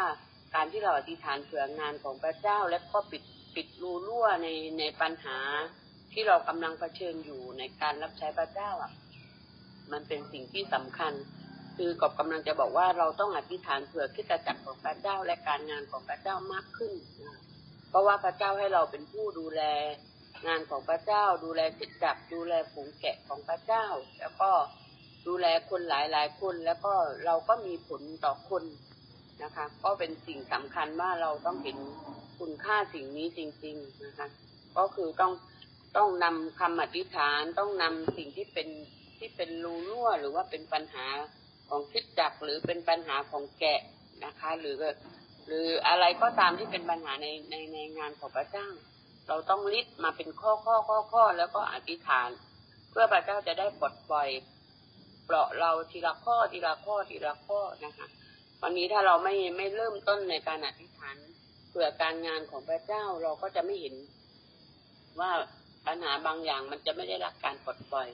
[0.55, 3.23] การที่เราอธิษฐานเผื่องานของพระเจ้า และก็ปิด
[3.55, 4.47] ปิดรูรั่วใน
[4.79, 5.39] ในปัญหา
[6.13, 8.91] ที่เรากำลังเผชิญอยู่ในการรับใช้พระเจ้าอะ
[9.91, 11.13] มันเป็นสิ่งที่สำคัญ
[11.77, 16.93] คือกอบกำลังจะบอกว่าเราต้องอธิษฐานเผื่อคริสตจักรของพระเจ้าและการงานของพระเจ้ามากขึ้น
[17.89, 19.61] เพราะว่าพระเจ้าให้เราเป็นผู้ดูแล
[20.47, 23.85] งานของพระเจ้า ดูแลคริสตจักรดูแลฝูงแกะของพระเจ้า
[24.19, 24.51] แล้วก็
[25.27, 26.93] ดูแลคนหลายหลายคน แล้วก็
[27.25, 28.63] เราก็มีผลต่อคน
[29.43, 31.77] นะคะ ก็เป็นสิ่งสำคัญว่าเราต้องเห็น
[32.39, 34.27] คุณค่าสิ่งนี้จริง ๆนะคะ
[34.77, 35.33] ก็คือต้อง
[35.97, 38.67] ต้องนำคำอธิษฐานต้องนำสิ่งที่เป็น
[39.17, 41.05] ที่เป็นรูรั่วหรือว่าเป็นปัญหา
[41.69, 43.81] ของคิดจักหรือเป็นปัญหาของแกะ
[44.25, 44.75] นะคะ หรือ
[45.47, 48.67] หรืออะไรก็ตามที่เป็นปัญหาในในในงานของพระเจ้า
[49.27, 52.29] เราต้องลิดมาเป็นข้อข้อข้อข้อแล้วก็อธิษฐาน
[52.89, 54.29] เพื่อพระเจ้าจะได้ปลดปล่อย
[55.25, 58.07] เปราะเราทีละข้อทีละข้อทีละข้อนะคะ
[58.61, 61.17] วันนี้ถ้าเราไม่ไม่เริ่มต้นในการอธิษฐาน
[61.69, 63.95] เผื่อการงานของพระเจ้าเราก็จะไม่เห็น
[65.19, 65.31] ว่า
[65.87, 68.09] ปัญหาบางอย่างมันจะไม่ได้รับการปลดปล่อย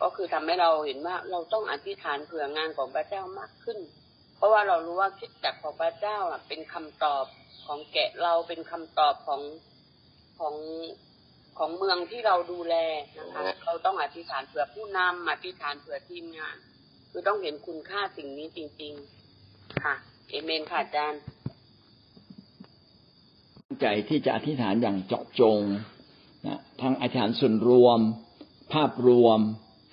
[0.00, 3.78] ก็คือทำให้เราเห็นว่าเราต้องอธิษฐานเผื่องานของพระเจ้ามากขึ้น
[4.36, 6.18] เพราะว่าเรารู้ว่าคิดจักของพระเจ้า
[6.48, 7.24] เป็นคำตอบ
[7.66, 9.40] ของแกะเราเป็นคำตอบของ
[10.38, 10.54] ของ
[11.58, 12.74] ของเมืองที่เราดูแล
[13.18, 16.56] นะคะ เราต้องอธิษฐานเผื่อผู้นำอธิษฐานเผื่อทีมงาน
[17.10, 18.92] คือต้องเห็นคุณค่าสิ่งนี้จริง
[19.36, 19.94] ๆ ค่ะ
[20.28, 21.20] เอเมนค่ะอาจารย์
[23.80, 25.60] ใจที่จะอธิษฐานอย่างเจาะจง
[26.46, 27.98] นะทั้งอธิษฐานส่วนรวม
[28.72, 29.38] ภาพรวม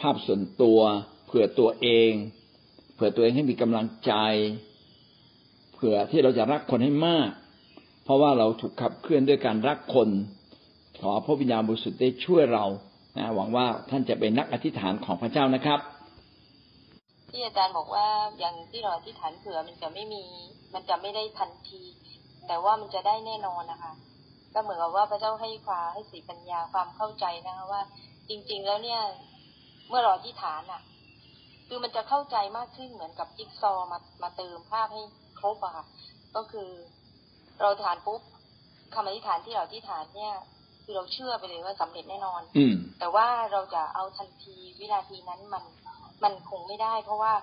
[0.02, 0.80] ภาพส่วนตัว
[1.26, 2.12] เผื่อตัวเอง
[2.96, 4.14] เผื่อตัวเองให้มีกำลังใจ
[5.74, 7.30] เผื่อที่เราจะรักคนให้มาก
[8.06, 10.10] เพราะว่าเราถูกขับเคลื่อนด้วยการรักคน
[11.02, 12.66] ขอพระวิญญาณบริสุทธิ์ได้ช่วยเรา
[13.18, 15.80] นะหวังว่าท่านจะเป็นนักอธิษฐานของพระเจ้านะครับ
[17.32, 18.08] ที่อาจารย์บอกว่า
[18.40, 20.24] อย่างที่เราอธิษฐานเผื่อมันจะไม่มี
[20.74, 21.82] มันจะไม่ได้ทันที
[22.48, 23.94] แต่ว่ามันจะได้แน่นอนนะคะ
[24.54, 27.82] ก็เหมือนกับว่าพระเจ้าให้ความให้สีปัญญาความเข้าใจนะคะว่า
[28.30, 29.02] จริง ๆ แล้วเนี่ย
[29.90, 30.82] เมื่อเราอธิษฐานอะ
[31.68, 35.04] คือมันจะเข้าใจมากขึ้นเหมือนกับจิ๊กซอมามาเติมภาพให้
[35.40, 35.86] ครบอะค่ะ
[36.36, 36.70] ก็คือ
[37.60, 38.22] เราอธิษฐานปุ๊บ
[38.94, 40.34] คำอธิษฐานที่เราอธิษฐานเนี่ย
[40.84, 45.64] คือเราเชื่อไปเลยว่าสำเร็จแน่นอน อืมแต่ว่าเราจะเอาทันทีวินาทีนั้นมัน
[46.24, 47.34] มันคงไม่ได้ เพราะว่า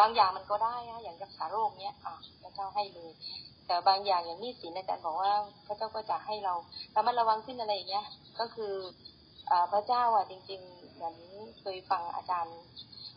[0.00, 3.12] บางอย่างมันก็ได้นะอย่างรักษาโรคเนี้ยอะพระเจ้าให้เลย
[3.66, 5.32] แต่บางอย่างอย่างหนี้สินอาจารย์บอกว่า
[5.66, 6.54] พระเจ้าก็จะให้เรา
[6.94, 8.06] ระมัดระวังขึ้นอะไรอย่างเงี้ย
[8.40, 8.74] ก็คือ
[9.50, 11.16] อ่าพระเจ้าอะจริงๆเหมือน
[11.60, 12.58] เคยฟังอาจารย์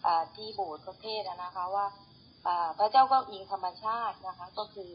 [0.05, 1.85] อ่าที่โบสถ์ประเทศนะคะว่า
[2.47, 4.89] อ่าพระเจ้าก็อิงธรรมชาตินะคะ ก็คือ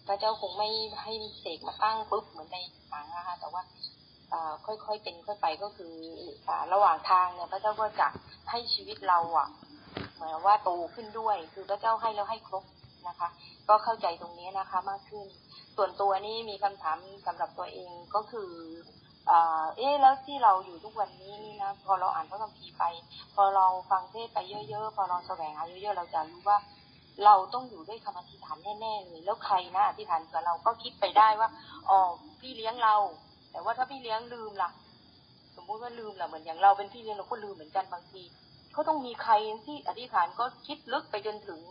[0.11, 0.69] ระเจ้าคงไม่
[1.01, 2.57] ให้เสกมาตั้งปุ๊บเหมือนใน
[2.89, 3.61] หนังนะคะแต่ว่า
[4.65, 5.93] ค่อยๆเป็นค่อยไปก็คือ
[6.47, 8.07] อระหว่างทางเนี่ยพระเจ้าก็จะ
[8.49, 9.47] ให้ชีวิตเราอะ
[10.13, 12.63] เหมือนว่าโตขึ้นด้วย คือพระเจ้าให้แล้วให้ครบ
[13.07, 13.29] นะคะ
[13.69, 15.25] ก็เข้าใจตรงนี้นะคะมากขึ้น
[15.75, 18.51] ส่วนตัวนี่มีคำถามสำหรับตัวเองก็คือ
[19.77, 22.83] เอ๊แล้วที่เราอยู่ทุกวันนี้นี่นะพอเราอ่านพระคัมภีร์ไป
[23.35, 24.37] พอเราฟังเทศไป
[24.69, 26.57] เยอะๆ พอเราแสวงหาเยอะๆ เราจะรู้ว่า
[27.25, 31.49] เราต้องอยู่ด้วยคำอธิษฐานแน่ๆเลยแล้วใครนะอธิษฐานกับเราก็คิดไปได้ว่า
[31.89, 31.99] อ๋อ
[32.39, 32.95] พี่เลี้ยงเรา
[33.51, 34.69] แต่ว่าถ้าพี่เลี้ยงลืมล่ะ
[35.55, 38.23] สมมุติว่าลืมล่ะเหมือนอย่างเราเป็นพี่เลี้ยงเราก็ลืมเหมือนกันบางที
[38.75, 39.33] ก็ต้องมีใคร
[39.65, 41.61] ที่อธิษฐานก็คิดลึกไปจนถึง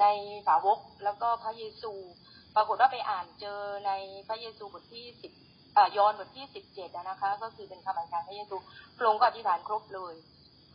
[0.00, 0.06] ใน
[0.48, 1.92] สาวกแล้วก็พระเยซู
[2.54, 3.90] ปรากฏว่าไปอ่านเจอใน
[4.28, 5.32] พระเยซูบทที่สิบ
[5.96, 8.56] ยอห์นบทที่สิบเจ็ดนะคะ ก็คือเป็นคำอธิษฐานพระเยซู
[8.96, 10.14] พระองค์ก็อธิษฐานครบเลย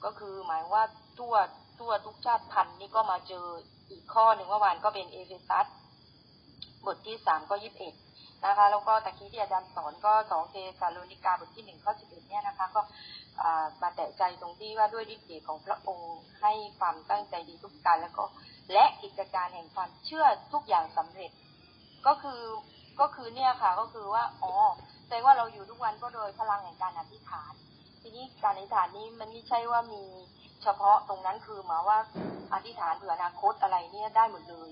[0.04, 0.84] ก็คือหมายว่า
[1.20, 1.36] ทั่ว
[1.80, 3.46] ทั่วทุกชาติพันธุ์นี่ก็มาเจอ
[3.92, 5.66] อีกข้อหนึ่งเมื่อวานก็เป็นเอเฟซัส
[6.86, 7.94] บทที่สามก็ยี่สิบเอ็ด
[8.46, 12.82] นะคะแล้วก็ตะกี้ที่อาจารย์สอนก็สองเธสะโลนิกาบทที่หนึ่งข้อสิบเอ็ดเนี่ยนะคะ ก็
[13.82, 18.26] มาแตะใจตรงที่ว่าด้วยฤทธิ์เดชของพระองค์ให้ความตั้งใจดีทุกการแล้วก็
[18.74, 21.32] และกิจการแห่งความเชื่อทุกอย่างสำเร็จ
[22.08, 22.42] ก็คือ
[23.00, 24.54] ก็คือเนี่ยค่ะก็คือว่าอ๋อ
[25.06, 27.54] แสดงว่าเราอยู่ทุกวันก็โดยพลังแห่งการอธิษฐาน
[28.02, 30.04] ทีนี้การอธิษฐานนี้มันไม่ใช่ว่ามี
[30.64, 31.98] เฉพาะตรงนั้นคือหมายว่า
[32.54, 34.70] อธิษฐานเผื่ออนาคตอะไรเนี่ยได้หมดเลย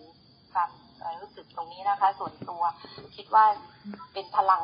[0.53, 2.61] ความเอ่อรู้สึกตรงนี้นะคะ ส่วนตัว
[3.15, 3.45] คิดว่า
[4.13, 4.63] เป็นพลัง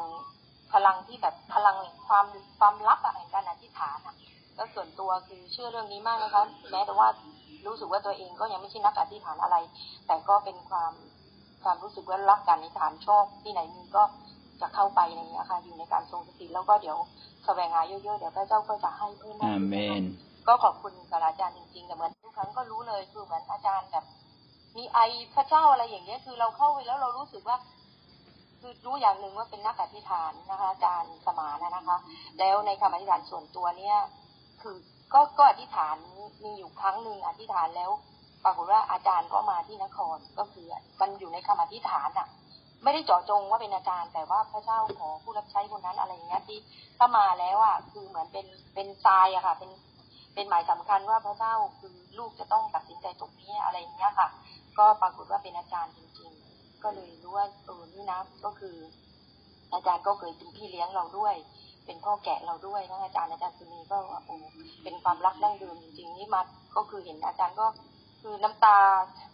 [0.73, 1.77] พลังที่แบบพลัง
[2.07, 2.25] ความ
[2.59, 4.15] ความลับอะแห่งการอธิษฐานอะ
[4.55, 6.41] แล้วส่วนตัวคือเชื่อเรื่องนี้มากนะคะ
[6.71, 7.07] แม้แต่ว่า
[7.67, 9.57] รู้สึกว่าตัวเองก็ยังไม่ใช่นักอธิษฐานอะไร
[10.07, 10.93] แต่ก็เป็นความ
[11.63, 14.03] ความรู้สึกว่ารักการอธิษฐานชอบที่ไหนมีก็
[14.61, 16.97] จะเข้าไปในนี้ค่ะอยู่ในการทรงสติแล้วก็เดี๋ยว
[17.45, 20.03] แสวงหาเยอะๆเดี๋ยวพระเจ้าก็จะให้เพิ่มมาอาขึ้นเมน
[20.47, 24.05] ก็ขอบคุณศาสตราจารย์จริงๆแต่เหมือนทุกครั้งก็รู้เลยคือเหมือนอาจารย์แบบ
[24.77, 24.99] มีไอ
[25.35, 27.57] พระเจ้าอะไรอย่างเงี้ย คือเราเข้าไปแล้วเรารู้สึกว่า
[28.59, 31.97] คือรู้อย่างหนึ่งว่าเป็นนักอธิษฐานนะคะ อาจารย์สมานนะนะคะ
[32.39, 33.97] แล้วในคำอธิษฐานส่วนตัวเนี่ย
[34.61, 34.75] คือ
[35.13, 35.95] ก็ก็อธิษฐาน
[36.43, 37.91] มีอยู่ครั้งหนึ่งอธิษฐานแล้ว
[38.43, 40.67] ปรากฏว่าอาจารย์ก็มาที่นครก็คือ
[41.01, 42.27] มันอยู่ในคำอธิษฐานอะ
[42.83, 46.59] ไม่ได้เจาะจงว่าเป็นอาจารย์ แต่ว่าพระเจ้าขอผู้รับใช้คนนั้นอะไรอย่างเงี้ยที่
[46.97, 49.71] ถ้ามาแล้วอะคือเหมือนเป็นเป็นทรายอะค่ะ เป็น
[50.35, 54.27] เป็นหมายสำคัญว่าพระเจ้าคือลูกจะต้องตัดสินใจตรงนี้อะไรอย่างเงี้ยค่ะ
[54.77, 58.75] ก็ปรากฏว่าเป็นอาจารย์จริงๆ ก็เลยรู้ว่าเออนี่นะก็คือ
[59.73, 61.35] อาจารย์ก็เคยเป็นพี่เลี้ยงเราด้วย
[61.85, 64.35] เป็นพ่อแกะเราด้วยทั้งอาจารย์อาจารย์สุนีก็ว่าโอ้
[64.83, 66.41] เป็นความรักดั้งเดิมจริงๆนี่มา
[66.75, 67.65] ก็คือเห็นอาจารย์ก็
[68.21, 68.77] คือน้ำตา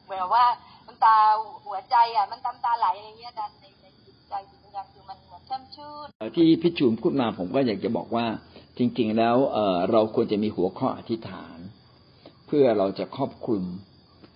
[0.03, 0.45] เหมือนว่า
[0.85, 1.15] น้ำตา
[1.65, 8.25] หัวใจอะ มันน้ำตาไหลอะไรเงี้ยอาจารย์ในในจิตใจจิตวิญญาณคือมันเหมือนแช่มชื่นที่พี่จูนพูดมาผมก็อยากจะบอกว่า
[8.77, 9.35] จริงๆแล้ว
[9.91, 11.57] เราควรจะมีหัวข้ออธิษฐาน
[12.47, 13.63] เพื่อเราจะครอบคลุม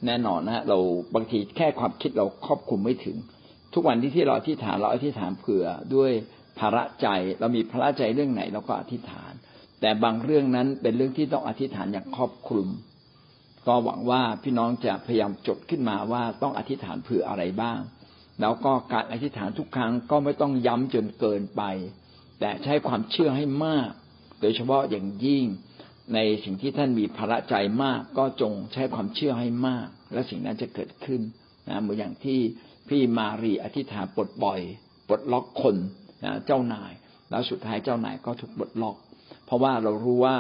[0.06, 0.78] แน่นอนนะเรา
[1.16, 3.18] บางทีแค่ความคิดเราครอบคลุมไม่ถึง
[3.74, 6.12] ทุกวันที่ที่เราอธิษฐานเราอธิษฐานเผื่อด้วย
[6.60, 7.08] ภาระใจ
[7.40, 9.32] เรามีภาระใจเรื่องไหนเราก็อธิษฐาน
[9.82, 12.68] แต่บางเรื่องนั้นเป็นเรื่องที่ต้องอธิษฐานอย่างครอบคลุม
[13.68, 17.80] ก็หวังว่าพี่น้องจะพยายามจดขึ้นมาว่าต้องอธิษฐานเผื่ออะไรบ้าง
[18.42, 21.62] แล้วก็การอธิษฐานทุกครั้งก็ไม่ต้องย้ำจนเกินไป
[22.40, 23.90] แต่ใช้ความเชื่อให้มาก
[24.46, 25.46] ดยเฉพาะอย่างยิ่ง
[26.14, 31.22] ในสิ่งที่ท่านมีภาระใจมาก ก็จงใช้ความเชื่อให้มาก และสิ่งนั้นจะเกิดขึ้น
[31.70, 32.40] นะเหมือนอย่างที่
[32.90, 34.60] พี่มารีอธิษฐานปลดปล่อย
[35.08, 35.76] ปลดล็อกคน
[36.24, 36.92] นะเจ้านาย
[37.30, 38.98] แล้วสุดท้ายเจ้านายก็ถูกปลดล็อก
[39.46, 40.36] เพราะว่าเรารู้ว่า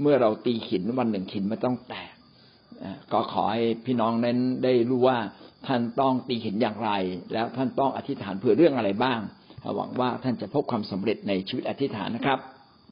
[0.00, 2.12] เมื่อเราตีหินวันหนึ่งหินไม่ต้องแตก
[3.12, 5.18] ก็ขอให้พี่น้องนั้นได้รู้ว่า
[5.66, 6.90] ท่านต้องตีหินอย่างไร
[7.32, 9.20] แล้วท่านต้องอธิษฐานเผื่อเรื่องอะไรบ้าง
[9.76, 12.38] หวังว่าท่านจะพบความสำเร็จในชีวิตอธิษฐานนะครับ